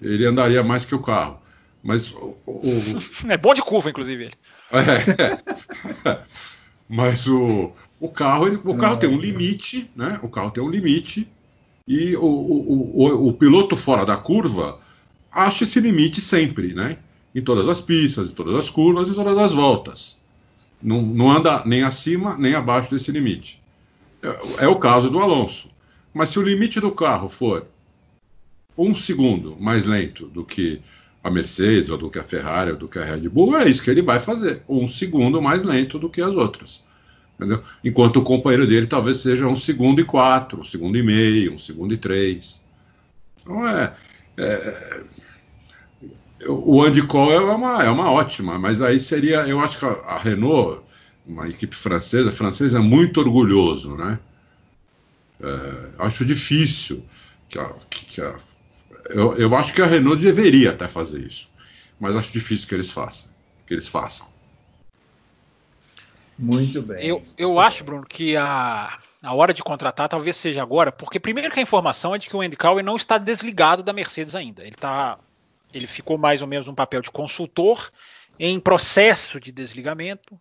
[0.00, 1.38] ele andaria mais que o carro.
[1.82, 2.62] Mas o, o...
[3.28, 4.34] é bom de curva, inclusive ele.
[4.72, 6.18] É.
[6.88, 10.18] Mas o, o carro, ele, o carro tem um limite, né?
[10.22, 11.28] O carro tem um limite
[11.86, 14.78] e o, o, o, o piloto fora da curva
[15.30, 16.98] acha esse limite sempre, né?
[17.34, 20.22] Em todas as pistas, em todas as curvas, em todas as voltas.
[20.82, 23.62] Não, não anda nem acima nem abaixo desse limite.
[24.22, 25.70] É, é o caso do Alonso.
[26.14, 27.66] Mas se o limite do carro for
[28.78, 30.80] um segundo mais lento do que
[31.22, 33.82] a Mercedes, ou do que a Ferrari, ou do que a Red Bull, é isso
[33.82, 34.62] que ele vai fazer.
[34.68, 36.84] Um segundo mais lento do que as outras.
[37.34, 37.62] Entendeu?
[37.82, 41.58] Enquanto o companheiro dele talvez seja um segundo e quatro, um segundo e meio, um
[41.58, 42.64] segundo e três.
[43.40, 43.94] Então é.
[44.36, 45.00] é
[46.46, 49.46] o Andy Cole é uma, é uma ótima, mas aí seria.
[49.48, 50.82] Eu acho que a, a Renault,
[51.26, 54.18] uma equipe francesa, francesa é muito orgulhoso, né?
[55.44, 57.04] É, acho difícil
[57.48, 58.36] que a, que a
[59.10, 61.50] eu, eu acho que a Renault deveria até fazer isso,
[62.00, 63.32] mas acho difícil que eles façam.
[63.66, 64.32] Que eles façam.
[66.38, 67.06] Muito bem.
[67.06, 71.52] Eu, eu acho, Bruno, que a, a hora de contratar talvez seja agora, porque primeiro
[71.52, 74.62] que a informação é de que o Andy Cowell não está desligado da Mercedes ainda.
[74.62, 75.18] Ele tá,
[75.72, 77.90] ele ficou mais ou menos no papel de consultor
[78.38, 80.38] em processo de desligamento.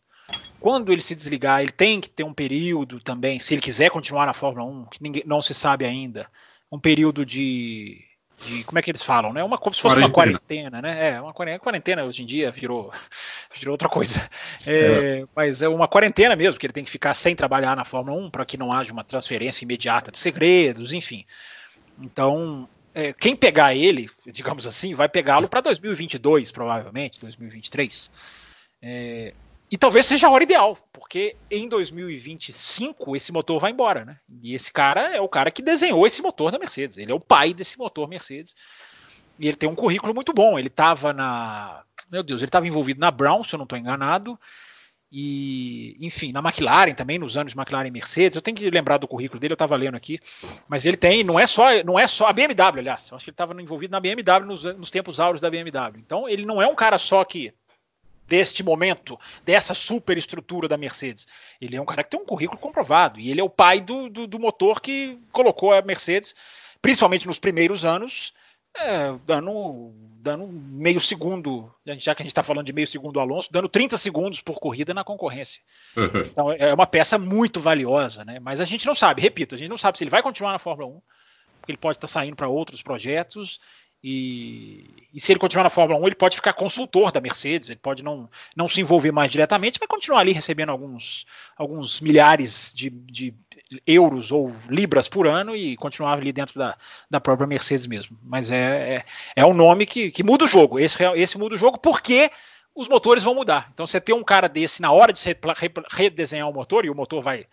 [0.60, 4.26] Quando ele se desligar, ele tem que ter um período também, se ele quiser continuar
[4.26, 6.28] na Fórmula 1, que ninguém, não se sabe ainda,
[6.72, 8.02] um período de
[8.46, 9.44] de como é que eles falam, né?
[9.44, 10.08] Uma como se fosse quarentena.
[10.08, 11.10] uma quarentena, né?
[11.12, 12.92] É, uma quarentena hoje em dia virou,
[13.58, 14.30] virou outra coisa.
[14.66, 15.26] É, é.
[15.36, 18.30] Mas é uma quarentena mesmo, que ele tem que ficar sem trabalhar na Fórmula 1
[18.30, 21.26] para que não haja uma transferência imediata de segredos, enfim.
[22.02, 28.12] Então, é, quem pegar ele, digamos assim, vai pegá-lo para 2022, provavelmente, 2023.
[28.82, 29.34] É,
[29.74, 34.20] e talvez seja a hora ideal, porque em 2025 esse motor vai embora, né?
[34.44, 37.00] E esse cara é o cara que desenhou esse motor da Mercedes.
[37.00, 38.56] Ele é o pai desse motor Mercedes.
[39.40, 40.60] E ele tem um currículo muito bom.
[40.60, 41.82] Ele estava na.
[42.12, 44.40] Meu Deus, ele estava envolvido na Brown, se eu não estou enganado.
[45.12, 48.36] E, enfim, na McLaren também, nos anos McLaren e Mercedes.
[48.36, 50.20] Eu tenho que lembrar do currículo dele, eu estava lendo aqui.
[50.68, 53.10] Mas ele tem, não é só, não é só a BMW, aliás.
[53.10, 55.98] Eu acho que ele estava envolvido na BMW nos, nos tempos áureos da BMW.
[55.98, 57.52] Então, ele não é um cara só que
[58.34, 61.28] deste momento, dessa superestrutura da Mercedes.
[61.62, 64.10] Ele é um cara que tem um currículo comprovado e ele é o pai do,
[64.10, 66.34] do, do motor que colocou a Mercedes,
[66.82, 68.34] principalmente nos primeiros anos,
[68.76, 73.54] é, dando, dando meio segundo, já que a gente está falando de meio segundo Alonso,
[73.54, 75.62] dando 30 segundos por corrida na concorrência.
[75.96, 76.22] Uhum.
[76.26, 78.40] Então é uma peça muito valiosa, né?
[78.40, 80.60] Mas a gente não sabe, repito, a gente não sabe se ele vai continuar na
[80.60, 81.02] Fórmula 1,
[81.60, 83.60] porque ele pode estar tá saindo para outros projetos
[84.04, 87.80] e, e, se ele continuar na Fórmula 1, ele pode ficar consultor da Mercedes, ele
[87.80, 91.26] pode não, não se envolver mais diretamente, mas continuar ali recebendo alguns,
[91.56, 93.34] alguns milhares de, de
[93.88, 96.78] euros ou libras por ano e continuar ali dentro da,
[97.10, 98.20] da própria Mercedes mesmo.
[98.22, 99.06] Mas é, é,
[99.38, 100.78] é um nome que, que muda o jogo.
[100.78, 102.30] Esse, esse muda o jogo porque
[102.76, 103.70] os motores vão mudar.
[103.74, 105.22] Então, você ter um cara desse na hora de
[105.92, 107.48] redesenhar o motor, e o motor vai,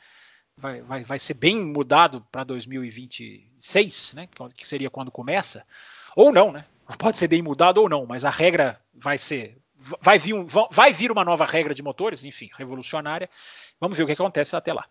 [0.57, 5.65] vai, vai, vai ser bem mudado para 2026, né, que seria quando começa
[6.17, 6.65] ou não, né?
[6.99, 9.57] Pode ser bem mudado ou não, mas a regra vai ser.
[10.03, 13.31] Vai vir, um, vai vir uma nova regra de motores, enfim, revolucionária.
[13.81, 14.85] Vamos ver o que acontece até lá.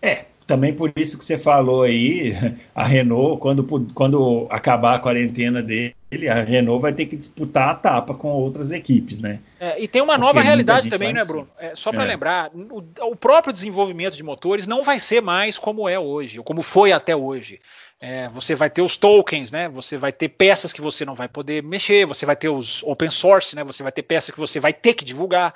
[0.00, 2.32] É, também por isso que você falou aí,
[2.74, 3.64] a Renault, quando,
[3.94, 5.94] quando acabar a quarentena dele,
[6.28, 9.38] a Renault vai ter que disputar a tapa com outras equipes, né?
[9.60, 11.48] É, e tem uma Porque nova realidade também, né, Bruno?
[11.58, 12.06] É, só para é.
[12.06, 16.44] lembrar, o, o, próprio desenvolvimento de motores não vai ser mais como é hoje, ou
[16.44, 17.60] como foi até hoje.
[18.00, 19.68] É, você vai ter os tokens, né?
[19.68, 23.10] Você vai ter peças que você não vai poder mexer, você vai ter os open
[23.10, 23.62] source, né?
[23.62, 25.54] Você vai ter peças que você vai ter que divulgar.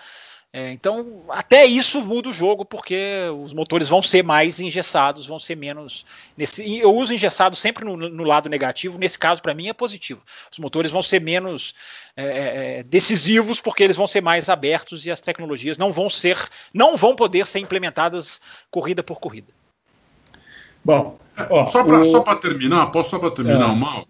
[0.57, 2.97] É, então, até isso muda o jogo, porque
[3.43, 6.07] os motores vão ser mais engessados, vão ser menos.
[6.37, 10.23] Nesse, eu uso engessado sempre no, no lado negativo, nesse caso, para mim, é positivo.
[10.53, 11.75] Os motores vão ser menos
[12.17, 16.09] é, é, é, decisivos, porque eles vão ser mais abertos e as tecnologias não vão
[16.09, 16.39] ser,
[16.73, 18.41] não vão poder ser implementadas
[18.71, 19.53] corrida por corrida.
[20.85, 21.19] Bom,
[21.51, 22.41] ó, só para o...
[22.41, 23.77] terminar, posso só para terminar, é.
[23.77, 24.07] Mauro?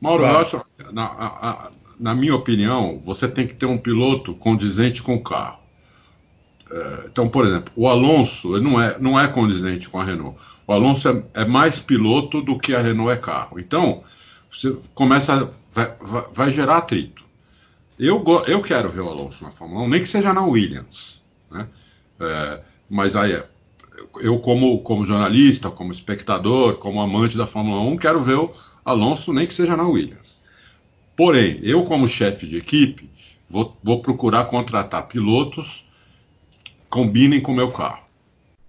[0.00, 0.60] Mauro, eu acho,
[0.92, 5.60] na, a, na minha opinião, você tem que ter um piloto condizente com o carro.
[6.70, 10.36] é, então, por exemplo, o Alonso não é, não é condizente com a Renault.
[10.66, 13.60] O Alonso é, é mais piloto do que a Renault é carro.
[13.60, 14.02] Então,
[14.50, 15.50] você começa.
[15.72, 17.24] Vai, vai, vai gerar atrito.
[17.98, 21.24] Eu, eu quero ver o Alonso na Fórmula 1, nem que seja na Williams.
[21.50, 21.68] Né?
[22.20, 22.60] É,
[22.90, 23.40] mas aí,
[24.20, 28.52] eu, como, como jornalista, como espectador, como amante da Fórmula 1, quero ver o
[28.84, 30.42] Alonso, nem que seja na Williams.
[31.16, 33.10] Porém, eu, como chefe de equipe,
[33.48, 35.86] vou, vou procurar contratar pilotos
[36.64, 38.02] que combinem com o meu carro.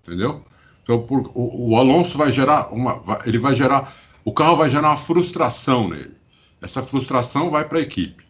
[0.05, 0.43] Entendeu?
[0.83, 2.99] Então, por, o, o, Alonso vai gerar uma.
[2.99, 3.95] Vai, ele vai gerar.
[4.25, 6.15] O carro vai gerar uma frustração nele.
[6.61, 8.23] Essa frustração vai para a equipe.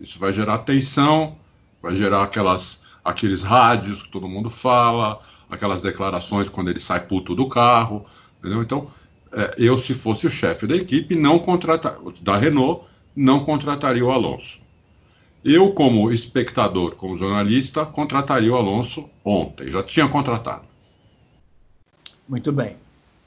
[0.00, 1.36] Isso vai gerar tensão,
[1.80, 5.20] vai gerar aquelas, aqueles rádios que todo mundo fala,
[5.52, 8.04] aquelas declarações quando ele sai puto do carro.
[8.38, 8.62] Entendeu?
[8.62, 8.90] Então,
[9.32, 12.84] é, eu, se fosse o chefe da equipe, não contratar, da Renault,
[13.14, 14.62] não contrataria o Alonso.
[15.44, 19.70] Eu, como espectador, como jornalista, contrataria o Alonso ontem.
[19.70, 20.64] Já tinha contratado.
[22.28, 22.76] Muito bem.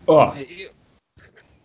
[0.08, 0.72] Ó, é,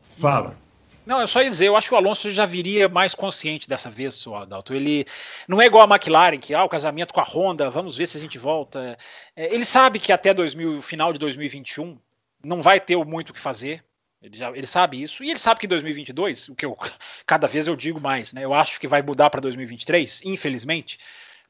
[0.00, 0.56] fala.
[1.06, 4.24] Não, eu só dizer, eu acho que o Alonso já viria mais consciente dessa vez,
[4.26, 4.74] o Adalto.
[4.74, 5.06] Ele
[5.48, 8.18] não é igual a McLaren, que ah, o casamento com a Honda, vamos ver se
[8.18, 8.96] a gente volta.
[9.34, 11.98] É, ele sabe que até 2000, o final de 2021
[12.44, 13.84] não vai ter muito o que fazer.
[14.22, 15.24] Ele, já, ele sabe isso.
[15.24, 16.76] E ele sabe que 2022, o que eu
[17.26, 18.44] cada vez eu digo mais, né?
[18.44, 20.98] Eu acho que vai mudar para 2023, infelizmente.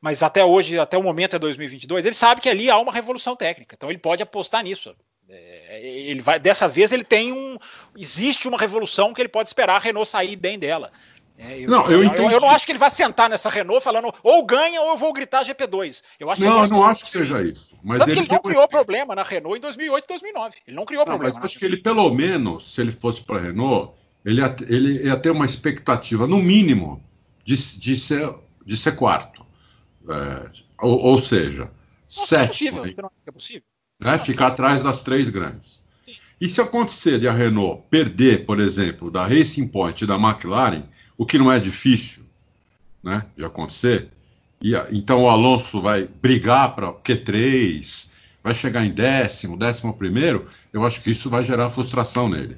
[0.01, 3.37] Mas até hoje, até o momento é 2022, ele sabe que ali há uma revolução
[3.37, 3.75] técnica.
[3.77, 4.97] Então ele pode apostar nisso.
[5.31, 7.57] É, ele vai, dessa vez ele tem um.
[7.97, 10.91] Existe uma revolução que ele pode esperar a Renault sair bem dela.
[11.43, 14.13] É, eu, não, eu, eu, eu, não acho que ele vai sentar nessa Renault falando
[14.23, 16.03] ou ganha ou eu vou gritar GP2.
[16.19, 17.79] Eu acho não, eu não acho que seja isso.
[17.83, 20.57] Mas Tanto ele, que ele não criou problema na Renault em 2008 e 2009.
[20.67, 21.35] Ele não criou não, problema.
[21.35, 23.95] Mas acho que ele, pelo menos, se ele fosse para a Renault,
[24.25, 27.03] ele ia, ele ia ter uma expectativa, no mínimo,
[27.43, 28.35] de, de, ser,
[28.67, 29.47] de ser quarto.
[30.09, 30.51] É,
[30.83, 31.71] ou, ou, seja, não,
[32.09, 32.81] sétimo.
[32.81, 33.70] É possível, é possível.
[34.01, 35.83] Né, ficar atrás das três grandes.
[36.41, 40.85] E se acontecer de a Renault perder, por exemplo, da Racing Point e da McLaren,
[41.19, 42.25] o que não é difícil
[43.03, 44.09] né, de acontecer.
[44.63, 48.11] E, então o Alonso vai brigar para Q3,
[48.43, 52.57] vai chegar em décimo, décimo primeiro, eu acho que isso vai gerar frustração nele.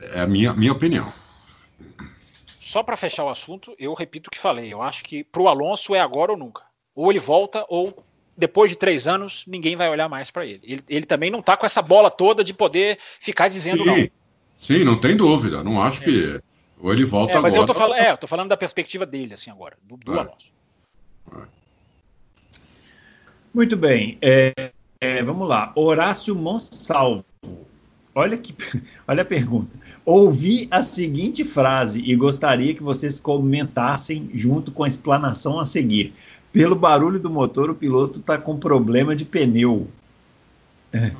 [0.00, 1.10] É a minha, minha opinião.
[2.60, 4.72] Só para fechar o assunto, eu repito o que falei.
[4.72, 6.62] Eu acho que para o Alonso é agora ou nunca.
[6.94, 8.04] Ou ele volta, ou
[8.40, 10.60] depois de três anos, ninguém vai olhar mais para ele.
[10.64, 10.84] ele.
[10.88, 11.06] ele.
[11.06, 14.08] também não está com essa bola toda de poder ficar dizendo sim, não.
[14.58, 15.62] Sim, não tem dúvida.
[15.62, 16.04] Não acho é.
[16.04, 16.40] que
[16.82, 17.62] ou ele volta é, mas agora.
[17.62, 20.18] Eu tô falando, é, eu tô falando da perspectiva dele, assim, agora, do, do é.
[20.18, 20.52] Alonso.
[21.32, 21.42] É.
[23.52, 24.16] Muito bem.
[24.22, 24.52] É,
[25.00, 25.72] é, vamos lá.
[25.76, 27.24] Horácio Monsalvo.
[28.14, 28.54] Olha, que,
[29.06, 29.78] olha a pergunta.
[30.04, 36.14] Ouvi a seguinte frase e gostaria que vocês comentassem junto com a explanação a seguir.
[36.52, 39.88] Pelo barulho do motor, o piloto está com problema de pneu.
[40.92, 41.12] É.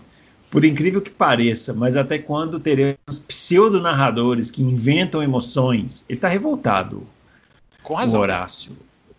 [0.50, 6.04] Por incrível que pareça, mas até quando teremos pseudo-narradores que inventam emoções?
[6.08, 7.06] Ele está revoltado.
[7.82, 8.18] Com razão.
[8.18, 8.76] O Horácio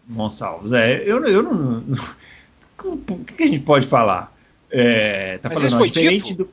[0.09, 0.73] Gonçalves.
[0.73, 1.83] É, eu, eu não.
[2.83, 4.35] O que a gente pode falar?
[4.69, 6.45] É, tá mas falando diferente dito?
[6.45, 6.49] do.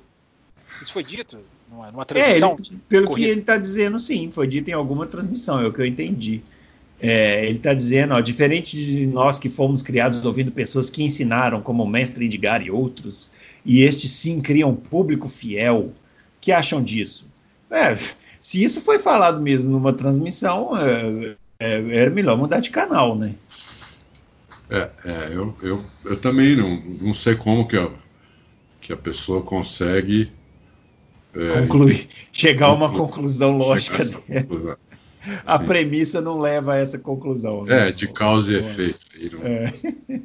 [0.82, 1.38] Isso foi dito
[1.70, 2.50] numa transmissão?
[2.50, 3.26] É, ele, pelo corrida.
[3.26, 6.42] que ele está dizendo, sim, foi dito em alguma transmissão, é o que eu entendi.
[7.00, 11.60] É, ele está dizendo, ó, diferente de nós que fomos criados ouvindo pessoas que ensinaram,
[11.60, 13.30] como o mestre Edgar e outros,
[13.64, 15.92] e estes sim criam um público fiel,
[16.40, 17.26] que acham disso?
[17.70, 17.94] É,
[18.40, 23.34] se isso foi falado mesmo numa transmissão, é, é, era melhor mudar de canal, né?
[24.68, 27.90] É, é eu, eu, eu também não, não sei como que a,
[28.80, 30.32] que a pessoa consegue
[31.32, 33.98] é, concluir, chegar a uma conclusão lógica.
[34.04, 34.76] Conclusão
[35.46, 35.66] a Sim.
[35.66, 37.64] premissa não leva a essa conclusão.
[37.64, 37.88] Né?
[37.88, 39.38] É, de causa e efeito.
[39.42, 39.72] É.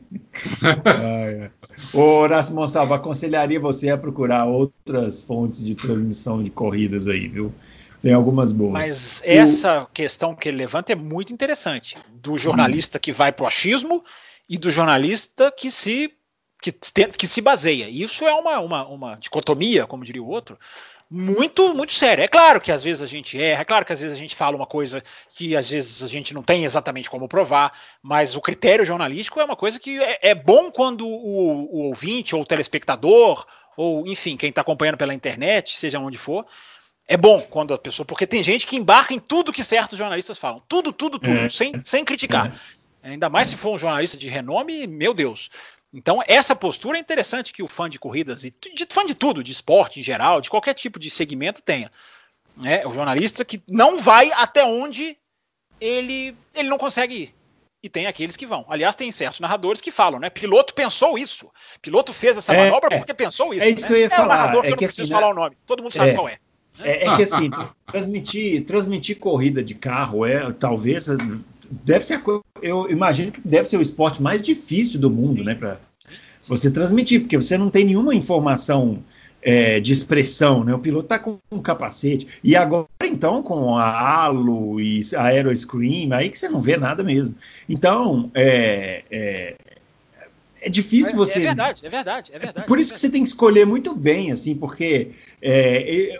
[0.85, 1.51] ah, é.
[1.93, 7.53] Ô, Horácio Monsalvo, aconselharia você a procurar outras fontes de transmissão de corridas aí, viu?
[8.01, 8.73] Tem algumas boas.
[8.73, 9.85] Mas essa o...
[9.87, 11.95] questão que ele levanta é muito interessante.
[12.11, 13.01] Do jornalista hum.
[13.01, 14.03] que vai para o achismo
[14.49, 16.11] e do jornalista que se,
[16.61, 17.89] que, que se baseia.
[17.89, 20.59] Isso é uma, uma, uma dicotomia, como diria o outro,
[21.15, 22.23] muito, muito sério.
[22.23, 24.35] É claro que às vezes a gente erra, é claro que às vezes a gente
[24.35, 27.71] fala uma coisa que às vezes a gente não tem exatamente como provar,
[28.01, 32.35] mas o critério jornalístico é uma coisa que é, é bom quando o, o, ouvinte
[32.35, 33.45] ou o telespectador,
[33.77, 36.47] ou enfim, quem está acompanhando pela internet, seja onde for,
[37.07, 38.07] é bom quando a pessoa.
[38.07, 40.63] Porque tem gente que embarca em tudo que certos jornalistas falam.
[40.67, 41.47] Tudo, tudo, tudo, é.
[41.47, 42.59] sem, sem criticar.
[43.03, 43.11] É.
[43.11, 45.51] Ainda mais se for um jornalista de renome, meu Deus.
[45.93, 49.43] Então, essa postura é interessante que o fã de corridas, e de, fã de tudo,
[49.43, 51.91] de esporte em geral, de qualquer tipo de segmento tenha.
[52.63, 55.15] É o jornalista que não vai até onde
[55.79, 57.35] ele, ele não consegue ir.
[57.81, 58.65] e tem aqueles que vão.
[58.69, 60.29] Aliás, tem certos narradores que falam, né?
[60.29, 61.51] Piloto pensou isso.
[61.81, 63.63] Piloto fez essa é, manobra porque pensou isso.
[63.63, 63.87] É isso né?
[63.87, 64.27] que eu ia é falar.
[64.27, 65.57] narrador que eu não que preciso assim, falar o nome.
[65.65, 66.37] Todo mundo sabe é, qual é.
[66.81, 67.51] É, é, que assim,
[67.91, 71.07] transmitir, transmitir corrida de carro é talvez
[71.71, 72.21] deve ser
[72.61, 75.79] eu imagino que deve ser o esporte mais difícil do mundo, né, para
[76.47, 79.03] você transmitir, porque você não tem nenhuma informação
[79.43, 80.73] é, de expressão, né?
[80.73, 82.27] O piloto está com um capacete.
[82.43, 87.03] E agora, então, com a halo e a aeroscreen, aí que você não vê nada
[87.03, 87.35] mesmo.
[87.67, 89.55] Então, é, é,
[90.63, 91.39] é difícil é, você.
[91.39, 92.67] É verdade, é verdade, é verdade.
[92.67, 95.11] Por isso que você tem que escolher muito bem, assim, porque
[95.41, 96.17] é,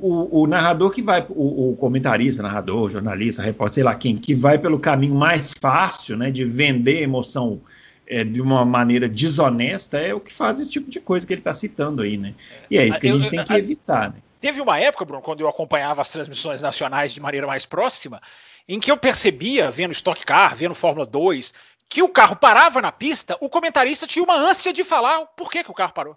[0.00, 4.34] o, o, narrador que vai, o, o, comentarista, narrador, jornalista, repórter, sei lá quem, que
[4.34, 7.60] vai pelo caminho mais fácil, né, de vender emoção
[8.06, 11.40] é, de uma maneira desonesta é o que faz esse tipo de coisa que ele
[11.40, 12.34] está citando aí, né?
[12.68, 14.16] E é isso que a gente tem que evitar, né?
[14.40, 18.20] Teve uma época, Bruno, quando eu acompanhava as transmissões nacionais de maneira mais próxima,
[18.66, 21.52] em que eu percebia, vendo Stock Car, vendo Fórmula 2,
[21.90, 25.62] que o carro parava na pista, o comentarista tinha uma ânsia de falar por que,
[25.62, 26.16] que o carro parou.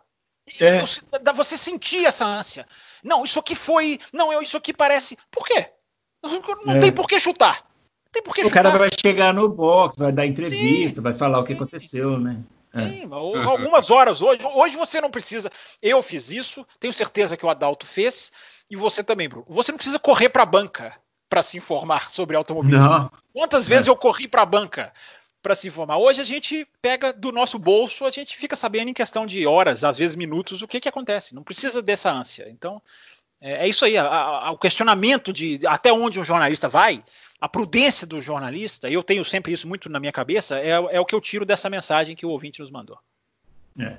[0.60, 0.82] É.
[1.36, 2.66] Você sentia essa ânsia.
[3.04, 4.00] Não, isso aqui foi.
[4.14, 5.18] Não, isso aqui parece.
[5.32, 5.70] Por quê?
[6.66, 6.80] Não é.
[6.80, 7.66] tem por que chutar
[8.14, 8.64] tem por que O chutar.
[8.64, 12.20] cara vai chegar no box, vai dar entrevista, sim, vai falar sim, o que aconteceu,
[12.20, 12.40] né?
[12.74, 12.88] É.
[12.88, 13.44] Sim, é.
[13.46, 14.40] algumas horas hoje.
[14.46, 15.52] Hoje você não precisa.
[15.82, 18.32] Eu fiz isso, tenho certeza que o Adalto fez,
[18.70, 19.46] e você também, Bruno.
[19.50, 20.96] Você não precisa correr para a banca
[21.28, 22.88] para se informar sobre automobilismo.
[22.88, 23.12] Não.
[23.34, 23.90] Quantas vezes é.
[23.90, 24.94] eu corri para a banca
[25.44, 25.98] para se informar?
[25.98, 29.84] Hoje a gente pega do nosso bolso, a gente fica sabendo em questão de horas,
[29.84, 31.36] às vezes minutos, o que, que acontece.
[31.36, 32.48] Não precisa dessa ânsia.
[32.50, 32.82] Então,
[33.40, 33.98] é, é isso aí.
[33.98, 37.04] A, a, o questionamento de até onde um jornalista vai
[37.44, 41.06] a prudência do jornalista, eu tenho sempre isso muito na minha cabeça, é, é o
[41.06, 42.98] que eu tiro dessa mensagem que o ouvinte nos mandou.
[43.78, 43.98] É.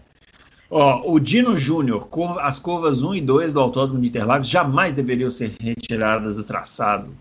[0.70, 2.08] O Dino Júnior,
[2.40, 7.14] as curvas 1 e 2 do Autódromo de Interlagos jamais deveriam ser retiradas do traçado.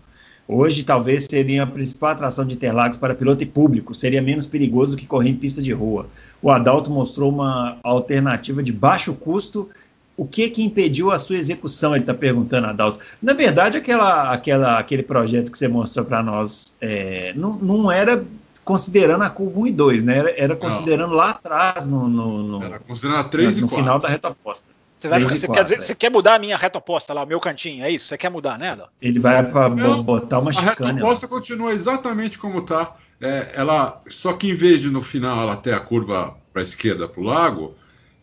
[0.46, 3.94] Hoje, talvez seria a principal atração de Interlagos para piloto e público.
[3.94, 6.06] Seria menos perigoso que correr em pista de rua.
[6.42, 9.68] O Adalto mostrou uma alternativa de baixo custo
[10.16, 11.92] o que que impediu a sua execução?
[11.92, 13.04] Ele está perguntando, Adalto.
[13.20, 18.24] Na verdade, aquela, aquela, aquele projeto que você mostrou para nós é, não, não era
[18.64, 20.18] considerando a curva 1 e 2, né?
[20.18, 21.16] Era, era considerando não.
[21.16, 24.73] lá atrás, no, no, no, era considerando a 3 no, no final da reta oposta.
[25.04, 25.80] Você, vai, você, 4, quer dizer, é.
[25.82, 28.06] você quer mudar a minha reta oposta lá, o meu cantinho, é isso?
[28.06, 28.92] Você quer mudar, né, Adalto?
[29.02, 30.90] Ele vai para botar uma chicane.
[30.90, 32.96] A reta oposta continua exatamente como está.
[33.20, 36.64] É, ela, só que em vez de no final ela ter a curva para a
[36.64, 37.74] esquerda para o lago,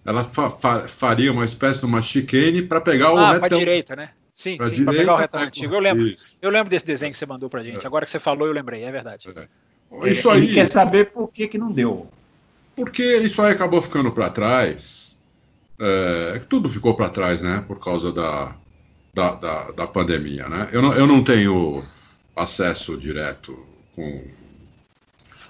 [0.03, 3.47] ela fa fa faria uma espécie de uma chicane para pegar o ah, retão.
[3.47, 4.09] para direita, né?
[4.33, 5.75] Sim, pra sim, para pegar o retão antigo.
[5.75, 7.83] Eu lembro, eu lembro desse desenho que você mandou para gente.
[7.83, 7.85] É.
[7.85, 9.27] Agora que você falou, eu lembrei, é verdade.
[9.35, 10.09] É.
[10.09, 10.45] Isso aí.
[10.45, 12.07] Ele quer saber por que, que não deu.
[12.75, 15.10] Porque isso aí acabou ficando para trás.
[15.83, 17.63] É, tudo ficou para trás, né?
[17.67, 18.55] Por causa da,
[19.11, 20.69] da, da, da pandemia, né?
[20.71, 21.83] Eu não, eu não tenho
[22.35, 24.23] acesso direto com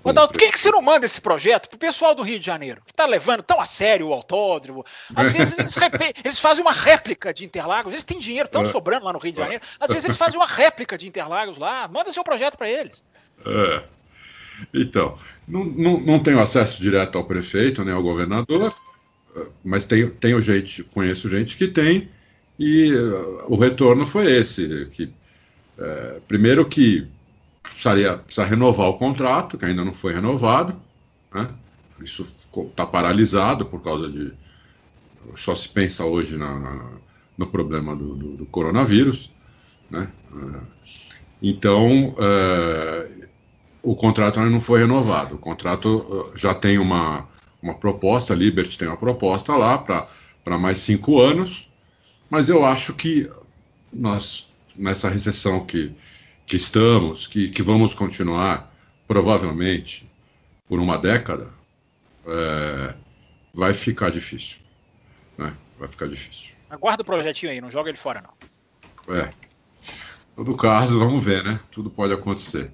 [0.04, 2.82] Ronaldo, por que, que você não manda esse projeto pro pessoal do Rio de Janeiro,
[2.86, 4.84] que tá levando tão a sério o autódromo?
[5.16, 5.76] Às vezes eles,
[6.24, 8.66] eles fazem uma réplica de Interlagos, eles têm dinheiro tão é.
[8.66, 11.88] sobrando lá no Rio de Janeiro, às vezes eles fazem uma réplica de Interlagos lá,
[11.88, 13.04] manda seu projeto para eles.
[13.46, 13.84] É.
[14.74, 15.18] Então,
[15.48, 18.74] não, não, não tenho acesso direto ao prefeito, nem ao governador,
[19.64, 22.10] mas tenho, tenho gente, conheço gente que tem,
[22.60, 25.12] e uh, o retorno foi esse, que
[25.82, 27.08] é, primeiro que
[27.64, 30.76] precisaria precisa renovar o contrato, que ainda não foi renovado.
[31.34, 31.50] Né?
[32.02, 34.32] Isso está paralisado por causa de.
[35.36, 36.92] Só se pensa hoje na, na,
[37.38, 39.32] no problema do, do, do coronavírus.
[39.90, 40.08] Né?
[40.36, 40.60] É,
[41.42, 43.10] então, é,
[43.82, 45.36] o contrato ainda não foi renovado.
[45.36, 47.28] O contrato é, já tem uma,
[47.62, 51.72] uma proposta, a Liberty tem uma proposta lá para mais cinco anos,
[52.30, 53.30] mas eu acho que
[53.94, 55.94] nós, nessa recessão que
[56.52, 58.76] que estamos, que, que vamos continuar,
[59.08, 60.12] provavelmente,
[60.68, 61.50] por uma década,
[62.28, 62.94] é,
[63.54, 64.60] vai ficar difícil.
[65.38, 65.56] Né?
[65.80, 66.54] Vai ficar difícil.
[66.70, 69.16] Aguarda o projetinho aí, não joga ele fora, não.
[69.16, 69.30] É.
[70.36, 71.58] Todo caso, vamos ver, né?
[71.72, 72.70] Tudo pode acontecer.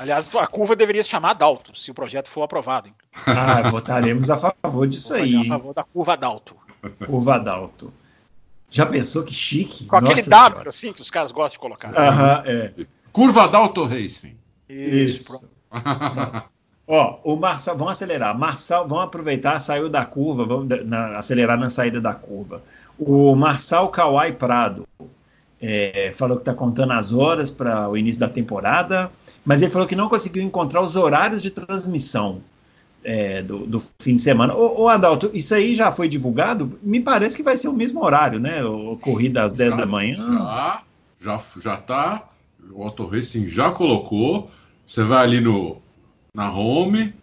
[0.00, 2.88] Aliás, a curva deveria se chamar Dalto, se o projeto for aprovado.
[2.88, 2.94] Hein?
[3.26, 5.36] Ah, votaremos a favor disso aí.
[5.36, 6.56] A favor da curva Dalto.
[7.04, 7.92] Curva Dalto.
[8.70, 9.84] Já pensou que chique?
[9.84, 10.70] Com aquele Nossa W, senhora.
[10.70, 11.94] assim, que os caras gostam de colocar.
[11.94, 12.72] Aham, é.
[13.12, 14.38] Curva da Auto Racing.
[14.66, 15.50] Isso.
[16.88, 18.36] Ó, o Marçal, vamos acelerar.
[18.38, 22.62] Marçal, vamos aproveitar, saiu da curva, vamos na, acelerar na saída da curva.
[22.98, 24.88] O Marçal Kawai Prado
[25.60, 29.10] é, falou que está contando as horas para o início da temporada,
[29.44, 32.40] mas ele falou que não conseguiu encontrar os horários de transmissão
[33.04, 34.54] é, do, do, fim de semana.
[34.54, 36.78] Ô, ô, Adalto, isso aí já foi divulgado?
[36.82, 38.64] Me parece que vai ser o mesmo horário, né?
[38.64, 40.16] O, corrida às 10 já, da manhã.
[40.16, 40.82] Já,
[41.20, 42.30] já, já tá
[42.72, 44.50] o Auto Racing já colocou.
[44.86, 45.76] Você vai ali no,
[46.34, 47.14] na home,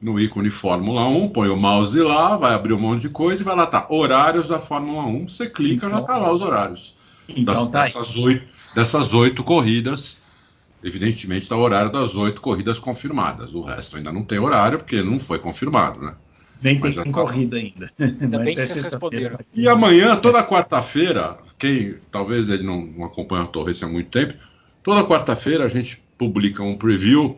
[0.00, 3.44] no ícone Fórmula 1, põe o mouse lá, vai abrir um monte de coisa e
[3.44, 6.95] vai lá, tá, horários da Fórmula 1, você clica, então, já tá lá os horários.
[7.28, 10.20] Então, das, tá dessas, oito, dessas oito corridas,
[10.82, 13.54] evidentemente está o horário das oito corridas confirmadas.
[13.54, 16.14] O resto ainda não tem horário, porque não foi confirmado, né?
[16.62, 17.04] Nem tem tá...
[17.10, 17.90] corrida ainda.
[18.20, 19.38] Ainda bem que vocês responderam.
[19.54, 24.34] E amanhã, toda quarta-feira, quem talvez ele não, não acompanha a Torres há muito tempo,
[24.82, 27.36] toda quarta-feira a gente publica um preview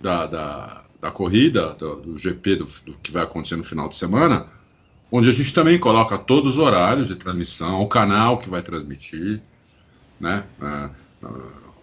[0.00, 3.96] da, da, da corrida, do, do GP do, do, que vai acontecer no final de
[3.96, 4.46] semana,
[5.16, 9.40] onde a gente também coloca todos os horários de transmissão, o canal que vai transmitir,
[10.18, 10.44] né?
[10.60, 10.90] A,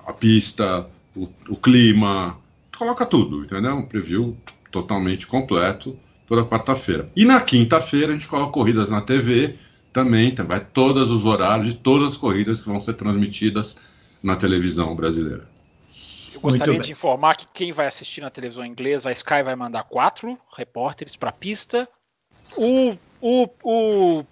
[0.06, 0.86] a pista,
[1.16, 2.38] o, o clima,
[2.78, 3.78] coloca tudo, entendeu?
[3.78, 4.36] Um preview
[4.70, 5.98] totalmente completo
[6.28, 7.10] toda quarta-feira.
[7.16, 9.56] E na quinta-feira a gente coloca corridas na TV
[9.94, 13.78] também, vai todos os horários de todas as corridas que vão ser transmitidas
[14.22, 15.48] na televisão brasileira.
[16.34, 19.84] Eu gostaria de informar que quem vai assistir na televisão inglesa, a Sky vai mandar
[19.84, 21.88] quatro repórteres para a pista.
[22.58, 24.26] O, o, o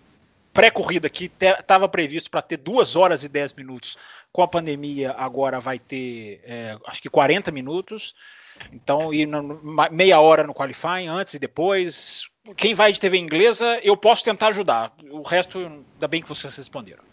[0.53, 3.98] pré-corrida que estava previsto para ter duas horas e dez minutos,
[4.32, 8.16] com a pandemia agora vai ter é, acho que 40 minutos.
[8.74, 9.26] Então, e
[9.91, 12.28] meia hora no qualifying, antes e depois.
[12.57, 14.91] Quem vai de TV inglesa, eu posso tentar ajudar.
[15.11, 17.03] O resto, ainda bem que vocês responderam.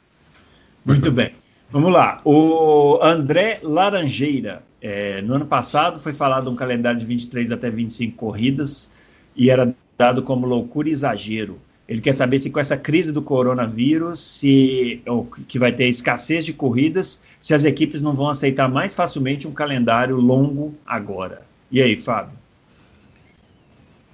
[0.84, 1.36] Muito bem.
[1.70, 2.20] Vamos lá.
[2.24, 4.64] O André Laranjeira.
[4.80, 8.92] É, no ano passado foi falado um calendário de 23 até 25 corridas
[9.34, 11.60] e era dado como loucura e exagero.
[11.88, 15.02] Ele quer saber se com essa crise do coronavírus, se
[15.46, 19.52] que vai ter escassez de corridas, se as equipes não vão aceitar mais facilmente um
[19.52, 21.46] calendário longo agora.
[21.70, 22.36] E aí, Fábio?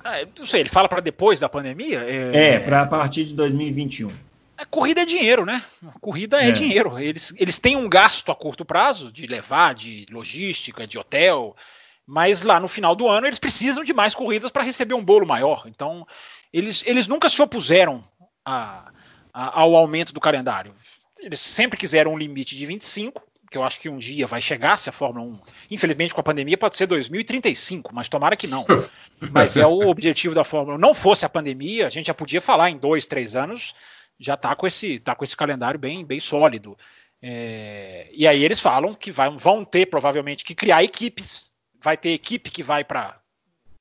[0.05, 2.01] Ah, não sei, ele fala para depois da pandemia?
[2.01, 4.13] É, é para a partir de 2021.
[4.57, 5.63] A corrida é dinheiro, né?
[5.87, 6.99] A corrida é, é, dinheiro.
[6.99, 11.57] Eles, eles têm um gasto a curto prazo de levar, de logística, de hotel,
[12.07, 15.27] mas lá no final do ano eles precisam de mais corridas para receber um bolo
[15.27, 15.65] maior.
[15.67, 16.07] Então,
[16.53, 18.05] eles, eles nunca se opuseram
[18.45, 18.91] a,
[19.33, 20.75] a, ao aumento do calendário.
[21.21, 24.79] Eles sempre quiseram um limite de 25, que eu acho que um dia vai chegar,
[24.79, 28.65] se a Fórmula 1, infelizmente com a pandemia, pode ser 2035, mas tomara que não.
[29.31, 30.81] Mas é o objetivo da Fórmula 1.
[30.81, 33.73] Não fosse a pandemia, a gente já podia falar em dois, três anos,
[34.19, 36.77] já está com esse, tá com esse calendário bem, bem sólido.
[37.23, 41.53] É, e aí eles falam que vai, vão ter provavelmente que criar equipes.
[41.81, 43.22] Vai ter equipe que vai para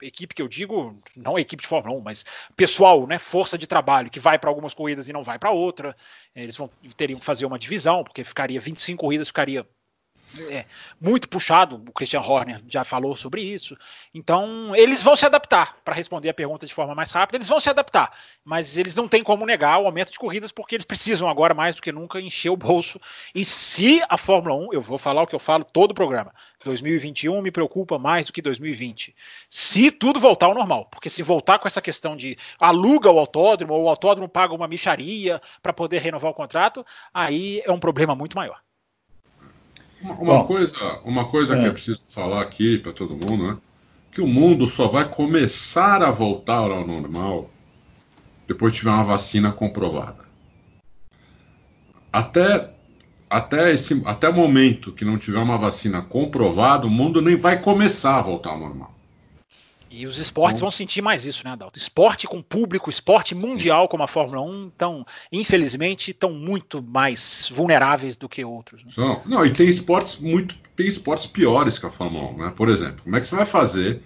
[0.02, 2.26] equipe que eu digo, não equipe de Fórmula 1, mas
[2.56, 5.95] pessoal, né, força de trabalho que vai para algumas corridas e não vai para outra.
[6.36, 9.65] Eles vão, teriam que fazer uma divisão, porque ficaria 25 corridas, ficaria
[10.49, 10.65] é,
[10.99, 13.78] muito puxado, o Christian Horner já falou sobre isso.
[14.14, 17.60] Então, eles vão se adaptar, para responder a pergunta de forma mais rápida, eles vão
[17.60, 18.11] se adaptar,
[18.44, 21.76] mas eles não têm como negar o aumento de corridas, porque eles precisam agora, mais
[21.76, 22.99] do que nunca, encher o bolso.
[23.36, 26.34] E se a Fórmula 1, eu vou falar o que eu falo todo o programa,
[26.63, 29.15] 2021 me preocupa mais do que 2020.
[29.49, 33.73] Se tudo voltar ao normal, porque se voltar com essa questão de aluga o autódromo,
[33.73, 38.15] ou o autódromo paga uma micharia para poder renovar o contrato, aí é um problema
[38.15, 38.59] muito maior.
[40.01, 41.61] Uma, uma Bom, coisa, uma coisa é.
[41.61, 43.57] que eu preciso falar aqui para todo mundo, né?
[44.11, 47.49] Que o mundo só vai começar a voltar ao normal
[48.47, 50.25] depois de tiver uma vacina comprovada.
[52.11, 52.73] Até
[53.32, 57.60] até esse até o momento que não tiver uma vacina comprovada, o mundo nem vai
[57.62, 58.94] começar a voltar ao normal.
[59.90, 61.78] E os esportes então, vão sentir mais isso, né, Adalto?
[61.78, 68.16] Esporte com público, esporte mundial como a Fórmula 1, então, infelizmente, estão muito mais vulneráveis
[68.16, 68.86] do que outros.
[68.86, 68.91] Né?
[68.91, 69.22] São.
[69.26, 70.58] Não, e tem esportes muito.
[70.78, 72.53] Tem esportes piores que a Fórmula 1, né?
[72.56, 74.02] Por exemplo, como é que você vai fazer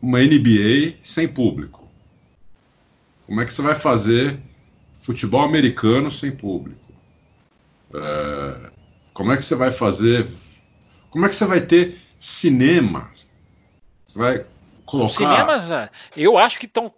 [0.00, 1.86] uma NBA sem público?
[3.26, 4.40] Como é que você vai fazer
[4.94, 6.93] futebol americano sem público?
[7.94, 8.70] É,
[9.12, 10.26] como é que você vai fazer.
[11.10, 13.10] Como é que você vai ter cinema
[14.14, 14.46] vai
[14.84, 15.10] colocar.
[15.10, 16.92] Os cinemas, é, eu acho que estão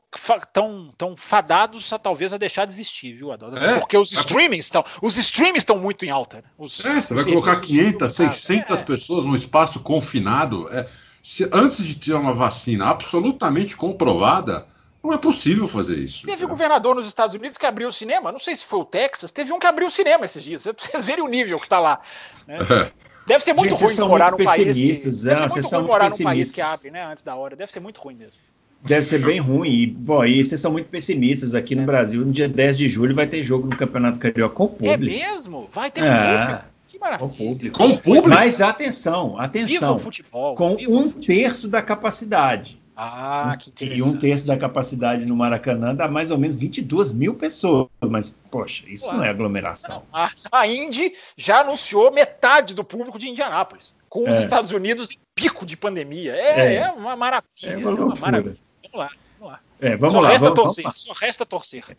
[0.52, 3.56] tão, tão fadados a talvez a deixar de existir, viu, Adolfo?
[3.56, 6.38] É, Porque os streamings estão, os streamings estão muito em alta.
[6.38, 6.44] Né?
[6.58, 8.84] Os, é, você vai colocar 500, 600 é.
[8.84, 10.68] pessoas num espaço confinado.
[10.70, 10.86] É,
[11.22, 14.66] se, antes de ter uma vacina absolutamente comprovada,
[15.06, 16.26] não é possível fazer isso.
[16.26, 18.84] Teve um governador nos Estados Unidos que abriu o cinema, não sei se foi o
[18.84, 20.64] Texas, teve um que abriu o cinema esses dias.
[20.76, 22.00] Vocês verem o nível que está lá.
[22.46, 22.58] Né?
[22.58, 23.06] É.
[23.26, 26.10] Deve ser muito Gente, ruim morar num país que, deve ser é, muito ruim morar
[26.10, 27.56] num país que abre, né, antes da hora.
[27.56, 28.38] Deve ser muito ruim mesmo.
[28.82, 29.68] Deve ser bem ruim.
[29.68, 31.54] E, bom, e vocês são muito pessimistas.
[31.54, 31.86] Aqui no é.
[31.86, 34.92] Brasil, no dia 10 de julho, vai ter jogo no Campeonato Carioca com o público.
[34.92, 35.68] É mesmo?
[35.72, 36.38] Vai ter é.
[36.38, 36.64] público.
[36.86, 37.28] Que maravilha.
[37.28, 37.78] Com público.
[37.78, 38.28] Com público.
[38.28, 39.98] Mas atenção, atenção.
[39.98, 42.80] Futebol, com um terço da capacidade.
[42.98, 43.84] Ah, que.
[43.84, 47.88] E um terço da capacidade no Maracanã dá mais ou menos 22 mil pessoas.
[48.00, 49.16] Mas, poxa, isso Ué.
[49.16, 50.02] não é aglomeração.
[50.10, 50.18] Não.
[50.18, 53.94] A, a Indy já anunciou metade do público de Indianápolis.
[54.08, 54.40] com os é.
[54.40, 56.32] Estados Unidos em pico de pandemia.
[56.34, 56.74] É, é.
[56.76, 57.70] é uma maravilha.
[57.70, 58.58] É uma, uma maravilha.
[58.82, 59.60] Vamos lá, vamos lá.
[59.78, 60.28] É, vamos só lá.
[60.30, 61.96] Resta vamos, torcer, vamos só resta torcer.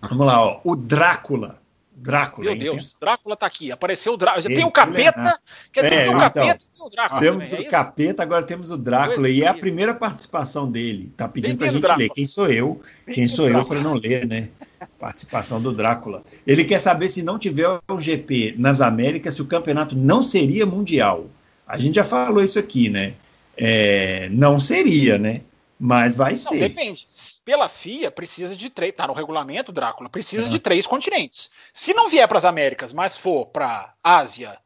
[0.00, 0.60] Vamos lá, ó.
[0.64, 1.60] o Drácula
[1.98, 2.50] Drácula.
[2.50, 3.00] Meu Deus, tem...
[3.00, 3.72] Drácula tá aqui.
[3.72, 4.44] Apareceu o Drácula.
[4.44, 5.40] Tem o capeta,
[5.72, 7.20] quer dizer, é, tem o capeta então, tem o Drácula.
[7.22, 9.30] Temos também, o é capeta, agora temos o Drácula.
[9.30, 11.10] E é a primeira participação dele.
[11.16, 12.04] Tá pedindo pra gente Drácula.
[12.04, 12.10] ler.
[12.10, 12.82] Quem sou eu?
[13.10, 14.50] Quem sou eu para não ler, né?
[14.98, 16.22] Participação do Drácula.
[16.46, 20.66] Ele quer saber se não tiver o GP nas Américas, se o campeonato não seria
[20.66, 21.30] mundial.
[21.66, 23.14] A gente já falou isso aqui, né?
[23.56, 25.40] É, não seria, né?
[25.78, 26.68] Mas vai não, ser.
[26.68, 27.06] Depende.
[27.44, 28.94] Pela FIA, precisa de três.
[28.94, 30.08] Tá no regulamento, Drácula.
[30.08, 30.48] Precisa uhum.
[30.48, 31.50] de três continentes.
[31.72, 34.58] Se não vier para as Américas, mas for para Ásia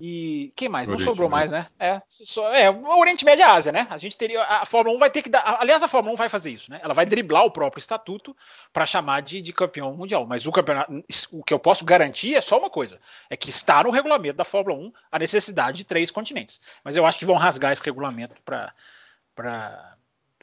[0.00, 0.52] e.
[0.54, 0.88] Quem mais?
[0.88, 1.66] Oriente, não sobrou mais, né?
[1.78, 3.86] É, só, é, o Oriente Médio e a Ásia, né?
[3.90, 4.42] A gente teria.
[4.42, 5.56] A Fórmula 1 vai ter que dar.
[5.60, 6.80] Aliás, a Fórmula 1 vai fazer isso, né?
[6.82, 8.36] Ela vai driblar o próprio estatuto
[8.72, 10.26] para chamar de, de campeão mundial.
[10.26, 11.04] Mas o campeonato.
[11.32, 13.00] O que eu posso garantir é só uma coisa:
[13.30, 16.60] é que está no regulamento da Fórmula 1 a necessidade de três continentes.
[16.84, 19.93] Mas eu acho que vão rasgar esse regulamento para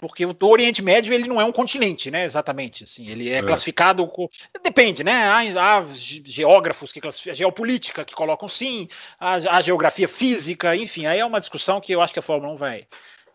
[0.01, 2.25] porque o Oriente Médio ele não é um continente, né?
[2.25, 3.43] Exatamente, assim, ele é, é.
[3.43, 4.27] classificado com...
[4.63, 5.27] depende, né?
[5.29, 5.85] Há, há,
[6.25, 11.39] geógrafos que classificam, geopolítica que colocam sim, há, há, geografia física, enfim, aí é uma
[11.39, 12.87] discussão que eu acho que a Fórmula 1 vai,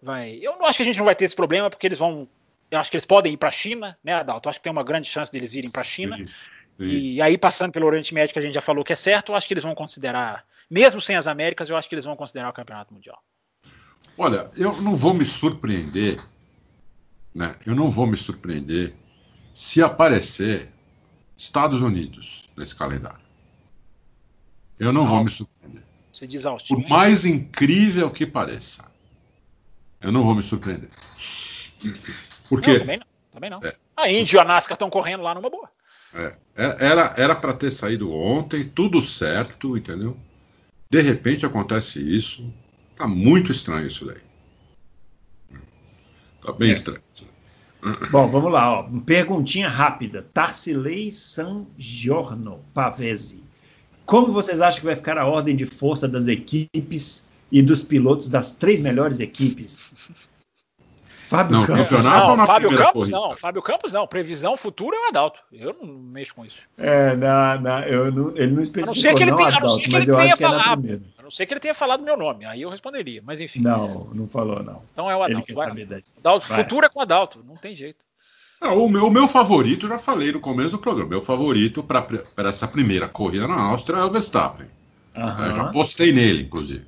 [0.02, 0.40] vai.
[0.42, 2.28] Eu não acho que a gente não vai ter esse problema porque eles vão,
[2.68, 4.48] eu acho que eles podem ir para a China, né, Adalto?
[4.48, 6.16] Eu acho que tem uma grande chance deles irem para a China.
[6.16, 6.26] Sim,
[6.78, 6.84] sim.
[6.84, 9.36] E aí passando pelo Oriente Médio que a gente já falou que é certo, eu
[9.36, 12.50] acho que eles vão considerar, mesmo sem as Américas, eu acho que eles vão considerar
[12.50, 13.22] o Campeonato Mundial.
[14.18, 16.18] Olha, eu não vou me surpreender
[17.36, 17.54] né?
[17.66, 18.94] Eu não vou me surpreender
[19.52, 20.72] se aparecer
[21.36, 23.20] Estados Unidos nesse calendário.
[24.78, 25.82] Eu não, não vou me surpreender.
[26.10, 28.90] Você diz Por mais incrível que pareça,
[30.00, 30.88] eu não vou me surpreender.
[32.48, 33.06] Porque não, também não.
[33.30, 33.60] Também não.
[33.62, 35.70] É, a Índia e a NASCAR estão correndo lá numa boa.
[36.14, 40.16] É, é era era para ter saído ontem, tudo certo, entendeu?
[40.88, 42.50] De repente acontece isso.
[42.96, 44.22] Tá muito estranho isso daí.
[46.42, 46.72] Tá bem é.
[46.72, 47.02] estranho.
[48.10, 48.80] Bom, vamos lá.
[48.80, 48.82] Ó.
[49.04, 50.26] Perguntinha rápida.
[50.34, 53.44] Tarsilei San Giorno Pavese.
[54.04, 58.28] Como vocês acham que vai ficar a ordem de força das equipes e dos pilotos
[58.28, 59.94] das três melhores equipes?
[61.04, 62.04] Fábio não, Campos.
[62.04, 63.16] Não, Fábio Campos corrida.
[63.16, 63.36] não.
[63.36, 64.06] Fábio Campos não.
[64.06, 65.40] Previsão futura é o Adalto.
[65.52, 66.58] Eu não mexo com isso.
[66.78, 69.56] É, não, não, eu não, ele não especificou, a não ser que ele, não, tenha,
[69.56, 71.02] Adalto, mas eu acho que é na primeira.
[71.15, 73.60] A não ser que ele tenha falado meu nome, aí eu responderia, mas enfim.
[73.60, 74.80] Não, não falou, não.
[74.92, 75.50] Então é o Adalto.
[75.50, 76.04] Ele quer saber.
[76.18, 77.98] Adalto, futuro é com o Adalto, não tem jeito.
[78.60, 82.48] Não, o, meu, o meu favorito, já falei no começo do programa, meu favorito para
[82.48, 84.68] essa primeira corrida na Áustria é o Verstappen.
[85.16, 85.50] Uhum.
[85.50, 86.84] já postei nele, inclusive.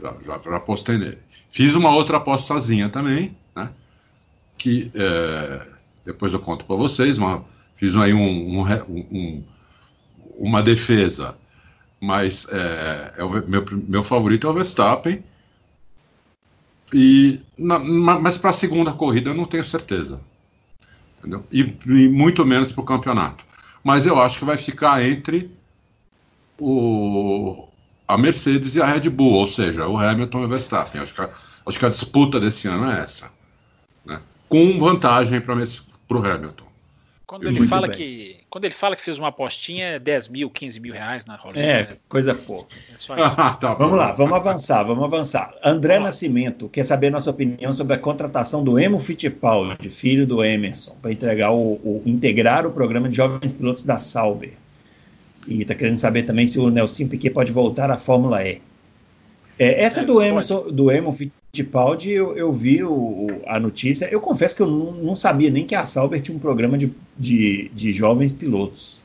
[0.00, 1.18] Já, já, já postei nele.
[1.50, 3.68] Fiz uma outra apostazinha também, né?
[4.56, 5.66] Que é,
[6.04, 7.42] depois eu conto para vocês, mas
[7.74, 8.64] fiz aí um, um,
[9.10, 9.44] um,
[10.38, 11.36] uma defesa
[12.00, 15.22] mas é, é o meu, meu favorito é o Verstappen.
[16.92, 20.20] E, na, mas para a segunda corrida eu não tenho certeza.
[21.18, 21.44] Entendeu?
[21.50, 23.44] E, e muito menos para o campeonato.
[23.82, 25.50] Mas eu acho que vai ficar entre
[26.58, 27.68] o,
[28.06, 31.00] a Mercedes e a Red Bull, ou seja, o Hamilton e o Verstappen.
[31.00, 31.30] Acho que a,
[31.66, 33.32] acho que a disputa desse ano é essa.
[34.04, 34.20] Né?
[34.48, 36.66] Com vantagem para o Hamilton.
[37.26, 40.80] Quando ele, fala que, quando ele fala que fez uma apostinha, é 10 mil, 15
[40.80, 41.58] mil reais na rola.
[41.58, 42.74] É, coisa pouca.
[42.90, 42.96] É
[43.60, 45.54] tá vamos lá, vamos avançar, vamos avançar.
[45.62, 50.96] André Nascimento quer saber nossa opinião sobre a contratação do Emo Fittipaldi, filho do Emerson,
[51.02, 54.54] para entregar o, o, integrar o programa de jovens pilotos da Sauber.
[55.46, 58.62] E está querendo saber também se o Nelson Piquet pode voltar à Fórmula E.
[59.58, 64.06] É, essa é, do, Emerson, do Emo Fittipaldi, eu, eu vi o, a notícia.
[64.06, 66.92] Eu confesso que eu não, não, sabia nem que a Sauber tinha um programa de,
[67.16, 69.00] de, de jovens pilotos.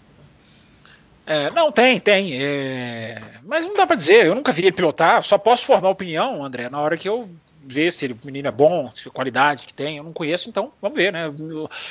[1.26, 2.34] É, não, tem, tem.
[2.42, 3.22] É...
[3.44, 6.70] Mas não dá para dizer, eu nunca vi ele pilotar, só posso formar opinião, André,
[6.70, 7.30] na hora que eu
[7.64, 10.50] ver se ele, o menino é bom, se a qualidade que tem, eu não conheço,
[10.50, 11.32] então vamos ver, né?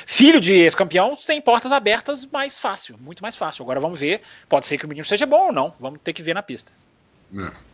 [0.05, 3.63] Filho de ex-campeão tem portas abertas mais fácil, muito mais fácil.
[3.63, 6.21] Agora vamos ver, pode ser que o menino seja bom ou não, vamos ter que
[6.21, 6.73] ver na pista.
[7.35, 7.70] É.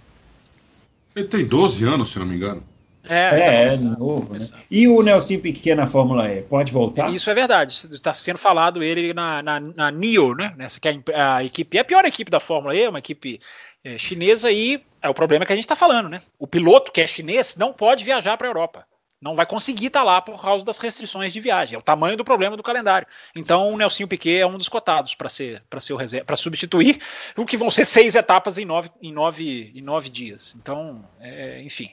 [1.18, 2.64] Ele tem 12 anos, se não me engano.
[3.10, 4.46] É, é, é novo, né?
[4.70, 7.12] E o Nelson Piquet na Fórmula E, pode voltar?
[7.14, 7.74] Isso é verdade.
[7.92, 10.54] Está sendo falado ele na, na, na NIO, né?
[10.58, 13.40] Nessa que é a, a, equipe, é a pior equipe da Fórmula E, uma equipe
[13.84, 16.22] é, chinesa, e é o problema que a gente está falando, né?
[16.38, 18.86] O piloto que é chinês não pode viajar para a Europa
[19.22, 21.76] não vai conseguir estar tá lá por causa das restrições de viagem.
[21.76, 23.08] É o tamanho do problema do calendário.
[23.36, 27.00] Então o Nelsinho Piquet é um dos cotados para ser para ser para substituir
[27.36, 30.56] o que vão ser seis etapas em nove, em nove, em nove dias.
[30.60, 31.90] Então, é, enfim,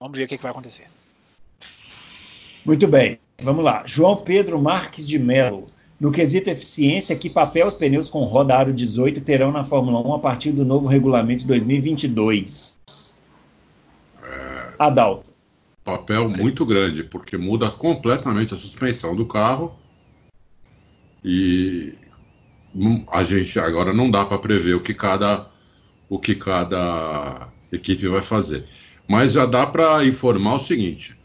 [0.00, 0.86] vamos ver o que, que vai acontecer.
[2.64, 3.82] Muito bem, vamos lá.
[3.84, 5.66] João Pedro Marques de Mello.
[6.00, 10.14] No quesito eficiência, que papel os pneus com roda aro 18 terão na Fórmula 1
[10.14, 12.80] a partir do novo regulamento de 2022?
[14.76, 15.31] Adalto.
[15.84, 19.76] Papel muito grande, porque muda completamente a suspensão do carro
[21.24, 21.94] e
[23.10, 25.50] a gente agora não dá para prever o que cada
[26.08, 28.66] o que cada equipe vai fazer.
[29.08, 31.18] Mas já dá para informar o seguinte: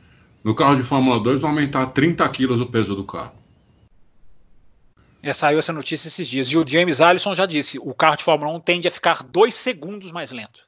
[0.43, 3.33] no carro de Fórmula 2 vai aumentar 30 quilos o peso do carro.
[5.21, 6.47] É, saiu essa notícia esses dias.
[6.47, 9.55] E o James Allison já disse: o carro de Fórmula 1 tende a ficar dois
[9.55, 10.61] segundos mais lento.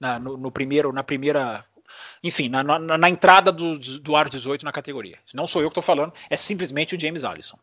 [0.00, 1.64] Na, no, no primeiro, na primeira.
[2.24, 5.18] Enfim, na, na, na entrada do, do aro 18 na categoria.
[5.34, 7.58] Não sou eu que estou falando, é simplesmente o James Allison.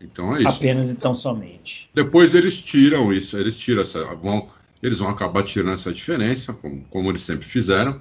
[0.00, 0.48] Então é isso.
[0.48, 1.90] Apenas então somente.
[1.92, 4.04] Depois eles tiram isso, eles tiram essa.
[4.14, 4.48] Vão,
[4.80, 8.00] eles vão acabar tirando essa diferença, como, como eles sempre fizeram,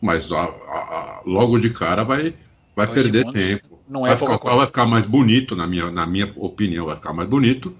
[0.00, 2.36] mas a, a, a, logo de cara vai,
[2.76, 3.32] vai perder segundos.
[3.32, 3.80] tempo.
[3.88, 7.12] Não é vai, ficar, vai ficar mais bonito, na minha, na minha opinião, vai ficar
[7.12, 7.76] mais bonito,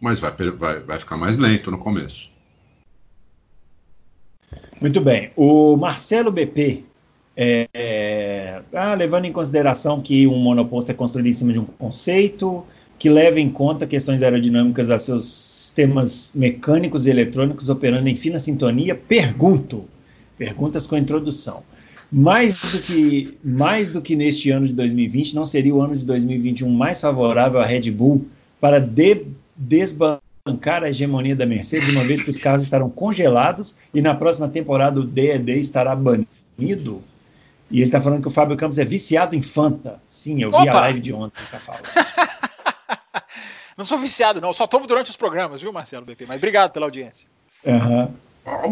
[0.00, 2.34] mas vai, vai, vai ficar mais lento no começo.
[4.80, 5.30] Muito bem.
[5.36, 6.84] O Marcelo BP,
[7.36, 11.64] é, é, ah, levando em consideração que um monoposto é construído em cima de um
[11.64, 12.64] conceito,
[12.98, 18.38] que leva em conta questões aerodinâmicas a seus sistemas mecânicos e eletrônicos operando em fina
[18.38, 19.84] sintonia, pergunto,
[20.38, 21.62] perguntas com introdução.
[22.10, 26.04] Mais do que mais do que neste ano de 2020, não seria o ano de
[26.04, 28.26] 2021 mais favorável à Red Bull
[28.60, 29.26] para de,
[30.46, 34.48] desbancar a hegemonia da Mercedes, uma vez que os carros estarão congelados e na próxima
[34.48, 37.02] temporada o DED estará banido?
[37.68, 40.00] E ele está falando que o Fábio Campos é viciado em Fanta.
[40.06, 40.62] Sim, eu Opa!
[40.62, 41.86] vi a live de ontem, ele tá falando.
[43.76, 44.54] Não sou viciado, não.
[44.54, 46.24] Só tomo durante os programas, viu, Marcelo BP?
[46.26, 47.28] Mas obrigado pela audiência.
[47.62, 48.10] Uhum.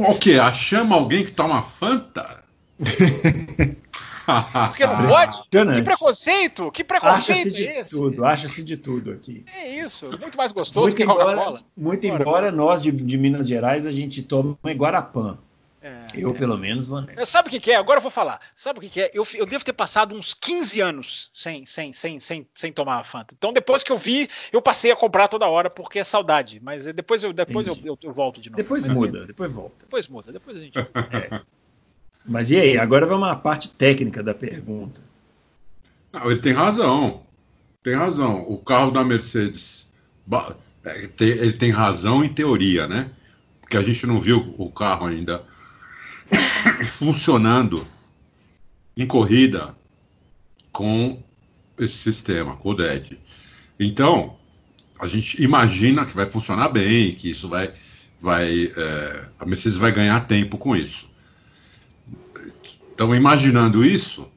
[0.08, 0.38] O quê?
[0.42, 2.42] A chama alguém que toma Fanta?
[4.68, 5.42] Porque não pode?
[5.48, 6.70] Que preconceito!
[6.70, 7.90] Que preconceito acha-se é esse?
[7.90, 9.44] tudo, acha-se de tudo aqui.
[9.54, 11.62] É isso, muito mais gostoso muito que Coca-Cola.
[11.76, 15.38] Muito embora nós de, de Minas Gerais a gente tome Guarapã.
[15.84, 16.34] É, eu, é.
[16.34, 17.26] pelo menos, vou nessa.
[17.26, 17.76] Sabe o que, que, é?
[17.76, 18.40] Agora eu vou falar.
[18.56, 19.10] Sabe o que, que, é?
[19.12, 23.04] Eu, eu devo ter passado uns 15 anos sem, sem, sem, sem, sem tomar a
[23.04, 23.34] Fanta.
[23.36, 26.58] Então, depois que eu vi, eu passei a comprar toda hora porque é saudade.
[26.62, 28.62] Mas depois eu, depois eu, eu, eu, volto de novo.
[28.62, 29.76] Depois Mas muda, depois volta.
[29.80, 30.74] Depois muda, depois a gente.
[31.12, 31.42] É.
[32.26, 32.78] Mas e aí?
[32.78, 35.00] Agora vamos à parte técnica da pergunta.
[36.12, 37.22] Não, ele tem razão.
[37.82, 38.42] Tem razão.
[38.48, 39.92] O carro da Mercedes.
[40.84, 43.10] É, ele tem razão em teoria, né?
[43.60, 45.44] Porque a gente não viu o carro ainda
[46.84, 47.86] funcionando
[48.96, 49.74] em corrida
[50.72, 51.22] com
[51.78, 53.18] esse sistema, com o DED.
[53.78, 54.36] Então,
[54.98, 57.74] a gente imagina que vai funcionar bem, que isso vai.
[58.20, 61.10] vai é, a Mercedes vai ganhar tempo com isso.
[62.94, 64.30] Então, imaginando isso,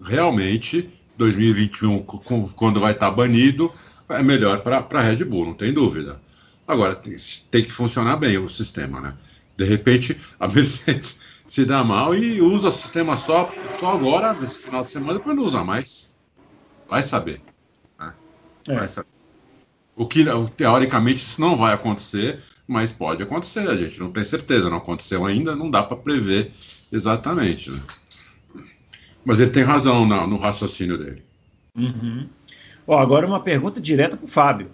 [0.00, 0.88] realmente,
[1.18, 2.02] 2021,
[2.56, 3.70] quando vai estar banido,
[4.08, 6.20] é melhor para a Red Bull, não tem dúvida.
[6.66, 7.14] Agora, tem,
[7.50, 9.14] tem que funcionar bem o sistema, né?
[9.56, 14.62] De repente, a Mercedes se dá mal e usa o sistema só, só agora, nesse
[14.62, 16.12] final de semana, depois não usa mais.
[16.88, 17.42] Vai saber.
[17.98, 18.12] Né?
[18.68, 18.74] É.
[18.76, 19.08] Vai saber.
[19.96, 20.24] O que,
[20.56, 25.24] teoricamente, isso não vai acontecer, mas pode acontecer, a gente não tem certeza, não aconteceu
[25.26, 26.52] ainda, não dá para prever
[26.92, 27.70] exatamente.
[27.70, 27.80] Né?
[29.24, 31.22] Mas ele tem razão no, raciocínio dele.
[31.76, 32.26] Uhum.
[32.86, 34.70] Agora uma pergunta direta para o Fábio.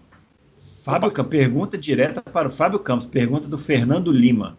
[0.84, 4.58] Fábio, pergunta direta para o Fábio Campos, pergunta do Fernando Lima.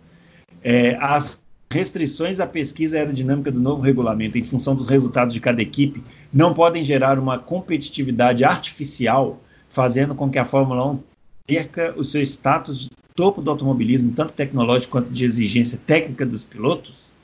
[0.64, 1.40] É, as
[1.72, 6.54] restrições à pesquisa aerodinâmica do novo regulamento em função dos resultados de cada equipe não
[6.54, 11.00] podem gerar uma competitividade artificial, fazendo com que a Fórmula 1
[11.48, 16.46] perca o seu status de topo do automobilismo, tanto tecnológico quanto de exigência técnica dos
[16.46, 17.16] pilotos?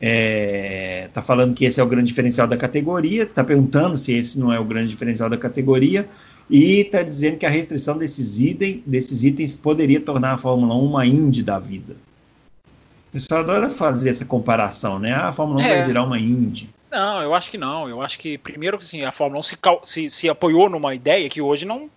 [0.00, 4.38] É, tá falando que esse é o grande diferencial da categoria, está perguntando se esse
[4.38, 6.08] não é o grande diferencial da categoria,
[6.48, 10.78] e está dizendo que a restrição desses, item, desses itens poderia tornar a Fórmula 1
[10.84, 11.96] uma Indy da vida.
[13.08, 15.12] O pessoal adora fazer essa comparação, né?
[15.12, 15.78] Ah, a Fórmula 1 é.
[15.78, 16.70] vai virar uma Indy.
[16.90, 17.88] Não, eu acho que não.
[17.88, 21.40] Eu acho que, primeiro, assim, a Fórmula 1 se, se, se apoiou numa ideia que
[21.40, 21.90] hoje não,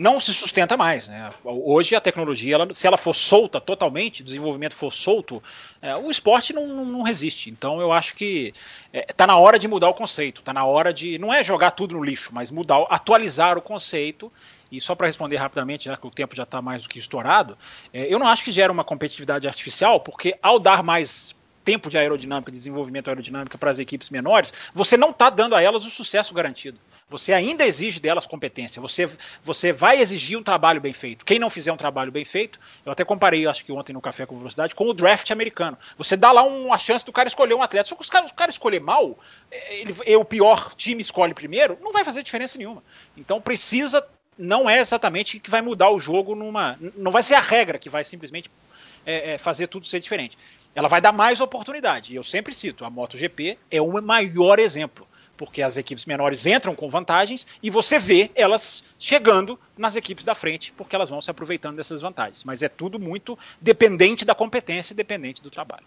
[0.00, 1.08] não se sustenta mais.
[1.08, 1.30] Né?
[1.44, 5.42] Hoje a tecnologia, ela, se ela for solta totalmente, o desenvolvimento for solto,
[5.82, 7.50] é, o esporte não, não, resiste.
[7.50, 8.54] Então eu acho que
[8.90, 11.18] está é, tá na hora de mudar o conceito, está na hora de.
[11.18, 14.32] Não é jogar tudo no lixo, mas mudar, atualizar o conceito
[14.72, 17.58] e só para responder rapidamente, já que o tempo já está mais do que estourado,
[17.92, 21.98] é, eu não acho que gera uma competitividade artificial, porque ao dar mais tempo de
[21.98, 25.90] aerodinâmica, de desenvolvimento aerodinâmico para as equipes menores, você não está dando a elas o
[25.90, 26.78] sucesso garantido.
[27.10, 28.80] Você ainda exige delas competência.
[28.80, 29.10] Você,
[29.42, 31.24] você vai exigir um trabalho bem feito.
[31.24, 34.24] Quem não fizer um trabalho bem feito, eu até comparei, acho que ontem no Café
[34.24, 35.76] com Velocidade, com o draft americano.
[35.98, 37.88] Você dá lá uma chance do cara escolher um atleta.
[37.88, 39.18] Só que os cara, o cara escolher mal,
[39.50, 42.82] ele, o pior time escolhe primeiro, não vai fazer diferença nenhuma.
[43.16, 44.06] Então precisa
[44.38, 46.78] não é exatamente que vai mudar o jogo numa.
[46.96, 48.48] Não vai ser a regra que vai simplesmente
[49.04, 50.38] é, é, fazer tudo ser diferente.
[50.76, 52.12] Ela vai dar mais oportunidade.
[52.12, 55.09] E eu sempre cito, a MotoGP é o maior exemplo
[55.40, 60.34] porque as equipes menores entram com vantagens e você vê elas chegando nas equipes da
[60.34, 62.44] frente, porque elas vão se aproveitando dessas vantagens.
[62.44, 65.86] Mas é tudo muito dependente da competência e dependente do trabalho.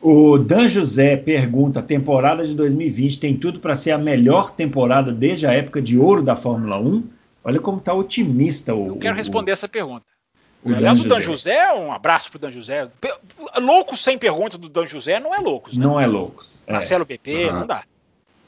[0.00, 5.12] O Dan José pergunta: a temporada de 2020 tem tudo para ser a melhor temporada
[5.12, 7.04] desde a época de ouro da Fórmula 1?
[7.44, 8.88] Olha como está otimista o.
[8.88, 10.06] Eu quero responder o, essa pergunta.
[10.64, 12.88] O Aliás, Dan o Dan José, um abraço para o Dan José.
[13.60, 15.76] Loucos sem pergunta do Dan José não é loucos.
[15.76, 15.86] Né?
[15.86, 16.64] Não é loucos.
[16.66, 16.72] É.
[16.72, 17.60] Marcelo BP, uhum.
[17.60, 17.84] não dá.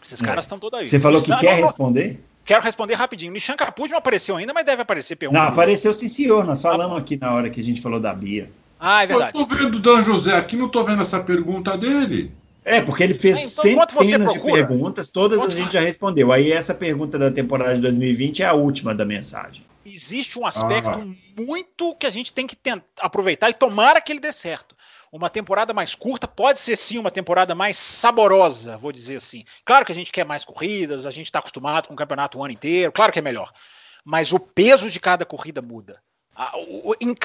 [0.05, 0.25] Esses é.
[0.25, 0.89] caras estão todos aí.
[0.89, 2.21] Você falou que quer responder?
[2.45, 3.33] Quero responder rapidinho.
[3.33, 5.41] Nishan Capuz não apareceu ainda, mas deve aparecer pergunta.
[5.41, 6.45] Não, apareceu sim, senhor.
[6.45, 8.51] Nós falamos aqui na hora que a gente falou da Bia.
[8.79, 9.39] Ah, é verdade.
[9.39, 12.31] Eu tô vendo o Dan José aqui, não tô vendo essa pergunta dele.
[12.63, 16.33] É, porque ele fez é, então, centenas de perguntas, todas a gente já respondeu.
[16.33, 19.65] Aí essa pergunta da temporada de 2020 é a última da mensagem.
[19.85, 21.41] Existe um aspecto ah.
[21.41, 24.74] muito que a gente tem que tentar aproveitar e tomara que ele dê certo
[25.15, 29.45] uma temporada mais curta pode ser sim uma temporada mais saborosa, vou dizer assim.
[29.65, 32.43] Claro que a gente quer mais corridas, a gente está acostumado com o campeonato o
[32.45, 33.53] ano inteiro, claro que é melhor.
[34.05, 36.03] Mas o peso de cada corrida muda.
[36.35, 36.53] A,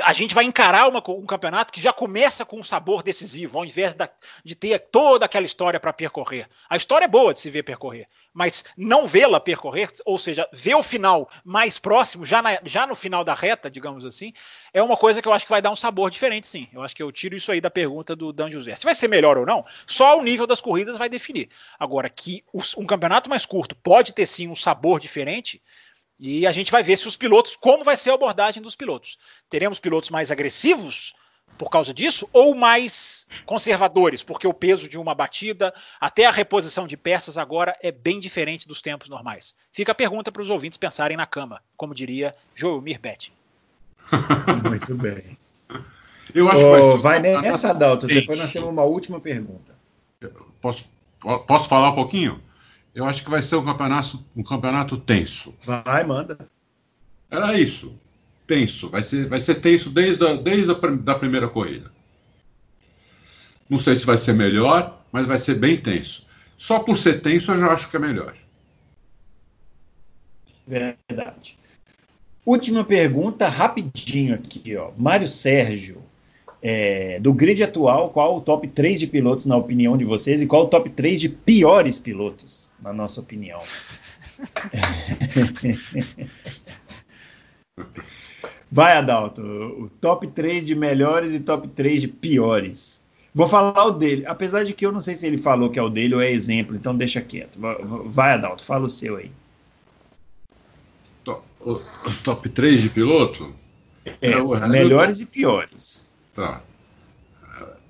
[0.03, 3.65] a, gente vai encarar uma, um campeonato que já começa com um sabor decisivo, ao
[3.65, 4.07] invés da,
[4.44, 6.48] de ter toda aquela história para percorrer.
[6.69, 10.76] A história é boa de se ver percorrer, mas não vê-la percorrer, ou seja, ver
[10.76, 14.31] o final mais próximo, já, na, já no final da reta, digamos assim,
[14.72, 16.68] é uma coisa que eu acho que vai dar um sabor diferente, sim.
[16.72, 18.76] Eu acho que eu tiro isso aí da pergunta do Dan José.
[18.76, 21.49] Se vai ser melhor ou não, só o nível das corridas vai definir.
[21.80, 22.44] Agora, que
[22.77, 25.61] um campeonato mais curto pode ter sim um sabor diferente
[26.20, 29.18] e a gente vai ver se os pilotos, como vai ser a abordagem dos pilotos.
[29.50, 31.14] Teremos pilotos mais agressivos
[31.58, 36.86] por causa disso ou mais conservadores, porque o peso de uma batida, até a reposição
[36.88, 39.56] de peças agora é bem diferente dos tempos normais.
[39.72, 43.34] Fica a pergunta para os ouvintes pensarem na cama, como diria Joelmir Betti.
[44.64, 45.38] Muito bem.
[46.34, 48.08] Eu acho oh, que vai, vai nessa, Dalton.
[48.08, 49.76] Depois nós temos uma última pergunta.
[50.62, 50.91] Posso,
[51.48, 52.41] posso falar um pouquinho?
[52.94, 55.56] Eu acho que vai ser um campeonato, um campeonato tenso.
[55.64, 56.38] Vai, manda.
[57.30, 57.98] Era isso.
[58.48, 58.90] Tenso.
[58.90, 61.91] Vai ser, vai ser tenso desde a, desde a da primeira corrida.
[63.70, 66.28] Não sei se vai ser melhor, mas vai ser bem tenso.
[66.57, 68.36] Só por ser tenso eu já acho que é melhor.
[70.68, 71.57] Verdade.
[72.45, 74.91] Última pergunta, rapidinho aqui, ó.
[74.98, 76.03] Mário Sérgio
[76.61, 80.48] é, do grid atual, qual o top 3 de pilotos na opinião de vocês e
[80.48, 83.61] qual o top 3 de piores pilotos, na nossa opinião?
[88.72, 93.03] Vai, Adalto, o top 3 de melhores e top 3 de piores.
[93.34, 95.81] Vou falar o dele, apesar de que eu não sei se ele falou que é
[95.81, 97.60] o dele ou é exemplo, então deixa quieto.
[98.06, 99.31] Vai, Adalto, fala o seu aí.
[101.61, 101.80] O
[102.23, 103.53] top 3 de piloto?
[104.22, 106.09] É, é melhores e piores.
[106.40, 106.64] Tá.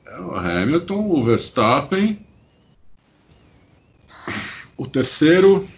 [0.07, 2.25] É o Hamilton, o Verstappen.
[4.75, 5.69] O terceiro.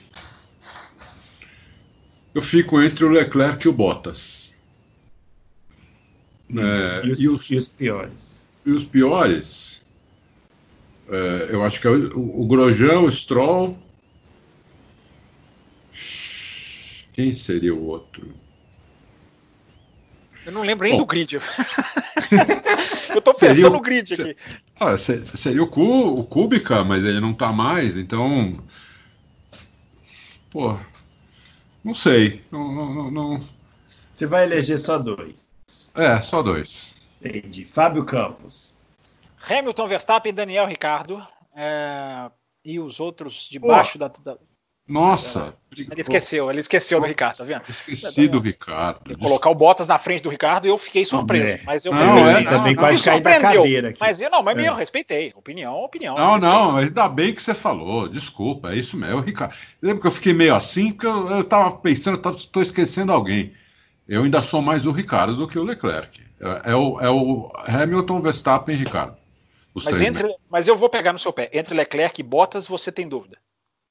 [2.33, 4.55] Eu fico entre o Leclerc e o Bottas.
[6.49, 8.47] É, e, os, e, os, e, os, piores?
[8.65, 9.85] E os piores?
[11.09, 13.77] É, eu acho que é o, o Grosjean, o Stroll.
[17.11, 18.33] Quem seria o outro?
[20.45, 21.35] Eu não lembro nem Bom, do grid.
[23.13, 24.35] eu tô pensando no grid aqui.
[24.79, 28.59] Ah, seria o, Cu, o Kubica, mas ele não tá mais, então.
[30.49, 30.77] Pô.
[31.83, 32.43] Não sei.
[32.51, 33.39] Não, não, não...
[34.13, 35.49] Você vai eleger só dois.
[35.95, 36.95] É, só dois.
[37.23, 37.65] Entendi.
[37.65, 38.75] Fábio Campos.
[39.49, 41.25] Hamilton, Verstappen, Daniel Ricardo.
[41.55, 42.29] É...
[42.63, 44.37] E os outros debaixo da, da,
[44.87, 45.55] nossa!
[45.71, 47.63] Ele esqueceu, ele esqueceu Nossa, do Ricardo, tá vendo?
[47.69, 49.17] Esqueci do Ricardo.
[49.17, 51.63] Colocar o Bottas na frente do Ricardo e eu fiquei surpreso.
[51.63, 51.65] É.
[51.65, 53.99] Mas eu não, é, também não, quase caí da cadeira aqui.
[54.01, 54.67] Mas eu não, mas é.
[54.67, 55.31] eu respeitei.
[55.33, 56.15] Opinião, opinião.
[56.15, 58.09] Não, não, mas ainda bem que você falou.
[58.09, 59.55] Desculpa, é isso mesmo, é Ricardo.
[59.81, 63.53] Lembra que eu fiquei meio assim, que eu, eu tava pensando, eu estou esquecendo alguém.
[64.09, 66.21] Eu ainda sou mais o Ricardo do que o Leclerc.
[66.41, 69.15] É, é o, é o Hamilton, Verstappen e Ricardo.
[69.73, 71.49] Mas, entre, mas eu vou pegar no seu pé.
[71.53, 73.37] Entre Leclerc e Bottas, você tem dúvida?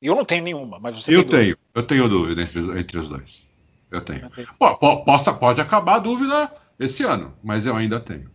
[0.00, 3.50] Eu não tenho nenhuma, mas você Eu tenho, eu tenho dúvida entre, entre os dois.
[3.90, 4.30] Eu tenho.
[4.58, 8.30] Pô, possa, pode acabar a dúvida esse ano, mas eu ainda tenho.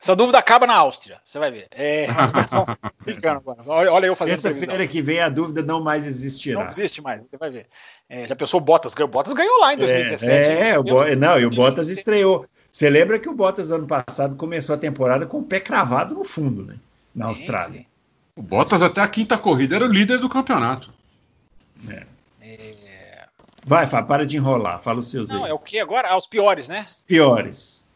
[0.00, 1.66] Essa dúvida acaba na Áustria, você vai ver.
[1.72, 2.06] É,
[3.66, 6.60] olha, olha eu fazendo Essa feira que vem a dúvida não mais existirá.
[6.60, 7.66] Não existe mais, você vai ver.
[8.08, 9.10] É, já pensou Bottas ganhou?
[9.10, 10.30] Bottas ganhou lá em 2017.
[10.30, 11.04] É, é o Bo...
[11.16, 12.46] não, e o Bottas estreou.
[12.70, 16.22] Você lembra que o Bottas ano passado começou a temporada com o pé cravado no
[16.22, 16.76] fundo, né?
[17.12, 17.80] Na Austrália.
[17.80, 17.86] Sim.
[18.38, 20.94] O Bottas até a quinta corrida era o líder do campeonato.
[21.90, 22.06] É.
[22.40, 23.28] É...
[23.64, 24.78] Vai, Fábio, para de enrolar.
[24.78, 25.50] Fala os seus Não, aí.
[25.50, 26.08] é o que agora?
[26.08, 26.84] Ah, os piores, né?
[27.04, 27.88] Piores.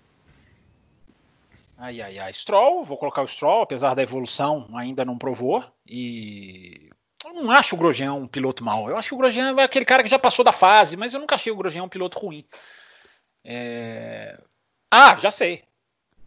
[1.78, 2.32] Ai, ai, ai.
[2.32, 5.64] Stroll, vou colocar o Stroll, apesar da evolução, ainda não provou.
[5.86, 6.90] E
[7.24, 8.90] eu não acho o Grosjean um piloto mau.
[8.90, 11.20] Eu acho que o Grosjean é aquele cara que já passou da fase, mas eu
[11.20, 12.44] nunca achei o Grosjean um piloto ruim.
[13.44, 14.43] É...
[14.90, 15.62] Ah, já sei.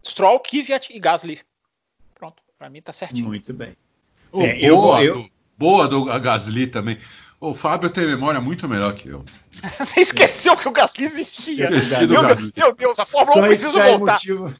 [0.07, 1.41] Stroll, Kvyat e Gasly.
[2.13, 3.27] Pronto, pra mim tá certinho.
[3.27, 3.75] Muito bem.
[4.37, 6.97] Oh, É, eu boa, eu- do, boa do Gasly também.
[7.39, 9.23] O Fábio tem memória muito melhor que eu.
[9.79, 11.65] Você esqueceu que o Gasly existia.
[11.65, 12.51] Esqueci Meu Gasly.
[12.51, 14.13] Deus, meu Deus, a Fórmula 1 Só isso precisa é voltar.
[14.13, 14.53] motivo.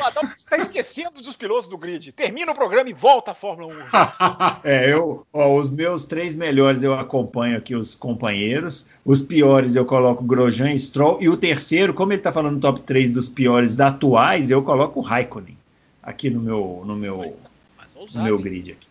[0.00, 2.12] O Adão está esquecendo dos pilotos do grid.
[2.12, 3.78] Termina o programa e volta a Fórmula 1.
[4.64, 9.84] É, eu, ó, os meus três melhores eu acompanho aqui os companheiros, os piores eu
[9.84, 13.28] coloco Grosjean e Stroll, e o terceiro, como ele está falando no top 3 dos
[13.28, 15.58] piores da atuais, eu coloco o Raikkonen
[16.02, 17.36] aqui no meu, no meu,
[17.76, 18.72] Mas no meu grid.
[18.72, 18.86] Aqui.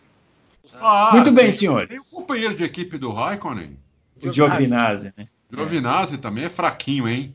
[0.84, 2.12] Ah, Muito bem, tem- Tem senhores.
[2.12, 3.76] o companheiro de equipe do Raikkonen.
[4.22, 5.26] O Giovinazzi, né?
[5.50, 7.34] Giovinazzi também é fraquinho, hein?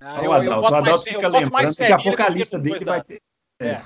[0.00, 2.38] Ah, eu- o Adalto, o Adalto fica lembrando, daqui a Ferreira pouco a do que
[2.38, 3.20] lista dele vai ter.
[3.60, 3.80] É,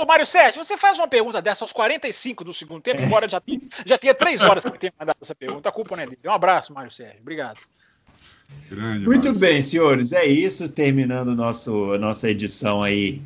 [0.00, 3.42] Ô, Mário Sérgio, você faz uma pergunta dessa aos 45 do segundo tempo, embora já,
[3.84, 5.68] já tenha três horas que ele tenha mandado essa pergunta.
[5.68, 6.18] A culpa não é dele.
[6.24, 7.20] Um abraço, Mário Sérgio.
[7.20, 7.60] Obrigado.
[8.70, 9.04] Grande.
[9.04, 9.38] Muito Mário.
[9.38, 13.20] bem, senhores, é isso, terminando nosso, a nossa edição aí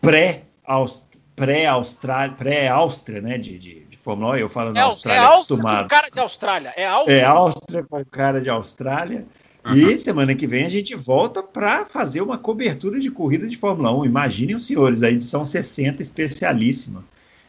[0.00, 5.56] pré-Austrália, pré-Áustria, né, de, de, de Fórmula 1, eu falo na É, Austrália é Áustria
[5.56, 5.82] acostumado.
[5.82, 6.72] com cara de Austrália.
[6.76, 7.16] É Áustria.
[7.16, 9.26] É Áustria com cara de Austrália.
[9.74, 13.92] E semana que vem a gente volta para fazer uma cobertura de corrida de Fórmula
[13.92, 14.04] 1.
[14.04, 17.04] Imaginem os senhores, a edição 60 especialíssima.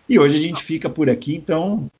[0.09, 1.91] E hoje a gente fica por aqui, então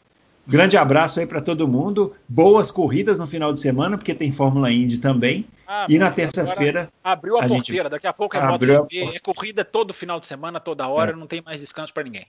[0.48, 2.16] grande abraço aí para todo mundo.
[2.28, 5.46] Boas corridas no final de semana, porque tem Fórmula Indy também.
[5.68, 7.90] Ah, E na terça-feira Abriu a, a gente porteira.
[7.92, 8.88] Daqui a pouco é abriu a.
[8.92, 11.16] É corrida todo final de semana, toda hora.
[11.16, 12.26] Não tem mais descanso para ninguém.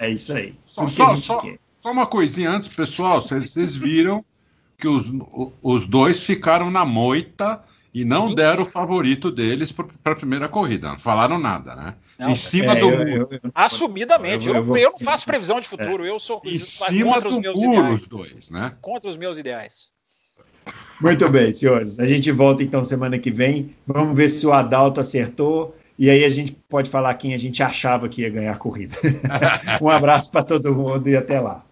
[0.00, 0.54] É isso aí.
[0.66, 1.42] Só, só, só,
[1.78, 3.22] só uma coisinha antes, pessoal.
[3.22, 4.24] Vocês vocês viram
[4.78, 5.12] que os,
[5.62, 7.62] os dois ficaram na moita
[7.92, 10.88] e não deram o favorito deles para a primeira corrida.
[10.90, 11.94] Não falaram nada, né?
[12.18, 13.28] Não, em cima É, do eu- muro.
[13.32, 14.46] eu- eu- Assumidamente.
[14.46, 16.06] Eu- Eu, eu vou- não faço previsão de futuro.
[16.06, 18.02] Eu sou Em cima contra os do meus muro, ideais.
[18.02, 18.74] os dois, né?
[18.80, 19.88] Contra os meus ideais.
[21.00, 21.98] Muito bem, senhores.
[21.98, 23.74] A gente volta então semana que vem.
[23.86, 25.74] Vamos ver se o Adalto acertou.
[26.00, 28.96] E aí a gente pode falar quem a gente achava que ia ganhar a corrida.
[29.82, 31.62] um abraço para todo mundo e até lá.